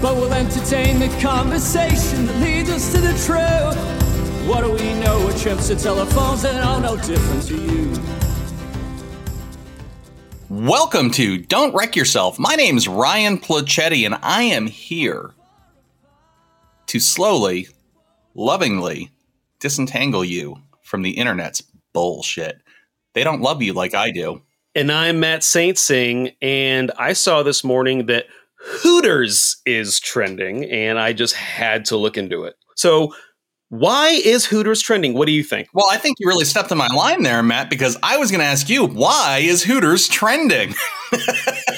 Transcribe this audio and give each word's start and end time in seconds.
But 0.00 0.14
we'll 0.14 0.32
entertain 0.32 1.00
the 1.00 1.08
conversation 1.20 2.26
that 2.26 2.36
leads 2.36 2.70
us 2.70 2.92
to 2.92 3.00
the 3.00 3.12
truth. 3.26 4.48
What 4.48 4.62
do 4.62 4.70
we 4.70 4.94
know? 5.00 5.24
We're 5.26 5.36
trips 5.36 5.66
to 5.66 5.74
telephones 5.74 6.42
that 6.42 6.62
are 6.62 6.80
no 6.80 6.96
different 6.98 7.42
to 7.48 7.60
you. 7.60 8.00
Welcome 10.48 11.10
to 11.10 11.38
Don't 11.38 11.74
Wreck 11.74 11.96
Yourself. 11.96 12.38
My 12.38 12.54
name's 12.54 12.86
Ryan 12.86 13.38
Placetti, 13.38 14.06
and 14.06 14.14
I 14.22 14.44
am 14.44 14.68
here 14.68 15.34
to 16.86 17.00
slowly, 17.00 17.66
lovingly 18.36 19.10
disentangle 19.58 20.24
you 20.24 20.58
from 20.80 21.02
the 21.02 21.18
internet's 21.18 21.60
bullshit. 21.92 22.60
They 23.14 23.24
don't 23.24 23.42
love 23.42 23.62
you 23.62 23.72
like 23.72 23.94
I 23.94 24.12
do. 24.12 24.42
And 24.76 24.92
I'm 24.92 25.18
Matt 25.18 25.42
Saint 25.42 25.76
Sing, 25.76 26.30
and 26.40 26.92
I 26.96 27.14
saw 27.14 27.42
this 27.42 27.64
morning 27.64 28.06
that 28.06 28.26
Hooters 28.60 29.56
is 29.66 30.00
trending, 30.00 30.64
and 30.64 30.98
I 30.98 31.12
just 31.12 31.34
had 31.34 31.84
to 31.86 31.96
look 31.96 32.16
into 32.16 32.44
it. 32.44 32.54
So, 32.76 33.14
why 33.70 34.08
is 34.08 34.46
Hooters 34.46 34.80
trending? 34.80 35.14
What 35.14 35.26
do 35.26 35.32
you 35.32 35.44
think? 35.44 35.68
Well, 35.74 35.86
I 35.90 35.98
think 35.98 36.16
you 36.18 36.26
really 36.26 36.44
stepped 36.44 36.72
on 36.72 36.78
my 36.78 36.88
line 36.88 37.22
there, 37.22 37.42
Matt, 37.42 37.70
because 37.70 37.98
I 38.02 38.16
was 38.16 38.30
going 38.30 38.40
to 38.40 38.46
ask 38.46 38.68
you, 38.68 38.86
why 38.86 39.40
is 39.42 39.62
Hooters 39.62 40.08
trending? 40.08 40.74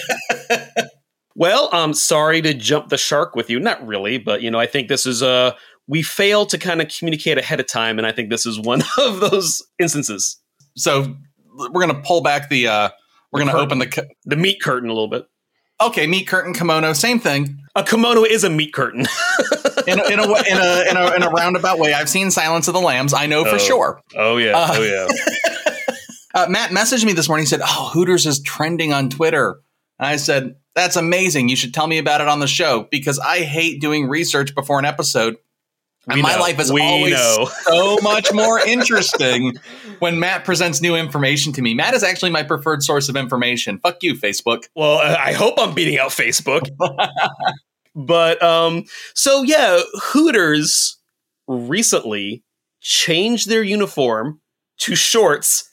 well, 1.35 1.69
I'm 1.73 1.95
sorry 1.95 2.43
to 2.43 2.55
jump 2.55 2.89
the 2.89 2.97
shark 2.97 3.35
with 3.35 3.51
you. 3.51 3.59
Not 3.59 3.85
really, 3.85 4.19
but 4.19 4.41
you 4.41 4.51
know, 4.51 4.61
I 4.61 4.67
think 4.67 4.89
this 4.89 5.05
is 5.05 5.21
a 5.23 5.29
uh, 5.29 5.53
we 5.89 6.03
fail 6.03 6.47
to 6.47 6.57
kind 6.57 6.81
of 6.81 6.89
communicate 6.97 7.37
ahead 7.37 7.59
of 7.59 7.67
time, 7.67 7.99
and 7.99 8.07
I 8.07 8.13
think 8.13 8.31
this 8.31 8.47
is 8.47 8.61
one 8.61 8.83
of 8.99 9.21
those 9.21 9.61
instances. 9.81 10.41
So 10.77 11.17
we're 11.57 11.85
going 11.85 11.95
to 11.95 12.03
pull 12.03 12.23
back 12.23 12.49
the. 12.49 12.69
uh 12.69 12.91
We're 13.33 13.41
going 13.41 13.53
to 13.53 13.59
open 13.61 13.79
the 13.81 14.09
the 14.25 14.37
meat 14.37 14.63
curtain 14.63 14.89
a 14.89 14.93
little 14.93 15.09
bit. 15.09 15.25
Okay, 15.81 16.07
meat 16.07 16.27
curtain, 16.27 16.53
kimono, 16.53 16.93
same 16.93 17.19
thing. 17.19 17.59
A 17.75 17.83
kimono 17.83 18.25
is 18.25 18.45
a 18.45 18.51
meat 18.51 18.75
curtain. 18.75 19.01
in, 19.87 19.99
a, 19.99 20.09
in, 20.11 20.19
a, 20.19 20.25
in, 20.25 20.59
a, 20.59 20.91
in, 20.91 20.97
a, 20.97 21.17
in 21.17 21.23
a 21.23 21.31
roundabout 21.31 21.79
way. 21.79 21.95
I've 21.95 22.09
seen 22.09 22.31
Silence 22.31 22.69
of 22.69 22.75
the 22.75 22.81
Lambs. 22.81 23.15
I 23.15 23.27
know 23.27 23.45
for 23.45 23.55
oh. 23.55 23.59
sure. 23.59 24.03
Oh, 24.15 24.37
yeah. 24.37 24.53
Uh, 24.57 24.69
oh, 24.73 24.83
yeah. 24.83 25.09
uh, 26.35 26.47
Matt 26.51 26.71
messaged 26.71 27.05
me 27.05 27.15
this 27.15 27.29
morning. 27.29 27.45
He 27.45 27.49
said, 27.49 27.63
Oh, 27.63 27.91
Hooters 27.95 28.27
is 28.27 28.43
trending 28.43 28.93
on 28.93 29.09
Twitter. 29.09 29.61
And 29.99 30.09
I 30.09 30.17
said, 30.17 30.57
That's 30.75 30.97
amazing. 30.97 31.49
You 31.49 31.57
should 31.57 31.73
tell 31.73 31.87
me 31.87 31.97
about 31.97 32.21
it 32.21 32.29
on 32.29 32.41
the 32.41 32.47
show 32.47 32.87
because 32.91 33.19
I 33.19 33.41
hate 33.41 33.81
doing 33.81 34.07
research 34.07 34.55
before 34.55 34.79
an 34.79 34.85
episode 34.85 35.37
and 36.13 36.23
my 36.23 36.37
life 36.37 36.59
is 36.59 36.73
we 36.73 36.83
always 36.83 37.15
know. 37.15 37.49
so 37.63 37.99
much 38.03 38.33
more 38.33 38.61
interesting 38.61 39.57
when 39.99 40.19
Matt 40.19 40.45
presents 40.45 40.81
new 40.81 40.97
information 40.97 41.53
to 41.55 41.63
me. 41.63 41.75
Matt 41.75 41.95
is 41.95 42.03
actually 42.03 42.31
my 42.31 42.43
preferred 42.43 42.83
source 42.83 43.09
of 43.09 43.17
information. 43.17 43.79
Fuck 43.79 44.03
you, 44.03 44.15
Facebook. 44.15 44.65
Well, 44.75 44.99
I 44.99 45.33
hope 45.33 45.55
I'm 45.59 45.75
beating 45.75 45.99
out 45.99 46.11
Facebook. 46.11 46.69
but 47.95 48.43
um, 48.43 48.85
so 49.15 49.43
yeah, 49.43 49.81
Hooters 50.03 50.99
recently 51.47 52.43
changed 52.81 53.49
their 53.49 53.63
uniform 53.63 54.41
to 54.79 54.95
shorts 54.95 55.69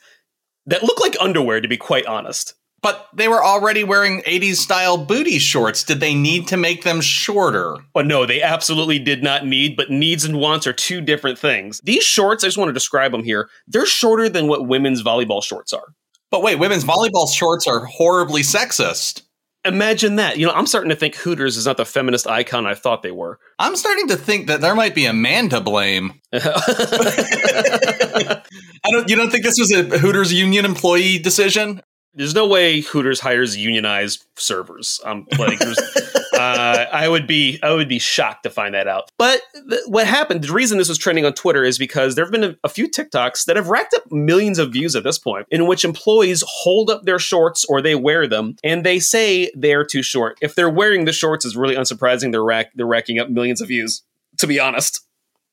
that 0.65 0.83
look 0.83 0.99
like 0.99 1.15
underwear. 1.19 1.61
To 1.61 1.67
be 1.67 1.77
quite 1.77 2.05
honest, 2.05 2.55
but 2.87 3.09
they 3.13 3.27
were 3.27 3.43
already 3.43 3.83
wearing 3.83 4.21
80s 4.21 4.55
style 4.55 4.97
booty 4.97 5.39
shorts. 5.39 5.83
Did 5.83 5.99
they 5.99 6.15
need 6.15 6.47
to 6.47 6.55
make 6.55 6.83
them 6.83 7.01
shorter? 7.01 7.75
Well, 7.93 8.05
no, 8.05 8.25
they 8.25 8.41
absolutely 8.41 8.97
did 8.97 9.21
not 9.21 9.45
need, 9.45 9.75
but 9.75 9.89
needs 9.91 10.23
and 10.23 10.39
wants 10.39 10.65
are 10.67 10.71
two 10.71 11.01
different 11.01 11.37
things. 11.37 11.81
These 11.83 12.05
shorts, 12.05 12.45
I 12.45 12.47
just 12.47 12.57
want 12.57 12.69
to 12.69 12.73
describe 12.73 13.11
them 13.11 13.25
here, 13.25 13.49
they're 13.67 13.85
shorter 13.85 14.29
than 14.29 14.47
what 14.47 14.69
women's 14.69 15.03
volleyball 15.03 15.43
shorts 15.43 15.73
are. 15.73 15.95
But 16.31 16.43
wait, 16.43 16.59
women's 16.59 16.85
volleyball 16.85 17.29
shorts 17.29 17.67
are 17.67 17.83
horribly 17.83 18.41
sexist. 18.41 19.23
Imagine 19.65 20.15
that. 20.15 20.37
You 20.37 20.45
know, 20.45 20.53
I'm 20.53 20.65
starting 20.65 20.91
to 20.91 20.95
think 20.95 21.15
Hooters 21.15 21.57
is 21.57 21.65
not 21.65 21.75
the 21.75 21.83
feminist 21.83 22.25
icon 22.25 22.65
I 22.65 22.73
thought 22.73 23.03
they 23.03 23.11
were. 23.11 23.37
I'm 23.59 23.75
starting 23.75 24.07
to 24.07 24.15
think 24.15 24.47
that 24.47 24.61
there 24.61 24.75
might 24.75 24.95
be 24.95 25.05
a 25.05 25.13
man 25.13 25.49
to 25.49 25.59
blame. 25.59 26.21
I 26.33 26.41
don't. 28.91 29.09
You 29.09 29.17
don't 29.17 29.29
think 29.29 29.43
this 29.43 29.59
was 29.59 29.73
a 29.73 29.83
Hooters 29.97 30.31
union 30.31 30.63
employee 30.63 31.19
decision? 31.19 31.81
There's 32.17 32.33
no 32.33 32.47
way 32.47 32.81
Hooters 32.81 33.19
hires 33.19 33.55
unionized 33.55 34.25
servers. 34.35 34.99
Um, 35.05 35.27
like, 35.37 35.61
uh, 36.33 36.85
I 36.91 37.07
would 37.07 37.27
be, 37.27 37.59
I 37.61 37.73
would 37.73 37.87
be 37.87 37.99
shocked 37.99 38.43
to 38.43 38.49
find 38.49 38.73
that 38.73 38.87
out. 38.87 39.11
But 39.19 39.41
th- 39.69 39.83
what 39.85 40.07
happened? 40.07 40.43
The 40.43 40.51
reason 40.51 40.79
this 40.79 40.89
was 40.89 40.97
trending 40.97 41.25
on 41.25 41.33
Twitter 41.33 41.63
is 41.63 41.77
because 41.77 42.15
there 42.15 42.25
have 42.25 42.31
been 42.31 42.43
a, 42.43 42.55
a, 42.63 42.69
few 42.69 42.89
TikToks 42.89 43.45
that 43.45 43.55
have 43.55 43.69
racked 43.69 43.93
up 43.93 44.11
millions 44.11 44.57
of 44.57 44.73
views 44.73 44.95
at 44.95 45.03
this 45.03 45.19
point, 45.19 45.45
in 45.51 45.67
which 45.67 45.85
employees 45.85 46.43
hold 46.47 46.89
up 46.89 47.03
their 47.03 47.19
shorts 47.19 47.63
or 47.65 47.81
they 47.81 47.93
wear 47.93 48.27
them, 48.27 48.55
and 48.63 48.83
they 48.83 48.97
say 48.97 49.51
they're 49.55 49.85
too 49.85 50.01
short. 50.01 50.39
If 50.41 50.55
they're 50.55 50.69
wearing 50.69 51.05
the 51.05 51.13
shorts, 51.13 51.45
is 51.45 51.55
really 51.55 51.75
unsurprising. 51.75 52.31
They're 52.31 52.43
rack, 52.43 52.71
they're 52.73 52.87
racking 52.87 53.19
up 53.19 53.29
millions 53.29 53.61
of 53.61 53.67
views. 53.67 54.01
To 54.39 54.47
be 54.47 54.59
honest. 54.59 55.06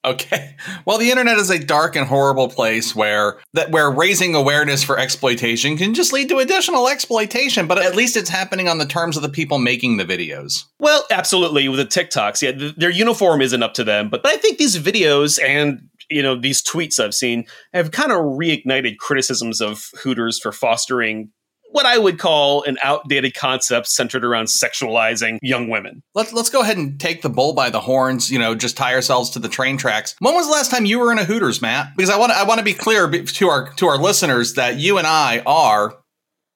Okay. 0.05 0.51
Well, 0.87 0.99
the 0.99 1.11
internet 1.11 1.39
is 1.39 1.51
a 1.51 1.59
dark 1.59 1.97
and 1.97 2.07
horrible 2.07 2.49
place 2.49 2.95
where 2.95 3.39
that 3.55 3.71
where 3.71 3.91
raising 3.91 4.35
awareness 4.35 4.83
for 4.83 4.99
exploitation 4.99 5.79
can 5.79 5.95
just 5.95 6.13
lead 6.13 6.29
to 6.29 6.39
additional 6.39 6.89
exploitation, 6.89 7.67
but 7.67 7.79
at 7.79 7.97
least 7.97 8.17
it's 8.17 8.29
happening 8.29 8.69
on 8.69 8.77
the 8.79 8.87
terms 8.87 9.17
of 9.17 9.23
the 9.23 9.29
people 9.31 9.59
making 9.59 9.97
the 9.97 10.05
videos. 10.05 10.65
Well, 10.79 11.07
absolutely 11.11 11.69
with 11.69 11.79
the 11.79 11.87
TikToks. 11.87 12.43
Yeah, 12.43 12.53
th- 12.53 12.77
their 12.77 12.91
uniform 12.91 13.41
isn't 13.41 13.63
up 13.63 13.73
to 13.75 13.85
them, 13.85 14.11
but, 14.11 14.23
but 14.23 14.33
I 14.33 14.37
think 14.37 14.59
these 14.59 14.77
videos 14.79 15.43
and 15.43 15.89
you 16.11 16.23
know 16.23 16.39
these 16.39 16.63
tweets 16.63 17.01
I've 17.01 17.15
seen 17.15 17.47
have 17.73 17.91
kind 17.91 18.13
of 18.13 18.19
reignited 18.19 18.99
criticisms 18.99 19.61
of 19.61 19.87
Hooters 20.03 20.39
for 20.39 20.53
fostering 20.53 21.31
what 21.75 21.87
I 21.87 21.99
would 21.99 22.21
call 22.21 22.63
an 22.63 22.79
outdated 22.85 23.35
concept 23.35 23.89
centered 23.89 24.25
around 24.25 24.45
sexualizing 24.45 25.39
young 25.43 25.69
women. 25.69 26.05
Let's 26.15 26.33
let's 26.33 26.49
go 26.49 26.61
ahead 26.61 26.77
and 26.77 27.01
take 27.01 27.23
the 27.23 27.29
bull 27.29 27.53
by 27.53 27.69
the 27.69 27.81
horns. 27.81 28.31
You 28.31 28.39
know, 28.39 28.55
just 28.55 28.77
tie 28.77 28.95
ourselves 28.95 29.31
to 29.31 29.41
the 29.41 29.49
train 29.49 29.77
tracks. 29.77 30.15
When 30.21 30.35
was 30.35 30.47
the 30.47 30.53
last 30.53 30.71
time 30.71 30.87
you 30.87 31.01
were 31.01 31.11
in 31.11 31.19
a 31.19 31.25
Hooters, 31.25 31.61
Matt? 31.61 31.97
Because 31.97 32.11
I 32.11 32.17
want 32.17 32.31
I 32.31 32.45
want 32.45 32.59
to 32.59 32.65
be 32.65 32.75
clear 32.75 33.11
to 33.11 33.49
our 33.49 33.73
to 33.73 33.87
our 33.87 33.99
listeners 33.99 34.55
that 34.55 34.77
you 34.77 34.99
and 34.99 35.07
I 35.07 35.43
are, 35.45 35.97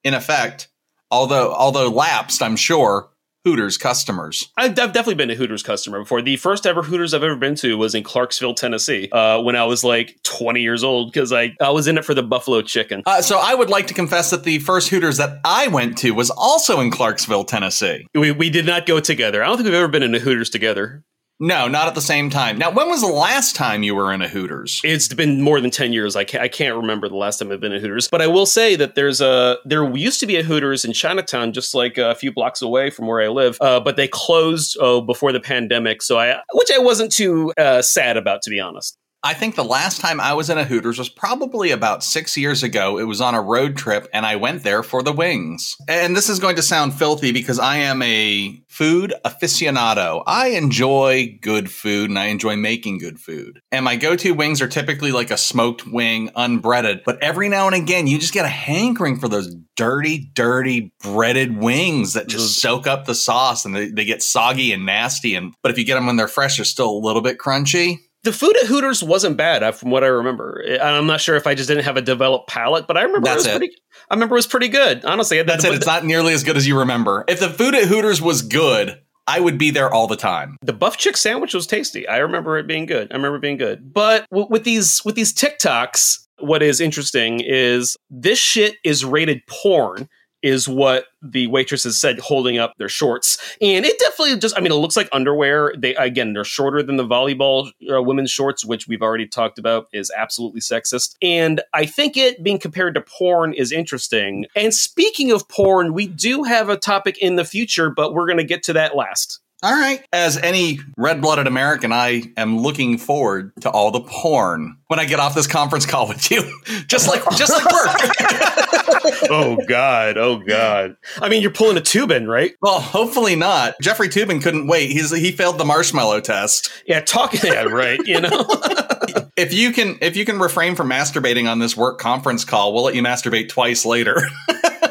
in 0.04 0.14
effect, 0.14 0.68
although 1.10 1.52
although 1.52 1.88
lapsed, 1.88 2.40
I'm 2.40 2.54
sure 2.54 3.10
Hooters 3.48 3.78
customers. 3.78 4.52
I've, 4.58 4.72
I've, 4.72 4.92
definitely 4.92 5.14
been 5.14 5.30
a 5.30 5.34
Hooters 5.34 5.62
customer 5.62 6.00
before. 6.00 6.20
The 6.20 6.36
first 6.36 6.66
ever 6.66 6.82
Hooters 6.82 7.14
I've 7.14 7.22
ever 7.22 7.34
been 7.34 7.54
to 7.56 7.78
was 7.78 7.94
in 7.94 8.04
Clarksville, 8.04 8.52
Tennessee, 8.52 9.08
uh, 9.10 9.40
when 9.40 9.56
I 9.56 9.64
was 9.64 9.82
like 9.82 10.22
20 10.24 10.60
years 10.60 10.84
old 10.84 11.10
because 11.10 11.32
I, 11.32 11.56
I 11.58 11.70
was 11.70 11.88
in 11.88 11.96
it 11.96 12.04
for 12.04 12.12
the 12.12 12.22
buffalo 12.22 12.60
chicken. 12.60 13.02
Uh, 13.06 13.22
so 13.22 13.40
I 13.42 13.54
would 13.54 13.70
like 13.70 13.86
to 13.86 13.94
confess 13.94 14.28
that 14.32 14.44
the 14.44 14.58
first 14.58 14.90
Hooters 14.90 15.16
that 15.16 15.38
I 15.46 15.68
went 15.68 15.96
to 15.98 16.10
was 16.10 16.28
also 16.28 16.80
in 16.80 16.90
Clarksville, 16.90 17.44
Tennessee. 17.44 18.06
We, 18.14 18.32
we 18.32 18.50
did 18.50 18.66
not 18.66 18.84
go 18.84 19.00
together. 19.00 19.42
I 19.42 19.46
don't 19.46 19.56
think 19.56 19.64
we've 19.64 19.74
ever 19.74 19.88
been 19.88 20.02
in 20.02 20.14
a 20.14 20.18
Hooters 20.18 20.50
together. 20.50 21.04
No, 21.40 21.68
not 21.68 21.86
at 21.86 21.94
the 21.94 22.00
same 22.00 22.30
time. 22.30 22.58
Now, 22.58 22.70
when 22.70 22.88
was 22.88 23.00
the 23.00 23.06
last 23.06 23.54
time 23.54 23.84
you 23.84 23.94
were 23.94 24.12
in 24.12 24.22
a 24.22 24.28
Hooters? 24.28 24.80
It's 24.82 25.06
been 25.14 25.40
more 25.40 25.60
than 25.60 25.70
10 25.70 25.92
years. 25.92 26.16
I 26.16 26.24
can't, 26.24 26.42
I 26.42 26.48
can't 26.48 26.74
remember 26.74 27.08
the 27.08 27.14
last 27.14 27.38
time 27.38 27.52
I've 27.52 27.60
been 27.60 27.72
in 27.72 27.80
Hooters, 27.80 28.08
but 28.08 28.20
I 28.20 28.26
will 28.26 28.46
say 28.46 28.74
that 28.74 28.96
there's 28.96 29.20
a 29.20 29.58
there 29.64 29.88
used 29.96 30.18
to 30.20 30.26
be 30.26 30.36
a 30.36 30.42
Hooters 30.42 30.84
in 30.84 30.92
Chinatown 30.92 31.52
just 31.52 31.74
like 31.74 31.96
a 31.96 32.16
few 32.16 32.32
blocks 32.32 32.60
away 32.60 32.90
from 32.90 33.06
where 33.06 33.22
I 33.22 33.28
live, 33.28 33.56
uh, 33.60 33.78
but 33.78 33.94
they 33.94 34.08
closed 34.08 34.76
oh, 34.80 35.00
before 35.00 35.30
the 35.32 35.40
pandemic, 35.40 36.02
so 36.02 36.18
I 36.18 36.40
which 36.54 36.70
I 36.74 36.78
wasn't 36.78 37.12
too 37.12 37.52
uh, 37.56 37.82
sad 37.82 38.16
about 38.16 38.42
to 38.42 38.50
be 38.50 38.58
honest. 38.58 38.98
I 39.24 39.34
think 39.34 39.56
the 39.56 39.64
last 39.64 40.00
time 40.00 40.20
I 40.20 40.32
was 40.32 40.48
in 40.48 40.58
a 40.58 40.64
Hooters 40.64 40.96
was 40.96 41.08
probably 41.08 41.72
about 41.72 42.04
six 42.04 42.36
years 42.36 42.62
ago. 42.62 42.98
It 42.98 43.04
was 43.04 43.20
on 43.20 43.34
a 43.34 43.42
road 43.42 43.76
trip, 43.76 44.08
and 44.12 44.24
I 44.24 44.36
went 44.36 44.62
there 44.62 44.84
for 44.84 45.02
the 45.02 45.12
wings. 45.12 45.76
And 45.88 46.14
this 46.14 46.28
is 46.28 46.38
going 46.38 46.54
to 46.54 46.62
sound 46.62 46.94
filthy 46.94 47.32
because 47.32 47.58
I 47.58 47.78
am 47.78 48.00
a 48.02 48.62
food 48.78 49.12
aficionado. 49.24 50.22
I 50.24 50.50
enjoy 50.50 51.36
good 51.42 51.68
food 51.68 52.10
and 52.10 52.18
I 52.18 52.26
enjoy 52.26 52.54
making 52.54 52.98
good 52.98 53.18
food. 53.18 53.60
And 53.72 53.84
my 53.84 53.96
go 53.96 54.14
to 54.14 54.30
wings 54.30 54.62
are 54.62 54.68
typically 54.68 55.10
like 55.10 55.32
a 55.32 55.36
smoked 55.36 55.84
wing, 55.84 56.30
unbreaded. 56.36 57.00
But 57.04 57.20
every 57.20 57.48
now 57.48 57.66
and 57.66 57.74
again, 57.74 58.06
you 58.06 58.20
just 58.20 58.32
get 58.32 58.44
a 58.44 58.48
hankering 58.48 59.18
for 59.18 59.26
those 59.26 59.52
dirty, 59.74 60.30
dirty 60.32 60.92
breaded 61.02 61.58
wings 61.58 62.12
that 62.12 62.28
just 62.28 62.60
soak 62.60 62.86
up 62.86 63.04
the 63.04 63.16
sauce 63.16 63.64
and 63.64 63.74
they, 63.74 63.88
they 63.88 64.04
get 64.04 64.22
soggy 64.22 64.72
and 64.72 64.86
nasty. 64.86 65.34
And 65.34 65.54
but 65.60 65.72
if 65.72 65.78
you 65.78 65.84
get 65.84 65.96
them 65.96 66.06
when 66.06 66.14
they're 66.14 66.28
fresh, 66.28 66.58
they're 66.58 66.64
still 66.64 66.90
a 66.90 67.04
little 67.04 67.22
bit 67.22 67.38
crunchy 67.38 67.98
the 68.24 68.32
food 68.32 68.56
at 68.56 68.66
Hooters 68.66 69.02
wasn't 69.02 69.36
bad, 69.36 69.62
uh, 69.62 69.72
from 69.72 69.90
what 69.90 70.02
I 70.02 70.08
remember. 70.08 70.62
I'm 70.82 71.06
not 71.06 71.20
sure 71.20 71.36
if 71.36 71.46
I 71.46 71.54
just 71.54 71.68
didn't 71.68 71.84
have 71.84 71.96
a 71.96 72.02
developed 72.02 72.48
palate, 72.48 72.86
but 72.86 72.96
I 72.96 73.02
remember 73.02 73.26
That's 73.26 73.46
it 73.46 73.48
was 73.48 73.54
it. 73.54 73.58
pretty. 73.58 73.74
I 74.10 74.14
remember 74.14 74.36
it 74.36 74.38
was 74.38 74.46
pretty 74.46 74.68
good. 74.68 75.04
Honestly, 75.04 75.42
that's 75.42 75.64
it. 75.64 75.74
It's 75.74 75.86
not 75.86 76.04
nearly 76.04 76.32
as 76.32 76.44
good 76.44 76.56
as 76.56 76.66
you 76.66 76.78
remember. 76.78 77.24
If 77.28 77.40
the 77.40 77.50
food 77.50 77.74
at 77.74 77.84
Hooters 77.84 78.22
was 78.22 78.42
good, 78.42 79.00
I 79.26 79.40
would 79.40 79.58
be 79.58 79.70
there 79.70 79.92
all 79.92 80.06
the 80.06 80.16
time. 80.16 80.56
The 80.62 80.72
buff 80.72 80.96
chick 80.96 81.16
sandwich 81.16 81.52
was 81.52 81.66
tasty. 81.66 82.08
I 82.08 82.18
remember 82.18 82.56
it 82.56 82.66
being 82.66 82.86
good. 82.86 83.12
I 83.12 83.16
remember 83.16 83.36
it 83.36 83.42
being 83.42 83.58
good. 83.58 83.92
But 83.92 84.26
w- 84.30 84.48
with 84.48 84.64
these 84.64 85.04
with 85.04 85.14
these 85.14 85.34
TikToks, 85.34 86.26
what 86.38 86.62
is 86.62 86.80
interesting 86.80 87.40
is 87.40 87.96
this 88.08 88.38
shit 88.38 88.76
is 88.84 89.04
rated 89.04 89.42
porn 89.46 90.08
is 90.42 90.68
what 90.68 91.06
the 91.22 91.46
waitresses 91.48 92.00
said 92.00 92.18
holding 92.20 92.58
up 92.58 92.74
their 92.78 92.88
shorts. 92.88 93.38
And 93.60 93.84
it 93.84 93.98
definitely 93.98 94.38
just 94.38 94.56
i 94.56 94.60
mean 94.60 94.72
it 94.72 94.76
looks 94.76 94.96
like 94.96 95.08
underwear. 95.12 95.72
They 95.76 95.94
again 95.96 96.32
they're 96.32 96.44
shorter 96.44 96.82
than 96.82 96.96
the 96.96 97.06
volleyball 97.06 97.70
uh, 97.92 98.02
women's 98.02 98.30
shorts 98.30 98.64
which 98.64 98.86
we've 98.86 99.02
already 99.02 99.26
talked 99.26 99.58
about 99.58 99.88
is 99.92 100.12
absolutely 100.16 100.60
sexist. 100.60 101.16
And 101.22 101.60
i 101.74 101.86
think 101.86 102.16
it 102.16 102.42
being 102.42 102.58
compared 102.58 102.94
to 102.94 103.00
porn 103.00 103.52
is 103.52 103.72
interesting. 103.72 104.46
And 104.54 104.72
speaking 104.72 105.32
of 105.32 105.48
porn 105.48 105.92
we 105.92 106.06
do 106.06 106.44
have 106.44 106.68
a 106.68 106.76
topic 106.76 107.18
in 107.18 107.36
the 107.36 107.44
future 107.44 107.90
but 107.90 108.14
we're 108.14 108.26
going 108.26 108.38
to 108.38 108.44
get 108.44 108.62
to 108.64 108.72
that 108.74 108.96
last 108.96 109.40
All 109.62 109.72
right. 109.72 110.04
As 110.12 110.36
any 110.36 110.78
red 110.96 111.20
blooded 111.20 111.46
American, 111.46 111.92
I 111.92 112.32
am 112.36 112.58
looking 112.58 112.96
forward 112.96 113.52
to 113.62 113.70
all 113.70 113.90
the 113.90 114.00
porn 114.00 114.76
when 114.86 115.00
I 115.00 115.04
get 115.04 115.18
off 115.18 115.34
this 115.34 115.48
conference 115.48 115.84
call 115.84 116.06
with 116.06 116.30
you. 116.30 116.42
just 116.86 117.08
like 117.08 117.22
just 117.36 117.52
like 117.52 117.64
work. 117.64 119.20
oh 119.30 119.58
god 119.68 120.16
oh 120.16 120.36
god 120.36 120.96
i 121.20 121.28
mean 121.28 121.40
you're 121.40 121.50
pulling 121.50 121.76
a 121.76 121.80
Toobin 121.80 122.28
right 122.28 122.54
well, 122.60 122.80
hopefully 122.80 123.36
not. 123.36 123.74
Jeffrey 123.80 124.08
Toobin 124.08 124.42
couldn't 124.42 124.66
wait. 124.66 124.90
He's 124.90 125.14
he 125.14 125.32
failed 125.32 125.58
the 125.58 125.64
marshmallow 125.64 126.20
test. 126.20 126.70
yeah 126.86 127.00
talking 127.00 127.40
yeah 127.44 127.62
right 127.62 127.98
you 128.04 128.20
know 128.20 128.46
If 129.38 129.52
you 129.52 129.70
can 129.70 129.98
if 130.00 130.16
you 130.16 130.24
can 130.24 130.40
refrain 130.40 130.74
from 130.74 130.90
masturbating 130.90 131.48
on 131.48 131.60
this 131.60 131.76
work 131.76 132.00
conference 132.00 132.44
call, 132.44 132.74
we'll 132.74 132.82
let 132.82 132.96
you 132.96 133.02
masturbate 133.02 133.48
twice 133.48 133.84
later. 133.86 134.20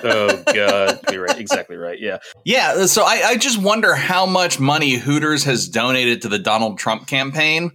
Oh 0.03 0.43
god. 0.53 0.99
You're 1.11 1.23
right. 1.25 1.37
Exactly 1.39 1.75
right. 1.75 1.99
Yeah. 1.99 2.17
Yeah, 2.45 2.73
uh, 2.77 2.87
so 2.87 3.03
I, 3.03 3.21
I 3.25 3.37
just 3.37 3.61
wonder 3.61 3.95
how 3.95 4.25
much 4.25 4.59
money 4.59 4.95
Hooters 4.95 5.43
has 5.45 5.67
donated 5.67 6.21
to 6.23 6.29
the 6.29 6.39
Donald 6.39 6.77
Trump 6.77 7.07
campaign 7.07 7.71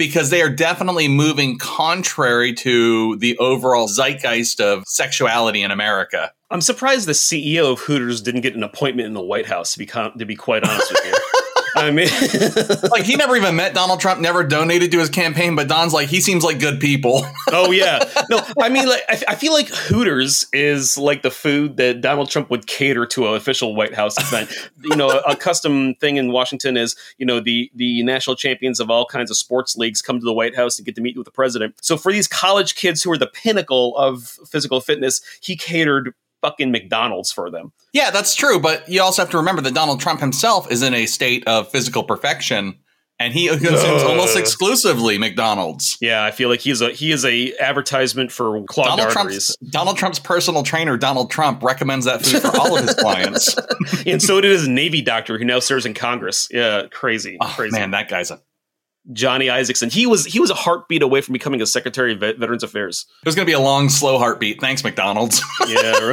because 0.00 0.30
they 0.30 0.40
are 0.40 0.48
definitely 0.48 1.08
moving 1.08 1.58
contrary 1.58 2.54
to 2.54 3.16
the 3.16 3.36
overall 3.36 3.86
zeitgeist 3.86 4.58
of 4.58 4.82
sexuality 4.86 5.60
in 5.62 5.70
America. 5.70 6.32
i'm 6.50 6.62
surprised 6.62 7.06
the 7.06 7.12
ceo 7.12 7.72
of 7.72 7.80
hooters 7.80 8.22
didn't 8.22 8.40
get 8.40 8.54
an 8.54 8.62
appointment 8.62 9.06
in 9.06 9.12
the 9.12 9.20
white 9.20 9.44
house 9.44 9.74
to 9.74 9.78
be 9.78 9.84
con- 9.84 10.16
to 10.16 10.24
be 10.24 10.34
quite 10.34 10.64
honest 10.64 10.90
with 10.90 11.04
you 11.04 11.12
i 11.80 11.90
mean 11.90 12.08
Like 12.90 13.04
he 13.04 13.16
never 13.16 13.36
even 13.36 13.56
met 13.56 13.74
Donald 13.74 14.00
Trump, 14.00 14.20
never 14.20 14.42
donated 14.44 14.90
to 14.92 14.98
his 14.98 15.10
campaign, 15.10 15.54
but 15.54 15.68
Don's 15.68 15.92
like 15.92 16.08
he 16.08 16.20
seems 16.20 16.44
like 16.44 16.58
good 16.58 16.80
people. 16.80 17.24
oh 17.52 17.70
yeah. 17.70 18.08
No 18.28 18.40
i 18.60 18.68
mean 18.68 18.88
like 18.88 19.02
I, 19.08 19.22
I 19.28 19.34
feel 19.34 19.52
like 19.52 19.68
hooters 19.68 20.46
is 20.52 20.98
like 20.98 21.22
the 21.22 21.30
food 21.30 21.76
that 21.76 22.00
donald 22.00 22.30
trump 22.30 22.50
would 22.50 22.66
cater 22.66 23.06
to 23.06 23.28
an 23.28 23.34
official 23.34 23.74
white 23.74 23.94
house 23.94 24.18
event. 24.18 24.50
You 24.82 24.96
know 24.96 25.10
a, 25.10 25.32
a 25.32 25.36
custom 25.36 25.94
thing 25.96 26.16
in 26.16 26.32
washington 26.32 26.76
is 26.76 26.96
you 27.18 27.26
know 27.26 27.38
the 27.40 27.70
the 27.74 28.02
national 28.02 28.36
champions 28.36 28.80
of 28.80 28.90
all 28.90 29.04
kinds 29.04 29.30
of 29.30 29.36
sports 29.36 29.76
leagues 29.76 30.00
come 30.02 30.18
to 30.18 30.24
the 30.24 30.32
white 30.32 30.56
house 30.56 30.78
and 30.78 30.86
get 30.86 30.94
to 30.96 31.00
meet 31.00 31.16
with 31.16 31.26
the 31.26 31.30
president. 31.30 31.74
So 31.82 31.96
for 31.96 32.12
these 32.12 32.26
college 32.26 32.74
kids 32.74 33.02
who 33.02 33.12
are 33.12 33.18
the 33.18 33.26
pinnacle 33.26 33.96
of 33.96 34.38
physical 34.48 34.80
fitness 34.80 35.20
he 35.40 35.56
catered 35.56 36.14
fucking 36.42 36.70
mcdonald's 36.70 37.30
for 37.32 37.50
them 37.50 37.72
yeah, 37.92 38.12
that's 38.12 38.36
true, 38.36 38.60
but 38.60 38.88
you 38.88 39.02
also 39.02 39.22
have 39.22 39.30
to 39.32 39.36
remember 39.38 39.62
that 39.62 39.74
Donald 39.74 39.98
Trump 40.00 40.20
himself 40.20 40.70
is 40.70 40.82
in 40.84 40.94
a 40.94 41.06
state 41.06 41.44
of 41.48 41.68
physical 41.72 42.04
perfection, 42.04 42.78
and 43.18 43.32
he 43.34 43.48
consumes 43.48 43.82
Ugh. 43.82 44.10
almost 44.10 44.36
exclusively 44.38 45.18
McDonald's. 45.18 45.98
yeah 46.00 46.24
i 46.24 46.30
feel 46.30 46.48
like 46.48 46.60
he's 46.60 46.80
a 46.80 46.90
he 46.92 47.10
is 47.10 47.24
a 47.24 47.52
advertisement 47.58 48.30
for 48.30 48.62
clogged 48.66 48.90
Donald 48.90 49.16
arteries 49.16 49.56
Trump's, 49.56 49.56
Donald 49.72 49.96
Trump's 49.96 50.18
personal 50.20 50.62
trainer, 50.62 50.96
Donald 50.96 51.30
Trump, 51.32 51.62
recommends 51.64 52.04
that 52.06 52.24
food 52.24 52.42
for 52.42 52.56
all 52.58 52.78
of 52.78 52.84
his 52.86 52.94
clients. 52.94 53.54
and 54.06 54.22
so 54.22 54.40
did 54.40 54.52
his 54.52 54.68
navy 54.68 55.02
doctor 55.02 55.36
who 55.36 55.44
now 55.44 55.58
serves 55.58 55.84
in 55.84 55.94
congress 55.94 56.46
yeah 56.52 56.86
crazy 56.90 57.38
Oh, 57.40 57.52
crazy 57.56 57.76
man, 57.78 57.90
that 57.90 58.08
guy's 58.08 58.30
a. 58.30 58.40
Johnny 59.12 59.50
Isaacson. 59.50 59.90
He 59.90 60.06
was 60.06 60.24
he 60.26 60.40
was 60.40 60.50
a 60.50 60.54
heartbeat 60.54 61.02
away 61.02 61.20
from 61.20 61.32
becoming 61.32 61.60
a 61.62 61.66
Secretary 61.66 62.12
of 62.12 62.20
Vet- 62.20 62.38
Veterans 62.38 62.62
Affairs. 62.62 63.06
It 63.22 63.26
was 63.28 63.34
going 63.34 63.44
to 63.46 63.50
be 63.50 63.54
a 63.54 63.60
long, 63.60 63.88
slow 63.88 64.18
heartbeat. 64.18 64.60
Thanks, 64.60 64.84
McDonald's. 64.84 65.42
Yeah. 65.66 66.12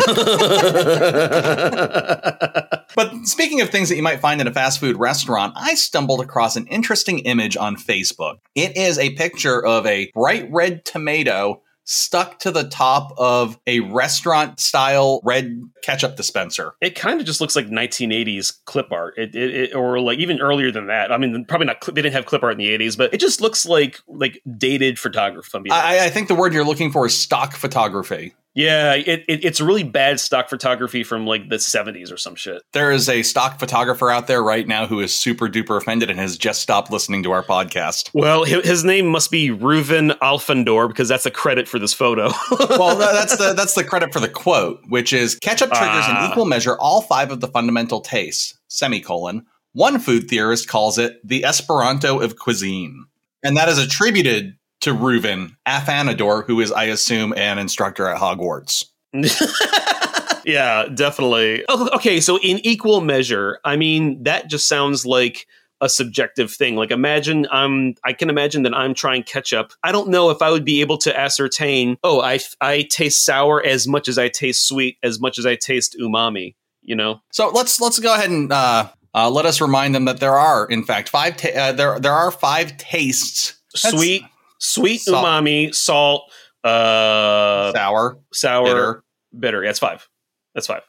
But 2.96 3.28
speaking 3.28 3.62
of 3.62 3.70
things 3.70 3.90
that 3.90 3.96
you 3.96 4.02
might 4.02 4.22
find 4.22 4.42
in 4.42 4.48
a 4.48 4.52
fast 4.52 4.80
food 4.80 4.98
restaurant, 4.98 5.54
I 5.56 5.76
stumbled 5.76 6.20
across 6.20 6.56
an 6.56 6.66
interesting 6.66 7.20
image 7.20 7.56
on 7.56 7.76
Facebook. 7.76 8.40
It 8.56 8.76
is 8.76 8.98
a 8.98 9.12
picture 9.12 9.64
of 9.64 9.86
a 9.86 10.10
bright 10.16 10.52
red 10.52 10.84
tomato 10.84 11.62
stuck 11.90 12.38
to 12.40 12.52
the 12.52 12.66
top 12.66 13.14
of 13.18 13.58
a 13.66 13.80
restaurant 13.80 14.60
style 14.60 15.22
red 15.24 15.62
ketchup 15.84 16.18
dispenser. 16.18 16.74
it 16.82 16.96
kind 16.96 17.20
of 17.20 17.26
just 17.26 17.40
looks 17.40 17.56
like 17.56 17.68
1980s 17.68 18.54
clip 18.66 18.92
art, 18.92 19.14
it, 19.18 19.34
it, 19.36 19.56
it- 19.56 19.76
or 19.76 20.00
like 20.02 20.20
even 20.20 20.42
earlier 20.42 20.70
than 20.70 20.88
that. 20.88 21.12
I 21.14 21.18
mean, 21.18 21.46
probably 21.46 21.68
not. 21.68 21.80
They 21.86 21.94
didn't 22.02 22.12
have 22.14 22.26
clip 22.26 22.44
art 22.44 22.52
in 22.54 22.58
the 22.58 22.78
80s, 22.78 22.98
but 22.98 23.14
it 23.14 23.20
just 23.20 23.40
looks 23.42 23.66
like 23.66 24.00
like 24.08 24.42
dated 24.58 25.00
photography. 25.00 25.48
if 25.48 25.56
I'm 25.56 25.64
being 25.64 25.72
honest. 25.74 25.88
I, 25.88 26.06
I 26.06 26.10
think 26.10 26.28
the 26.28 26.36
word 26.36 26.54
you're 26.54 26.66
looking 26.66 26.92
for 26.92 27.06
is 27.06 27.18
stock 27.18 27.54
photography. 27.56 28.36
Yeah, 28.58 28.96
it, 28.96 29.24
it, 29.28 29.46
it's 29.46 29.62
really 29.62 29.84
bad 29.84 30.20
stock 30.20 30.50
photography 30.50 31.04
from 31.04 31.28
like 31.28 31.48
the 31.48 31.58
70s 31.58 32.12
or 32.12 32.18
some 32.18 32.34
shit. 32.34 32.64
There 32.74 32.92
is 32.92 33.08
a 33.08 33.22
stock 33.22 33.60
photographer 33.60 34.10
out 34.10 34.26
there 34.26 34.42
right 34.42 34.68
now 34.68 34.88
who 34.88 35.00
is 35.00 35.14
super 35.14 35.48
duper 35.48 35.78
offended 35.78 36.10
and 36.10 36.20
has 36.20 36.40
just 36.40 36.60
stopped 36.64 36.92
listening 36.92 37.22
to 37.22 37.32
our 37.32 37.44
podcast. 37.44 38.10
Well, 38.16 38.46
his 38.46 38.84
name 38.84 39.06
must 39.06 39.30
be 39.30 39.50
Ruven 39.52 40.18
Alfandor 40.24 40.88
because 40.88 41.08
that's 41.08 41.28
a 41.28 41.32
credit 41.32 41.68
for 41.68 41.78
this 41.78 41.94
photo. 41.94 42.32
well, 42.60 42.98
that's 42.98 43.38
the 43.38 43.54
that's 43.54 43.76
the 43.76 43.84
credit 43.84 44.12
for 44.12 44.20
the 44.20 44.28
quote, 44.28 44.80
which 44.90 45.14
is 45.14 45.36
ketchup 45.36 45.70
triggers 45.70 46.06
Ah. 46.08 46.26
in 46.26 46.32
equal 46.32 46.46
measure 46.46 46.76
all 46.80 47.04
five 47.04 47.30
of 47.30 47.42
the 47.42 47.48
fundamental 47.50 48.02
tastes. 48.02 48.58
Semicolon. 48.70 49.46
One 49.74 50.00
food 50.00 50.28
theorist 50.30 50.68
calls 50.68 50.98
it 50.98 51.20
the 51.24 51.46
Esperanto 51.46 52.20
of 52.22 52.38
cuisine, 52.40 53.06
and 53.44 53.56
that 53.56 53.70
is 53.70 53.78
attributed 53.78 54.56
to 54.88 54.94
Ruven 54.94 55.58
Afanador, 55.68 56.46
who 56.46 56.62
is, 56.62 56.72
I 56.72 56.86
assume, 56.86 57.34
an 57.36 57.60
instructor 57.60 58.08
at 58.08 58.20
Hogwarts. 58.22 58.86
yeah, 60.46 60.86
definitely. 60.94 61.66
Oh, 61.68 61.90
okay, 61.96 62.22
so 62.22 62.40
in 62.40 62.60
equal 62.66 63.02
measure, 63.02 63.60
I 63.66 63.76
mean 63.76 64.24
that 64.24 64.50
just 64.50 64.68
sounds 64.68 65.06
like 65.06 65.46
a 65.82 65.90
subjective 65.90 66.52
thing. 66.52 66.78
Like 66.78 66.92
imagine 66.92 67.48
I'm 67.52 67.96
I 68.06 68.14
can 68.14 68.30
imagine 68.30 68.64
that 68.64 68.74
I'm 68.74 68.94
trying 68.94 69.24
ketchup. 69.24 69.74
I 69.84 69.92
don't 69.92 70.08
know 70.08 70.30
if 70.30 70.42
I 70.42 70.52
would 70.52 70.64
be 70.64 70.80
able 70.80 70.98
to 71.00 71.18
ascertain, 71.18 71.98
oh, 72.04 72.22
I 72.22 72.40
I 72.62 72.84
taste 72.84 73.26
sour 73.26 73.66
as 73.66 73.88
much 73.88 74.08
as 74.08 74.18
I 74.18 74.30
taste 74.30 74.68
sweet, 74.68 74.98
as 75.04 75.20
much 75.20 75.38
as 75.38 75.46
I 75.46 75.56
taste 75.56 75.98
umami, 76.00 76.56
you 76.82 76.96
know? 76.96 77.22
So 77.34 77.50
let's 77.50 77.82
let's 77.82 78.00
go 78.00 78.14
ahead 78.14 78.30
and 78.30 78.52
uh, 78.52 78.90
uh, 79.14 79.30
let 79.30 79.46
us 79.46 79.60
remind 79.60 79.96
them 79.96 80.06
that 80.06 80.22
there 80.22 80.38
are, 80.38 80.66
in 80.66 80.84
fact, 80.84 81.10
five. 81.10 81.36
Ta- 81.36 81.50
uh, 81.50 81.72
there 81.74 82.00
there 82.00 82.14
are 82.14 82.32
five 82.32 82.78
tastes: 82.78 83.60
That's 83.84 83.98
sweet, 83.98 84.24
sweet 84.60 85.00
Salt. 85.02 85.26
umami, 85.26 85.74
salt, 85.74 86.32
uh 86.64 87.72
sour, 87.74 88.20
sour, 88.34 88.64
bitter. 88.66 89.04
bitter. 89.40 89.64
Yeah, 89.64 89.70
that's 89.70 89.80
five. 89.80 90.08
That's 90.56 90.68
five. 90.68 90.82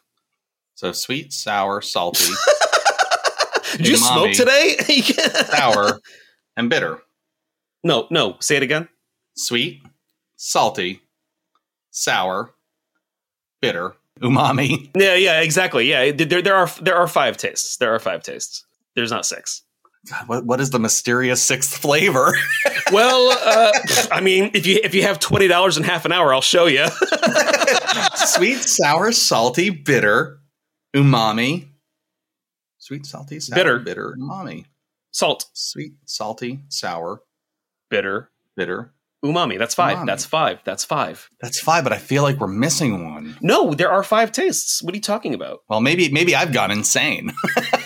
So 0.74 0.92
sweet, 0.92 1.32
sour, 1.32 1.80
salty, 1.82 2.24
Did 3.76 3.88
you 3.88 3.96
smoke 3.96 4.32
today? 4.32 4.76
sour, 5.50 6.00
and 6.56 6.70
bitter. 6.70 7.00
no, 7.84 8.06
no. 8.10 8.36
Say 8.40 8.56
it 8.56 8.62
again. 8.62 8.88
sweet, 9.36 9.82
salty, 10.36 11.02
sour, 11.90 12.54
bitter, 13.60 13.94
umami. 14.20 14.88
Yeah, 14.96 15.14
yeah, 15.16 15.40
exactly. 15.40 15.88
Yeah, 15.90 16.12
there, 16.12 16.42
there 16.42 16.54
are 16.56 16.68
there 16.80 16.96
are 16.96 17.08
five 17.08 17.36
tastes. 17.36 17.76
There 17.76 17.92
are 17.94 17.98
five 17.98 18.22
tastes. 18.22 18.64
There's 18.94 19.10
not 19.10 19.26
six. 19.26 19.62
What, 20.26 20.44
what 20.44 20.60
is 20.60 20.70
the 20.70 20.78
mysterious 20.78 21.42
sixth 21.42 21.76
flavor? 21.78 22.34
Well, 22.90 23.36
uh, 23.44 23.70
I 24.10 24.22
mean, 24.22 24.50
if 24.54 24.66
you 24.66 24.80
if 24.82 24.94
you 24.94 25.02
have 25.02 25.18
twenty 25.20 25.46
dollars 25.46 25.76
in 25.76 25.84
half 25.84 26.06
an 26.06 26.12
hour, 26.12 26.32
I'll 26.32 26.40
show 26.40 26.64
you. 26.64 26.86
Sweet, 28.14 28.60
sour, 28.60 29.12
salty, 29.12 29.68
bitter, 29.68 30.40
umami. 30.96 31.68
Sweet, 32.78 33.04
salty, 33.04 33.40
sour, 33.40 33.56
Bitter. 33.56 33.78
bitter, 33.80 34.16
umami. 34.18 34.64
Salt, 35.10 35.46
Sweet, 35.52 35.92
salty, 36.06 36.60
sour, 36.68 37.20
bitter, 37.90 38.30
bitter. 38.56 38.94
umami. 39.22 39.58
That's 39.58 39.74
five. 39.74 39.98
Umami. 39.98 40.06
That's 40.06 40.24
five. 40.24 40.60
That's 40.64 40.84
five. 40.86 41.28
That's 41.42 41.60
five, 41.60 41.84
but 41.84 41.92
I 41.92 41.98
feel 41.98 42.22
like 42.22 42.38
we're 42.38 42.46
missing 42.46 43.04
one. 43.12 43.36
No, 43.42 43.74
there 43.74 43.90
are 43.90 44.02
five 44.02 44.32
tastes. 44.32 44.82
What 44.82 44.94
are 44.94 44.96
you 44.96 45.02
talking 45.02 45.34
about? 45.34 45.58
Well, 45.68 45.82
maybe 45.82 46.10
maybe 46.10 46.34
I've 46.34 46.54
gone 46.54 46.70
insane. 46.70 47.32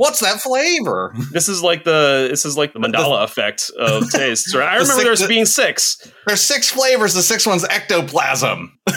What's 0.00 0.20
that 0.20 0.40
flavor? 0.40 1.14
This 1.30 1.46
is 1.46 1.62
like 1.62 1.84
the 1.84 2.28
this 2.30 2.46
is 2.46 2.56
like 2.56 2.72
the 2.72 2.78
Mandela 2.78 3.22
effect 3.22 3.70
of 3.78 4.10
tastes. 4.10 4.54
Right? 4.54 4.66
I 4.66 4.78
The 4.78 4.84
remember 4.84 5.02
six- 5.02 5.18
there's 5.20 5.28
being 5.28 5.44
six. 5.44 6.10
There's 6.26 6.40
six 6.40 6.70
flavors. 6.70 7.12
The 7.12 7.20
sixth 7.20 7.46
one's 7.46 7.64
ectoplasm. 7.64 8.78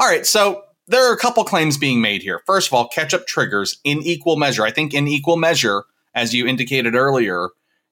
All 0.00 0.08
right, 0.08 0.24
so 0.26 0.62
there 0.86 1.08
are 1.08 1.12
a 1.12 1.18
couple 1.18 1.42
claims 1.44 1.76
being 1.78 2.00
made 2.00 2.22
here. 2.22 2.40
First 2.46 2.68
of 2.68 2.74
all, 2.74 2.86
ketchup 2.88 3.26
triggers 3.26 3.78
in 3.84 3.98
equal 4.02 4.36
measure. 4.36 4.64
I 4.64 4.70
think 4.70 4.92
in 4.94 5.08
equal 5.08 5.36
measure, 5.36 5.84
as 6.14 6.34
you 6.34 6.46
indicated 6.46 6.94
earlier, 6.94 7.48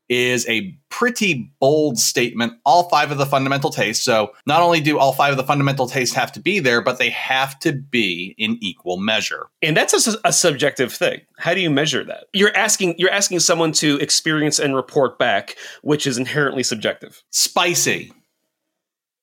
is 0.08 0.46
a 0.48 0.76
pretty 0.90 1.52
bold 1.58 1.98
statement. 1.98 2.52
All 2.64 2.88
five 2.88 3.10
of 3.10 3.18
the 3.18 3.26
fundamental 3.26 3.70
tastes. 3.70 4.04
So 4.04 4.32
not 4.46 4.60
only 4.60 4.80
do 4.80 4.98
all 4.98 5.12
five 5.12 5.30
of 5.30 5.36
the 5.36 5.44
fundamental 5.44 5.88
tastes 5.88 6.14
have 6.14 6.32
to 6.32 6.40
be 6.40 6.58
there, 6.58 6.82
but 6.82 6.98
they 6.98 7.10
have 7.10 7.58
to 7.60 7.72
be 7.72 8.34
in 8.36 8.58
equal 8.60 8.98
measure. 8.98 9.46
And 9.62 9.76
that's 9.76 10.06
a, 10.06 10.18
a 10.24 10.32
subjective 10.32 10.92
thing. 10.92 11.22
How 11.38 11.54
do 11.54 11.60
you 11.60 11.70
measure 11.70 12.04
that? 12.04 12.24
You're 12.32 12.54
asking 12.56 12.96
you're 12.98 13.12
asking 13.12 13.40
someone 13.40 13.72
to 13.72 13.96
experience 13.98 14.58
and 14.58 14.76
report 14.76 15.18
back, 15.18 15.56
which 15.82 16.06
is 16.06 16.18
inherently 16.18 16.62
subjective. 16.62 17.22
Spicy. 17.30 18.12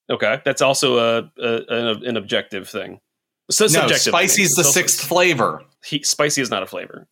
Okay, 0.09 0.41
that's 0.43 0.61
also 0.61 0.97
a, 0.97 1.31
a 1.37 1.95
an, 2.03 2.17
objective 2.17 2.67
thing. 2.67 2.99
So 3.51 3.65
no, 3.65 3.67
subjective. 3.67 4.11
Spicy 4.11 4.41
is 4.41 4.55
the 4.55 4.63
sixth 4.63 5.05
flavor. 5.05 5.63
He, 5.85 6.01
spicy 6.01 6.41
is 6.41 6.49
not 6.49 6.63
a 6.63 6.65
flavor, 6.65 7.07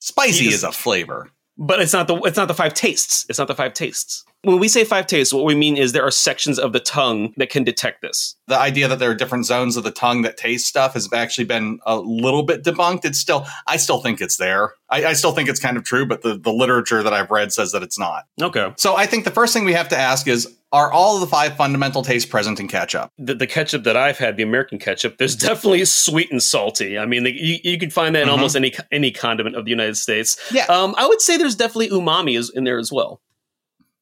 Spicy 0.00 0.46
is 0.48 0.60
just- 0.60 0.64
a 0.64 0.72
flavor. 0.72 1.30
But 1.58 1.80
it's 1.80 1.92
not 1.92 2.06
the 2.06 2.16
it's 2.22 2.36
not 2.36 2.48
the 2.48 2.54
five 2.54 2.72
tastes. 2.72 3.26
It's 3.28 3.38
not 3.38 3.48
the 3.48 3.54
five 3.54 3.74
tastes. 3.74 4.24
When 4.42 4.60
we 4.60 4.68
say 4.68 4.84
five 4.84 5.08
tastes, 5.08 5.34
what 5.34 5.44
we 5.44 5.56
mean 5.56 5.76
is 5.76 5.92
there 5.92 6.06
are 6.06 6.12
sections 6.12 6.60
of 6.60 6.72
the 6.72 6.78
tongue 6.78 7.34
that 7.38 7.50
can 7.50 7.64
detect 7.64 8.02
this. 8.02 8.36
The 8.46 8.56
idea 8.56 8.86
that 8.86 9.00
there 9.00 9.10
are 9.10 9.14
different 9.14 9.46
zones 9.46 9.76
of 9.76 9.82
the 9.82 9.90
tongue 9.90 10.22
that 10.22 10.36
taste 10.36 10.68
stuff 10.68 10.94
has 10.94 11.12
actually 11.12 11.46
been 11.46 11.80
a 11.84 11.96
little 11.96 12.44
bit 12.44 12.62
debunked. 12.62 13.04
It's 13.04 13.18
still, 13.18 13.46
I 13.66 13.76
still 13.78 13.98
think 13.98 14.20
it's 14.20 14.36
there. 14.36 14.74
I, 14.90 15.06
I 15.06 15.12
still 15.14 15.32
think 15.32 15.48
it's 15.48 15.58
kind 15.58 15.76
of 15.76 15.82
true, 15.82 16.06
but 16.06 16.22
the, 16.22 16.38
the 16.38 16.52
literature 16.52 17.02
that 17.02 17.12
I've 17.12 17.32
read 17.32 17.52
says 17.52 17.72
that 17.72 17.82
it's 17.82 17.98
not. 17.98 18.26
Okay. 18.40 18.72
So 18.76 18.94
I 18.94 19.06
think 19.06 19.24
the 19.24 19.32
first 19.32 19.52
thing 19.52 19.64
we 19.64 19.72
have 19.72 19.88
to 19.88 19.98
ask 19.98 20.28
is 20.28 20.56
are 20.70 20.92
all 20.92 21.14
of 21.14 21.20
the 21.22 21.26
five 21.26 21.56
fundamental 21.56 22.02
tastes 22.02 22.28
present 22.28 22.60
in 22.60 22.68
ketchup? 22.68 23.10
The, 23.18 23.34
the 23.34 23.46
ketchup 23.46 23.84
that 23.84 23.96
I've 23.96 24.18
had, 24.18 24.36
the 24.36 24.42
American 24.42 24.78
ketchup, 24.78 25.16
there's 25.18 25.34
definitely 25.36 25.84
sweet 25.86 26.30
and 26.30 26.42
salty. 26.42 26.98
I 26.98 27.06
mean, 27.06 27.24
the, 27.24 27.32
you, 27.32 27.58
you 27.64 27.78
could 27.78 27.92
find 27.92 28.14
that 28.14 28.22
in 28.22 28.28
Mhm. 28.28 28.32
almost 28.32 28.54
any 28.56 28.72
any 28.92 29.10
condiment 29.10 29.56
of 29.56 29.64
the 29.64 29.70
United 29.70 29.96
States. 29.96 30.36
Yeah. 30.52 30.66
Um, 30.66 30.94
I 30.98 31.06
would 31.06 31.20
say 31.22 31.36
there's 31.36 31.56
definitely 31.56 31.88
umami 31.90 32.36
is 32.38 32.50
in 32.50 32.64
there 32.64 32.78
as 32.78 32.92
well. 32.92 33.20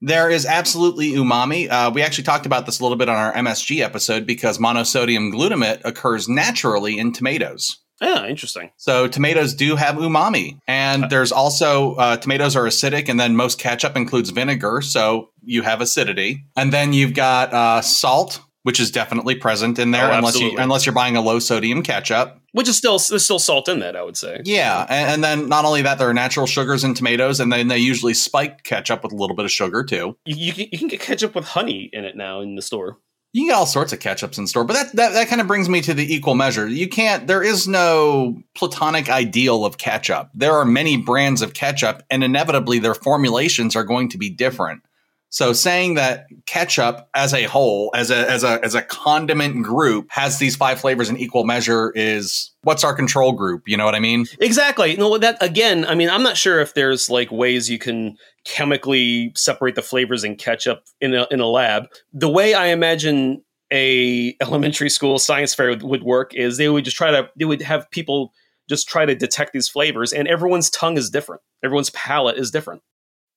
There 0.02 0.28
is 0.28 0.44
absolutely 0.44 1.12
umami. 1.12 1.70
Uh, 1.70 1.90
we 1.94 2.02
actually 2.02 2.25
talked 2.25 2.44
about 2.46 2.66
this 2.66 2.80
a 2.80 2.82
little 2.82 2.99
bit 2.99 3.08
on 3.08 3.16
our 3.16 3.32
MSG 3.32 3.80
episode 3.80 4.26
because 4.26 4.58
monosodium 4.58 5.32
glutamate 5.32 5.80
occurs 5.85 6.28
naturally 6.28 6.99
in 6.99 7.12
tomatoes. 7.12 7.78
Yeah, 8.00 8.26
interesting. 8.26 8.71
So 8.76 9.09
tomatoes 9.09 9.55
do 9.55 9.76
have 9.76 9.97
umami, 9.97 10.59
and 10.69 11.09
there's 11.09 11.33
also 11.33 11.95
uh, 11.95 12.17
tomatoes 12.19 12.55
are 12.55 12.65
acidic, 12.65 13.09
and 13.09 13.19
then 13.19 13.37
most 13.37 13.59
ketchup 13.59 13.97
includes 13.97 14.31
vinegar, 14.31 14.83
so 14.83 15.31
you 15.43 15.62
have 15.62 15.81
acidity. 15.81 16.45
And 16.57 16.73
then 16.73 16.93
you've 16.93 17.15
got 17.15 17.55
uh, 17.55 17.81
salt, 17.81 18.41
which 18.65 18.81
is 18.81 18.91
definitely 18.91 19.35
present 19.37 19.79
in 19.79 19.93
there, 19.93 20.11
Oh, 20.12 20.19
unless 20.19 20.38
you 20.38 20.57
unless 20.59 20.85
you're 20.85 20.95
buying 20.95 21.17
a 21.17 21.21
low 21.23 21.38
sodium 21.38 21.83
ketchup. 21.83 22.38
Which 22.53 22.69
is 22.69 22.76
still 22.76 22.99
there's 22.99 23.25
still 23.25 23.38
salt 23.38 23.69
in 23.69 23.81
that, 23.81 23.97
I 23.97 24.03
would 24.03 24.17
say. 24.17 24.41
Yeah, 24.45 24.87
and, 24.88 25.11
and 25.11 25.25
then 25.25 25.49
not 25.49 25.65
only 25.65 25.83
that, 25.83 25.99
there 25.99 26.09
are 26.09 26.15
natural 26.15 26.47
sugars 26.47 26.85
in 26.85 26.95
tomatoes, 26.95 27.38
and 27.38 27.53
then 27.53 27.69
they 27.69 27.79
usually 27.79 28.15
spike 28.15 28.62
ketchup 28.62 29.05
with 29.05 29.12
a 29.12 29.17
little 29.17 29.37
bit 29.37 29.45
of 29.45 29.50
sugar 29.50 29.85
too. 29.85 30.17
You, 30.25 30.37
you, 30.37 30.53
can, 30.53 30.67
you 30.73 30.79
can 30.79 30.88
get 30.88 31.00
ketchup 31.00 31.35
with 31.35 31.45
honey 31.45 31.88
in 31.93 32.05
it 32.05 32.17
now 32.17 32.41
in 32.41 32.57
the 32.57 32.62
store. 32.62 32.99
You 33.37 33.43
can 33.43 33.49
get 33.49 33.59
all 33.59 33.66
sorts 33.66 33.93
of 33.93 33.99
ketchups 33.99 34.38
in 34.38 34.47
store, 34.47 34.64
but 34.64 34.73
that, 34.73 34.97
that 34.97 35.12
that 35.12 35.28
kind 35.28 35.43
of 35.43 35.47
brings 35.47 35.69
me 35.69 35.83
to 35.83 35.93
the 35.93 36.14
equal 36.14 36.35
measure. 36.35 36.66
You 36.66 36.88
can't. 36.88 37.26
There 37.26 37.43
is 37.43 37.69
no 37.69 38.43
platonic 38.55 39.11
ideal 39.11 39.66
of 39.66 39.76
ketchup. 39.76 40.31
There 40.33 40.55
are 40.55 40.64
many 40.64 40.97
brands 40.97 41.43
of 41.43 41.52
ketchup, 41.52 42.02
and 42.11 42.25
inevitably 42.25 42.78
their 42.78 42.95
formulations 42.95 43.76
are 43.76 43.85
going 43.85 44.09
to 44.09 44.16
be 44.16 44.31
different. 44.31 44.81
So 45.30 45.52
saying 45.52 45.95
that 45.95 46.26
ketchup 46.47 47.09
as 47.14 47.35
a 47.35 47.45
whole, 47.45 47.90
as 47.95 48.11
a 48.11 48.30
as 48.30 48.45
a 48.45 48.64
as 48.64 48.75
a 48.75 48.83
condiment 48.83 49.62
group, 49.62 50.06
has 50.11 50.38
these 50.38 50.56
five 50.56 50.80
flavors 50.80 51.11
in 51.11 51.16
equal 51.16 51.45
measure 51.45 51.92
is 51.95 52.52
what's 52.62 52.85
our 52.85 52.95
control 52.95 53.33
group? 53.33 53.64
You 53.66 53.76
know 53.76 53.85
what 53.85 53.95
I 53.95 54.00
mean? 54.00 54.26
Exactly. 54.40 54.97
No, 54.97 55.18
that 55.18 55.42
again. 55.42 55.85
I 55.85 55.95
mean, 55.95 56.09
I'm 56.09 56.23
not 56.23 56.37
sure 56.37 56.61
if 56.61 56.75
there's 56.75 57.11
like 57.11 57.30
ways 57.30 57.68
you 57.68 57.78
can 57.78 58.16
chemically 58.45 59.33
separate 59.35 59.75
the 59.75 59.83
flavors 59.83 60.23
in 60.23 60.37
ketchup 60.37 60.85
in 61.00 61.14
a 61.14 61.26
in 61.30 61.40
a 61.40 61.47
lab. 61.47 61.87
The 62.12 62.30
way 62.30 62.54
I 62.54 62.66
imagine 62.66 63.42
a 63.73 64.37
elementary 64.40 64.90
school 64.90 65.18
science 65.18 65.54
fair 65.54 65.71
would, 65.71 65.83
would 65.83 66.02
work 66.04 66.35
is 66.35 66.56
they 66.56 66.68
would 66.68 66.85
just 66.85 66.97
try 66.97 67.11
to 67.11 67.28
they 67.37 67.45
would 67.45 67.62
have 67.62 67.90
people 67.90 68.33
just 68.68 68.88
try 68.88 69.04
to 69.04 69.14
detect 69.14 69.52
these 69.52 69.68
flavors, 69.68 70.12
and 70.12 70.28
everyone's 70.28 70.71
tongue 70.71 70.97
is 70.97 71.11
different. 71.11 71.42
Everyone's 71.64 71.90
palate 71.90 72.38
is 72.38 72.50
different. 72.50 72.83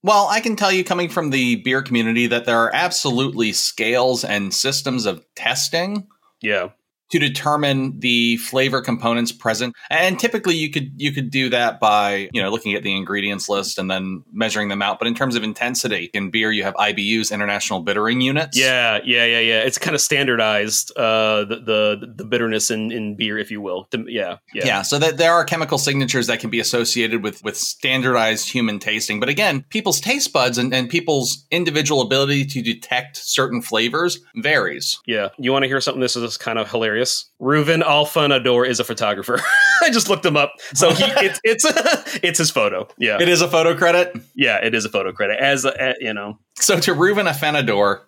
Well, 0.01 0.27
I 0.27 0.39
can 0.39 0.55
tell 0.55 0.71
you, 0.71 0.83
coming 0.83 1.09
from 1.09 1.29
the 1.29 1.57
beer 1.57 1.81
community, 1.81 2.27
that 2.27 2.45
there 2.45 2.57
are 2.59 2.73
absolutely 2.73 3.51
scales 3.51 4.23
and 4.23 4.53
systems 4.53 5.05
of 5.05 5.25
testing 5.35 6.07
Yeah. 6.41 6.69
To 7.11 7.17
determine 7.17 7.99
the 7.99 8.37
flavor 8.37 8.81
components 8.81 9.31
present 9.31 9.75
and 9.89 10.19
typically 10.19 10.55
you 10.55 10.69
could 10.69 10.91
you 10.95 11.11
could 11.11 11.31
do 11.31 11.49
that 11.49 11.79
by 11.79 12.29
you 12.33 12.41
know 12.41 12.49
looking 12.51 12.75
at 12.75 12.83
the 12.83 12.95
ingredients 12.95 13.49
list 13.49 13.79
and 13.79 13.89
then 13.89 14.23
measuring 14.31 14.67
them 14.67 14.81
out 14.83 14.99
but 14.99 15.07
in 15.07 15.15
terms 15.15 15.35
of 15.35 15.43
intensity 15.43 16.11
in 16.13 16.29
beer 16.29 16.51
you 16.51 16.63
have 16.63 16.75
IBUs 16.75 17.31
international 17.31 17.79
bittering 17.81 18.21
units 18.21 18.57
Yeah, 18.57 18.99
yeah, 19.03 19.25
yeah, 19.25 19.39
yeah. 19.39 19.61
It's 19.61 19.77
kind 19.79 19.95
of 19.95 20.01
standardized 20.01 20.91
uh, 20.97 21.45
the, 21.45 21.55
the 21.55 22.13
the 22.17 22.25
bitterness 22.25 22.69
in, 22.69 22.91
in 22.91 23.15
beer, 23.15 23.37
if 23.39 23.49
you 23.49 23.59
will. 23.61 23.87
The- 23.91 24.05
yeah, 24.07 24.37
yeah, 24.53 24.65
yeah 24.65 24.81
so 24.83 24.99
that 24.99 25.17
there 25.17 25.33
are 25.33 25.43
chemical 25.45 25.77
signatures 25.79 26.27
that 26.27 26.39
can 26.39 26.49
be 26.51 26.59
associated 26.59 27.23
with 27.23 27.43
with 27.43 27.57
standardized 27.57 28.49
human 28.49 28.77
tasting 28.77 29.19
but 29.19 29.29
again 29.29 29.63
people's 29.69 29.99
taste 29.99 30.31
buds 30.31 30.57
and, 30.57 30.73
and 30.73 30.89
people's 30.89 31.45
individual 31.49 32.01
ability 32.01 32.45
to 32.45 32.61
detect 32.61 33.17
certain 33.17 33.61
flavors 33.61 34.19
varies 34.35 34.99
Yeah. 35.07 35.29
You 35.39 35.51
want 35.51 35.63
to 35.63 35.67
hear 35.67 35.81
something? 35.81 36.01
This 36.01 36.15
is 36.15 36.37
kind 36.37 36.59
of 36.59 36.69
hilarious. 36.69 36.98
Ruven 37.41 37.81
Alfanador 37.81 38.67
is 38.67 38.79
a 38.79 38.83
photographer. 38.83 39.39
I 39.81 39.89
just 39.89 40.09
looked 40.09 40.25
him 40.25 40.37
up. 40.37 40.53
So 40.73 40.91
he 40.93 41.03
it's 41.25 41.39
it's 41.43 41.65
it's 42.23 42.37
his 42.37 42.51
photo. 42.51 42.87
Yeah. 42.97 43.17
it 43.21 43.29
is 43.29 43.41
a 43.41 43.47
photo 43.47 43.75
credit 43.75 44.15
yeah, 44.35 44.57
it 44.63 44.73
is 44.73 44.85
a 44.85 44.89
photo 44.89 45.11
credit. 45.11 45.39
As 45.39 45.65
a, 45.65 45.95
you 45.99 46.13
know. 46.13 46.39
So 46.55 46.79
to 46.79 46.93
Ruven 46.93 47.27
Afanador, 47.27 48.01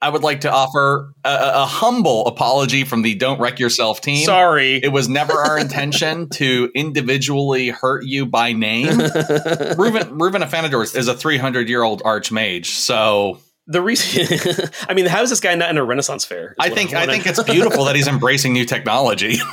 I 0.00 0.08
would 0.10 0.22
like 0.22 0.42
to 0.42 0.52
offer 0.52 1.12
a, 1.24 1.28
a 1.28 1.62
a 1.62 1.66
humble 1.66 2.26
apology 2.26 2.84
from 2.84 3.02
the 3.02 3.14
Don't 3.14 3.40
Wreck 3.40 3.58
Yourself 3.58 4.00
team. 4.00 4.24
Sorry. 4.24 4.76
It 4.76 4.92
was 4.92 5.08
never 5.08 5.32
our 5.32 5.58
intention 5.58 6.28
to 6.30 6.70
individually 6.74 7.68
hurt 7.68 8.04
you 8.04 8.26
by 8.26 8.52
name. 8.52 8.86
Ruven, 8.86 10.18
Ruven 10.18 10.42
Afanador 10.46 10.96
is 10.96 11.08
a 11.08 11.14
300 11.14 11.68
year 11.68 11.82
old 11.82 12.02
archmage. 12.02 12.66
So 12.66 13.40
the 13.68 13.82
reason 13.82 14.70
I 14.88 14.94
mean, 14.94 15.06
how 15.06 15.22
is 15.22 15.30
this 15.30 15.40
guy 15.40 15.54
not 15.54 15.70
in 15.70 15.76
a 15.76 15.84
Renaissance 15.84 16.24
fair? 16.24 16.56
I 16.58 16.70
think 16.70 16.94
I 16.94 17.06
think 17.06 17.26
it's 17.26 17.42
beautiful 17.42 17.84
that 17.84 17.94
he's 17.94 18.08
embracing 18.08 18.54
new 18.54 18.64
technology. 18.64 19.38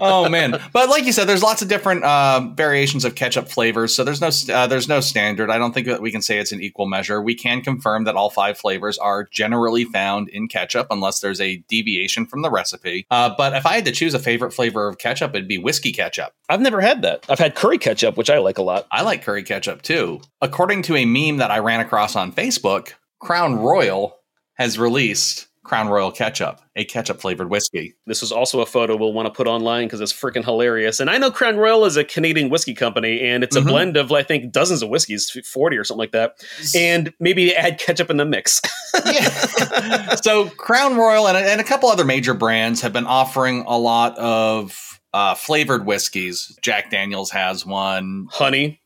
oh 0.00 0.28
man! 0.28 0.60
But 0.72 0.88
like 0.88 1.04
you 1.04 1.12
said, 1.12 1.26
there's 1.26 1.42
lots 1.42 1.62
of 1.62 1.68
different 1.68 2.04
uh, 2.04 2.48
variations 2.54 3.04
of 3.04 3.14
ketchup 3.14 3.48
flavors. 3.48 3.94
So 3.94 4.04
there's 4.04 4.20
no 4.20 4.30
uh, 4.54 4.66
there's 4.66 4.88
no 4.88 5.00
standard. 5.00 5.50
I 5.50 5.58
don't 5.58 5.72
think 5.72 5.86
that 5.86 6.00
we 6.02 6.10
can 6.10 6.22
say 6.22 6.38
it's 6.38 6.52
an 6.52 6.62
equal 6.62 6.86
measure. 6.86 7.20
We 7.20 7.34
can 7.34 7.62
confirm 7.62 8.04
that 8.04 8.16
all 8.16 8.30
five 8.30 8.58
flavors 8.58 8.98
are 8.98 9.24
generally 9.24 9.84
found 9.84 10.28
in 10.28 10.48
ketchup, 10.48 10.88
unless 10.90 11.20
there's 11.20 11.40
a 11.40 11.56
deviation 11.68 12.26
from 12.26 12.42
the 12.42 12.50
recipe. 12.50 13.06
Uh, 13.10 13.34
but 13.36 13.54
if 13.54 13.66
I 13.66 13.74
had 13.74 13.84
to 13.86 13.92
choose 13.92 14.14
a 14.14 14.18
favorite 14.18 14.52
flavor 14.52 14.88
of 14.88 14.98
ketchup, 14.98 15.30
it'd 15.30 15.48
be 15.48 15.58
whiskey 15.58 15.92
ketchup. 15.92 16.32
I've 16.48 16.60
never 16.60 16.80
had 16.80 17.02
that. 17.02 17.26
I've 17.28 17.38
had 17.38 17.54
curry 17.54 17.78
ketchup, 17.78 18.16
which 18.16 18.30
I 18.30 18.38
like 18.38 18.58
a 18.58 18.62
lot. 18.62 18.86
I 18.90 19.02
like 19.02 19.22
curry 19.22 19.42
ketchup 19.42 19.82
too. 19.82 20.20
According 20.40 20.82
to 20.82 20.96
a 20.96 21.04
meme 21.04 21.38
that 21.38 21.50
I 21.50 21.58
ran 21.58 21.80
across 21.80 22.16
on 22.16 22.32
Facebook, 22.32 22.92
Crown 23.20 23.56
Royal 23.56 24.16
has 24.54 24.78
released 24.78 25.46
Crown 25.70 25.86
Royal 25.88 26.10
ketchup, 26.10 26.60
a 26.74 26.84
ketchup 26.84 27.20
flavored 27.20 27.48
whiskey. 27.48 27.94
This 28.04 28.24
is 28.24 28.32
also 28.32 28.58
a 28.60 28.66
photo 28.66 28.96
we'll 28.96 29.12
want 29.12 29.26
to 29.26 29.30
put 29.32 29.46
online 29.46 29.86
because 29.86 30.00
it's 30.00 30.12
freaking 30.12 30.44
hilarious. 30.44 30.98
And 30.98 31.08
I 31.08 31.16
know 31.16 31.30
Crown 31.30 31.58
Royal 31.58 31.84
is 31.84 31.96
a 31.96 32.02
Canadian 32.02 32.50
whiskey 32.50 32.74
company, 32.74 33.20
and 33.20 33.44
it's 33.44 33.54
a 33.54 33.60
Mhm. 33.60 33.68
blend 33.68 33.96
of 33.96 34.10
I 34.10 34.24
think 34.24 34.50
dozens 34.50 34.82
of 34.82 34.88
whiskeys, 34.88 35.30
forty 35.46 35.76
or 35.76 35.84
something 35.84 36.00
like 36.00 36.10
that. 36.10 36.32
And 36.74 37.12
maybe 37.20 37.54
add 37.54 37.78
ketchup 37.78 38.10
in 38.10 38.16
the 38.16 38.24
mix. 38.24 38.60
yeah. 39.06 40.16
so 40.22 40.48
Crown 40.48 40.96
Royal 40.96 41.28
and, 41.28 41.36
and 41.38 41.60
a 41.60 41.64
couple 41.64 41.88
other 41.88 42.04
major 42.04 42.34
brands 42.34 42.80
have 42.80 42.92
been 42.92 43.06
offering 43.06 43.62
a 43.68 43.78
lot 43.78 44.18
of 44.18 45.00
uh, 45.14 45.36
flavored 45.36 45.86
whiskeys. 45.86 46.58
Jack 46.62 46.90
Daniels 46.90 47.30
has 47.30 47.64
one. 47.64 48.26
Honey, 48.32 48.80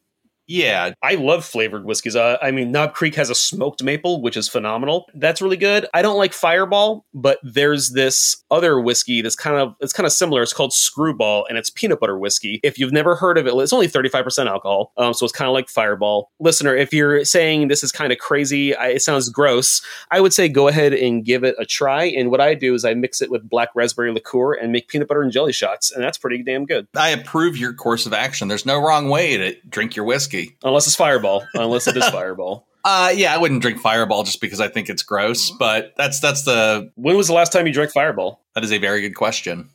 Yeah, 0.46 0.92
I 1.02 1.14
love 1.14 1.44
flavored 1.44 1.84
whiskeys. 1.84 2.16
Uh, 2.16 2.36
I 2.42 2.50
mean, 2.50 2.70
Knob 2.70 2.92
Creek 2.92 3.14
has 3.14 3.30
a 3.30 3.34
smoked 3.34 3.82
maple, 3.82 4.20
which 4.20 4.36
is 4.36 4.48
phenomenal. 4.48 5.06
That's 5.14 5.40
really 5.40 5.56
good. 5.56 5.86
I 5.94 6.02
don't 6.02 6.18
like 6.18 6.32
Fireball, 6.34 7.06
but 7.14 7.38
there's 7.42 7.90
this 7.90 8.44
other 8.50 8.78
whiskey 8.78 9.22
that's 9.22 9.36
kind 9.36 9.56
of 9.56 9.74
it's 9.80 9.92
kind 9.92 10.06
of 10.06 10.12
similar. 10.12 10.42
It's 10.42 10.52
called 10.52 10.72
Screwball, 10.72 11.46
and 11.48 11.56
it's 11.56 11.70
peanut 11.70 12.00
butter 12.00 12.18
whiskey. 12.18 12.60
If 12.62 12.78
you've 12.78 12.92
never 12.92 13.14
heard 13.14 13.38
of 13.38 13.46
it, 13.46 13.54
it's 13.54 13.72
only 13.72 13.88
35% 13.88 14.46
alcohol, 14.46 14.92
um, 14.98 15.14
so 15.14 15.24
it's 15.24 15.32
kind 15.32 15.48
of 15.48 15.54
like 15.54 15.68
Fireball. 15.68 16.30
Listener, 16.40 16.76
if 16.76 16.92
you're 16.92 17.24
saying 17.24 17.68
this 17.68 17.82
is 17.82 17.90
kind 17.90 18.12
of 18.12 18.18
crazy, 18.18 18.74
I, 18.74 18.88
it 18.88 19.02
sounds 19.02 19.30
gross, 19.30 19.80
I 20.10 20.20
would 20.20 20.34
say 20.34 20.48
go 20.48 20.68
ahead 20.68 20.92
and 20.92 21.24
give 21.24 21.44
it 21.44 21.54
a 21.58 21.64
try. 21.64 22.04
And 22.04 22.30
what 22.30 22.40
I 22.40 22.54
do 22.54 22.74
is 22.74 22.84
I 22.84 22.94
mix 22.94 23.22
it 23.22 23.30
with 23.30 23.48
black 23.48 23.70
raspberry 23.74 24.12
liqueur 24.12 24.54
and 24.54 24.72
make 24.72 24.88
peanut 24.88 25.08
butter 25.08 25.22
and 25.22 25.32
jelly 25.32 25.52
shots, 25.52 25.90
and 25.90 26.04
that's 26.04 26.18
pretty 26.18 26.42
damn 26.42 26.66
good. 26.66 26.86
I 26.94 27.10
approve 27.10 27.56
your 27.56 27.72
course 27.72 28.04
of 28.04 28.12
action. 28.12 28.48
There's 28.48 28.66
no 28.66 28.78
wrong 28.78 29.08
way 29.08 29.36
to 29.38 29.56
drink 29.68 29.96
your 29.96 30.04
whiskey. 30.04 30.33
Unless 30.62 30.86
it's 30.86 30.96
Fireball, 30.96 31.46
unless 31.54 31.86
it 31.86 31.96
is 31.96 32.08
Fireball. 32.10 32.66
Uh, 32.84 33.10
yeah, 33.14 33.34
I 33.34 33.38
wouldn't 33.38 33.62
drink 33.62 33.80
Fireball 33.80 34.24
just 34.24 34.40
because 34.42 34.60
I 34.60 34.68
think 34.68 34.88
it's 34.90 35.02
gross, 35.02 35.50
but 35.50 35.94
that's 35.96 36.20
that's 36.20 36.42
the 36.44 36.90
When 36.96 37.16
was 37.16 37.28
the 37.28 37.32
last 37.34 37.52
time 37.52 37.66
you 37.66 37.72
drank 37.72 37.92
Fireball? 37.92 38.40
that 38.54 38.62
is 38.64 38.72
a 38.72 38.78
very 38.78 39.00
good 39.00 39.14
question. 39.14 39.70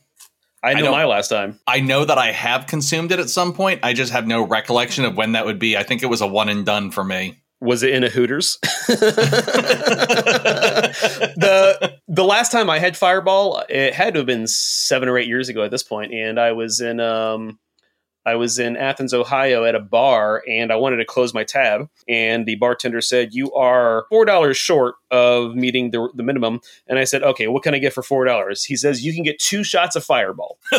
I 0.62 0.74
know 0.74 0.82
don't- 0.84 0.92
my 0.92 1.06
last 1.06 1.28
time. 1.28 1.58
I 1.66 1.80
know 1.80 2.04
that 2.04 2.18
I 2.18 2.32
have 2.32 2.66
consumed 2.66 3.12
it 3.12 3.18
at 3.18 3.30
some 3.30 3.52
point. 3.54 3.80
I 3.82 3.94
just 3.94 4.12
have 4.12 4.26
no 4.26 4.46
recollection 4.46 5.04
of 5.06 5.16
when 5.16 5.32
that 5.32 5.46
would 5.46 5.58
be. 5.58 5.76
I 5.76 5.82
think 5.82 6.02
it 6.02 6.06
was 6.06 6.20
a 6.20 6.26
one 6.26 6.48
and 6.50 6.64
done 6.66 6.90
for 6.90 7.02
me. 7.02 7.40
Was 7.62 7.82
it 7.82 7.92
in 7.94 8.04
a 8.04 8.08
Hooters? 8.08 8.58
the 10.60 11.98
the 12.08 12.24
last 12.24 12.52
time 12.52 12.70
I 12.70 12.78
had 12.78 12.96
Fireball, 12.96 13.62
it 13.68 13.94
had 13.94 14.14
to 14.14 14.20
have 14.20 14.26
been 14.26 14.46
seven 14.46 15.08
or 15.08 15.18
eight 15.18 15.28
years 15.28 15.48
ago 15.48 15.62
at 15.64 15.70
this 15.70 15.82
point, 15.82 16.12
and 16.12 16.38
I 16.38 16.52
was 16.52 16.80
in 16.80 17.00
um 17.00 17.58
I 18.26 18.34
was 18.34 18.58
in 18.58 18.76
Athens, 18.76 19.14
Ohio 19.14 19.64
at 19.64 19.74
a 19.74 19.80
bar 19.80 20.42
and 20.48 20.70
I 20.72 20.76
wanted 20.76 20.96
to 20.98 21.04
close 21.04 21.32
my 21.34 21.44
tab. 21.44 21.88
And 22.08 22.46
the 22.46 22.56
bartender 22.56 23.00
said, 23.00 23.34
You 23.34 23.52
are 23.54 24.06
$4 24.12 24.54
short 24.56 24.96
of 25.10 25.54
meeting 25.54 25.90
the, 25.90 26.08
the 26.14 26.22
minimum. 26.22 26.60
And 26.86 26.98
I 26.98 27.04
said, 27.04 27.22
Okay, 27.22 27.48
what 27.48 27.62
can 27.62 27.74
I 27.74 27.78
get 27.78 27.92
for 27.92 28.02
$4? 28.02 28.64
He 28.66 28.76
says, 28.76 29.04
You 29.04 29.14
can 29.14 29.22
get 29.22 29.38
two 29.38 29.64
shots 29.64 29.96
of 29.96 30.04
Fireball. 30.04 30.58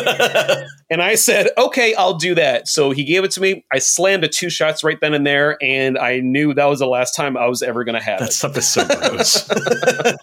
and 0.90 1.02
I 1.02 1.14
said, 1.14 1.48
Okay, 1.58 1.94
I'll 1.94 2.14
do 2.14 2.34
that. 2.34 2.68
So 2.68 2.90
he 2.92 3.04
gave 3.04 3.24
it 3.24 3.30
to 3.32 3.40
me. 3.40 3.64
I 3.72 3.78
slammed 3.78 4.22
the 4.22 4.28
two 4.28 4.50
shots 4.50 4.84
right 4.84 4.98
then 5.00 5.14
and 5.14 5.26
there. 5.26 5.56
And 5.62 5.98
I 5.98 6.20
knew 6.20 6.54
that 6.54 6.66
was 6.66 6.78
the 6.78 6.86
last 6.86 7.14
time 7.14 7.36
I 7.36 7.46
was 7.46 7.62
ever 7.62 7.84
going 7.84 7.98
to 7.98 8.04
have 8.04 8.20
That 8.20 8.30
it. 8.30 8.32
stuff 8.32 8.56
is 8.56 8.68
so 8.68 8.86
gross. 8.86 9.48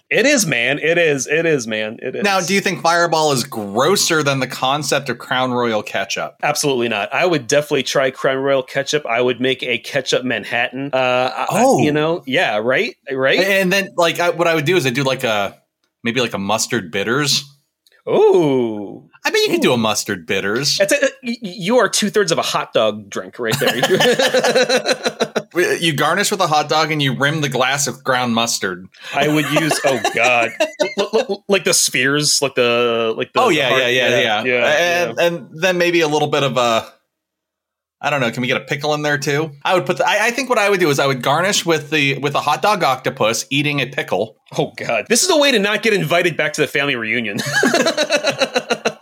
It 0.10 0.26
is, 0.26 0.44
man. 0.44 0.80
It 0.80 0.98
is. 0.98 1.28
It 1.28 1.46
is, 1.46 1.68
man. 1.68 1.98
It 2.02 2.16
is. 2.16 2.24
now, 2.24 2.40
do 2.40 2.52
you 2.52 2.60
think 2.60 2.80
Fireball 2.82 3.30
is 3.30 3.44
grosser 3.44 4.24
than 4.24 4.40
the 4.40 4.46
concept 4.48 5.08
of 5.08 5.18
Crown 5.18 5.52
Royal 5.52 5.82
ketchup? 5.84 6.36
Absolutely 6.42 6.88
not. 6.88 7.09
I 7.12 7.26
would 7.26 7.46
definitely 7.46 7.82
try 7.82 8.10
Crown 8.10 8.38
Royal 8.38 8.62
ketchup. 8.62 9.04
I 9.06 9.20
would 9.20 9.40
make 9.40 9.62
a 9.62 9.78
ketchup 9.78 10.24
Manhattan. 10.24 10.90
Uh, 10.92 11.32
I- 11.34 11.46
Oh. 11.50 11.78
you 11.82 11.92
know, 11.92 12.22
yeah, 12.26 12.56
right, 12.58 12.96
right. 13.12 13.38
And 13.40 13.72
then, 13.72 13.90
like, 13.96 14.20
I, 14.20 14.30
what 14.30 14.46
I 14.48 14.54
would 14.54 14.64
do 14.64 14.76
is 14.76 14.86
I 14.86 14.90
do 14.90 15.02
like 15.02 15.24
a 15.24 15.60
maybe 16.04 16.20
like 16.20 16.34
a 16.34 16.38
mustard 16.38 16.90
bitters. 16.90 17.44
Ooh, 18.08 19.08
I 19.24 19.30
bet 19.30 19.40
you 19.42 19.50
could 19.50 19.60
do 19.60 19.72
a 19.72 19.76
mustard 19.76 20.26
bitters. 20.26 20.80
a, 20.80 20.86
y- 21.22 21.36
you 21.42 21.76
are 21.78 21.88
two 21.88 22.08
thirds 22.08 22.32
of 22.32 22.38
a 22.38 22.42
hot 22.42 22.72
dog 22.72 23.10
drink 23.10 23.38
right 23.38 23.54
there. 23.58 23.76
You 25.80 25.92
garnish 25.94 26.30
with 26.30 26.40
a 26.40 26.46
hot 26.46 26.68
dog 26.68 26.92
and 26.92 27.02
you 27.02 27.16
rim 27.18 27.40
the 27.40 27.48
glass 27.48 27.88
with 27.88 28.04
ground 28.04 28.34
mustard. 28.36 28.86
I 29.12 29.26
would 29.28 29.44
use. 29.50 29.78
Oh 29.84 30.00
God, 30.14 30.50
like 31.48 31.64
the 31.64 31.74
spheres, 31.74 32.40
like 32.40 32.54
the 32.54 33.12
like 33.16 33.32
the. 33.32 33.40
oh 33.40 33.48
yeah, 33.48 33.68
heart- 33.68 33.80
yeah, 33.82 33.88
yeah, 33.88 34.08
yeah, 34.20 34.44
yeah, 34.44 35.08
and, 35.08 35.18
and 35.18 35.48
then 35.60 35.76
maybe 35.76 36.00
a 36.02 36.08
little 36.08 36.28
bit 36.28 36.44
of 36.44 36.56
a. 36.56 36.90
I 38.02 38.08
don't 38.08 38.20
know. 38.20 38.30
Can 38.30 38.40
we 38.40 38.46
get 38.46 38.56
a 38.56 38.64
pickle 38.64 38.94
in 38.94 39.02
there 39.02 39.18
too? 39.18 39.50
I 39.62 39.74
would 39.74 39.84
put. 39.84 39.98
The, 39.98 40.08
I, 40.08 40.26
I 40.26 40.30
think 40.30 40.48
what 40.48 40.58
I 40.58 40.70
would 40.70 40.80
do 40.80 40.88
is 40.88 40.98
I 40.98 41.06
would 41.06 41.22
garnish 41.22 41.66
with 41.66 41.90
the 41.90 42.18
with 42.18 42.34
a 42.34 42.40
hot 42.40 42.62
dog 42.62 42.82
octopus 42.82 43.46
eating 43.50 43.80
a 43.80 43.86
pickle, 43.86 44.36
Oh 44.56 44.72
God, 44.76 45.06
this 45.08 45.22
is 45.22 45.30
a 45.30 45.36
way 45.36 45.52
to 45.52 45.58
not 45.58 45.82
get 45.82 45.92
invited 45.92 46.36
back 46.36 46.54
to 46.54 46.60
the 46.60 46.66
family 46.66 46.96
reunion. 46.96 47.38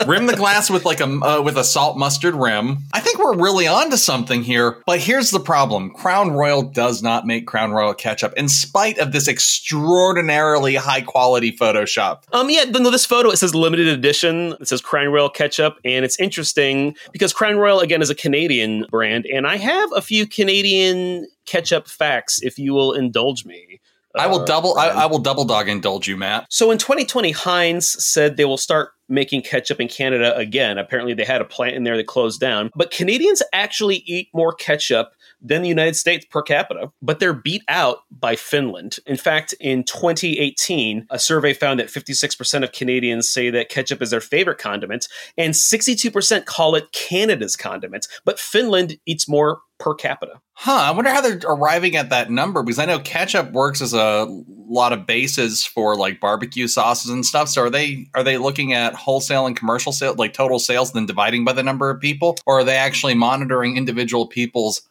rim 0.09 0.27
the 0.27 0.35
glass 0.35 0.71
with 0.71 0.85
like 0.85 1.01
a 1.01 1.05
uh, 1.05 1.43
with 1.43 1.57
a 1.57 1.65
salt 1.65 1.99
mustard 1.99 2.35
rim. 2.35 2.79
I 2.93 3.01
think 3.01 3.19
we're 3.19 3.37
really 3.37 3.67
onto 3.67 3.97
something 3.97 4.43
here. 4.43 4.83
But 4.87 5.01
here's 5.01 5.31
the 5.31 5.41
problem: 5.41 5.91
Crown 5.91 6.33
Royal 6.33 6.63
does 6.63 7.03
not 7.03 7.27
make 7.27 7.47
Crown 7.47 7.73
Royal 7.73 7.95
ketchup, 7.95 8.33
in 8.37 8.49
spite 8.49 8.99
of 8.99 9.13
this 9.13 9.29
extraordinarily 9.29 10.75
high 10.75 11.03
quality 11.03 11.53
Photoshop. 11.53 12.23
Um, 12.33 12.51
yeah, 12.51 12.65
no, 12.65 12.91
this 12.91 13.07
photo 13.07 13.31
it 13.31 13.37
says 13.37 13.55
limited 13.55 13.87
edition. 13.87 14.55
It 14.61 14.69
says 14.69 14.81
Crown 14.81 15.09
Royal 15.09 15.31
ketchup, 15.31 15.79
and 15.85 16.05
it's 16.05 16.19
interesting 16.19 16.97
because 17.13 17.33
Crown 17.33 17.57
Royal 17.59 17.81
again 17.81 18.03
is 18.03 18.11
a 18.11 18.15
Canadian 18.15 18.87
brand, 18.91 19.27
and 19.27 19.47
I 19.47 19.57
have 19.59 19.91
a 19.95 20.01
few 20.01 20.27
Canadian 20.27 21.29
ketchup 21.45 21.87
facts 21.87 22.43
if 22.43 22.59
you 22.59 22.73
will 22.73 22.93
indulge 22.93 23.45
me. 23.45 23.81
I 24.17 24.27
will 24.27 24.41
Uh, 24.41 24.45
double. 24.47 24.79
I, 24.79 24.89
I 24.89 25.07
will 25.07 25.19
double 25.19 25.45
dog 25.45 25.69
indulge 25.69 26.09
you, 26.09 26.17
Matt. 26.17 26.47
So 26.51 26.71
in 26.71 26.79
2020, 26.79 27.31
Heinz 27.33 27.89
said 28.05 28.37
they 28.37 28.45
will 28.45 28.57
start 28.57 28.91
making 29.09 29.43
ketchup 29.43 29.81
in 29.81 29.89
Canada 29.89 30.37
again. 30.37 30.77
Apparently, 30.79 31.15
they 31.15 31.25
had 31.25 31.41
a 31.41 31.45
plant 31.45 31.75
in 31.77 31.85
there 31.85 31.97
that 31.97 32.07
closed 32.07 32.41
down. 32.41 32.71
But 32.75 32.91
Canadians 32.91 33.43
actually 33.53 33.97
eat 34.07 34.29
more 34.35 34.53
ketchup 34.53 35.13
than 35.41 35.63
the 35.63 35.69
United 35.69 35.95
States 35.97 36.27
per 36.29 36.43
capita, 36.43 36.91
but 37.01 37.21
they're 37.21 37.33
beat 37.33 37.63
out 37.69 37.99
by 38.11 38.35
Finland. 38.35 38.99
In 39.07 39.17
fact, 39.17 39.55
in 39.61 39.85
2018, 39.85 41.07
a 41.11 41.19
survey 41.19 41.55
found 41.55 41.79
that 41.81 41.87
56% 41.89 42.65
of 42.65 42.73
Canadians 42.73 43.29
say 43.29 43.49
that 43.51 43.69
ketchup 43.69 44.03
is 44.03 44.11
their 44.11 44.21
favorite 44.21 44.59
condiment, 44.59 45.09
and 45.37 45.55
62% 45.55 46.45
call 46.45 46.75
it 46.75 46.91
Canada's 46.93 47.57
condiment. 47.57 48.09
But 48.25 48.39
Finland 48.41 48.99
eats 49.07 49.29
more 49.29 49.61
per 49.79 49.95
capita. 49.95 50.41
Huh. 50.55 50.73
I 50.73 50.91
wonder 50.91 51.11
how 51.11 51.21
they're 51.21 51.41
arriving 51.45 51.97
at 51.97 52.11
that 52.11 52.31
number 52.31 52.63
because 52.63 52.79
I 52.79 52.85
know 52.85 52.99
ketchup 52.99 53.53
works 53.53 53.81
as 53.81 53.95
a 53.95 54.27
lot 54.69 54.93
of 54.93 55.07
bases 55.07 55.65
for 55.65 55.97
like 55.97 56.21
barbecue 56.21 56.67
sauces 56.67 57.11
and 57.11 57.25
stuff. 57.25 57.49
So 57.49 57.63
are 57.63 57.71
they 57.71 58.09
are 58.15 58.23
they 58.23 58.39
looking 58.39 58.73
at 58.73 58.95
wholesale 58.95 59.47
and 59.47 59.57
commercial 59.57 59.93
sales, 59.93 60.19
like 60.19 60.35
total 60.35 60.59
sales 60.59 60.93
then 60.93 61.07
dividing 61.07 61.45
by 61.45 61.53
the 61.53 61.63
number 61.63 61.91
of 61.91 62.01
people, 62.01 62.37
or 62.47 62.61
are 62.61 62.65
they 62.65 62.77
actually 62.77 63.15
monitoring 63.15 63.77
individual 63.77 64.27
people's 64.27 64.83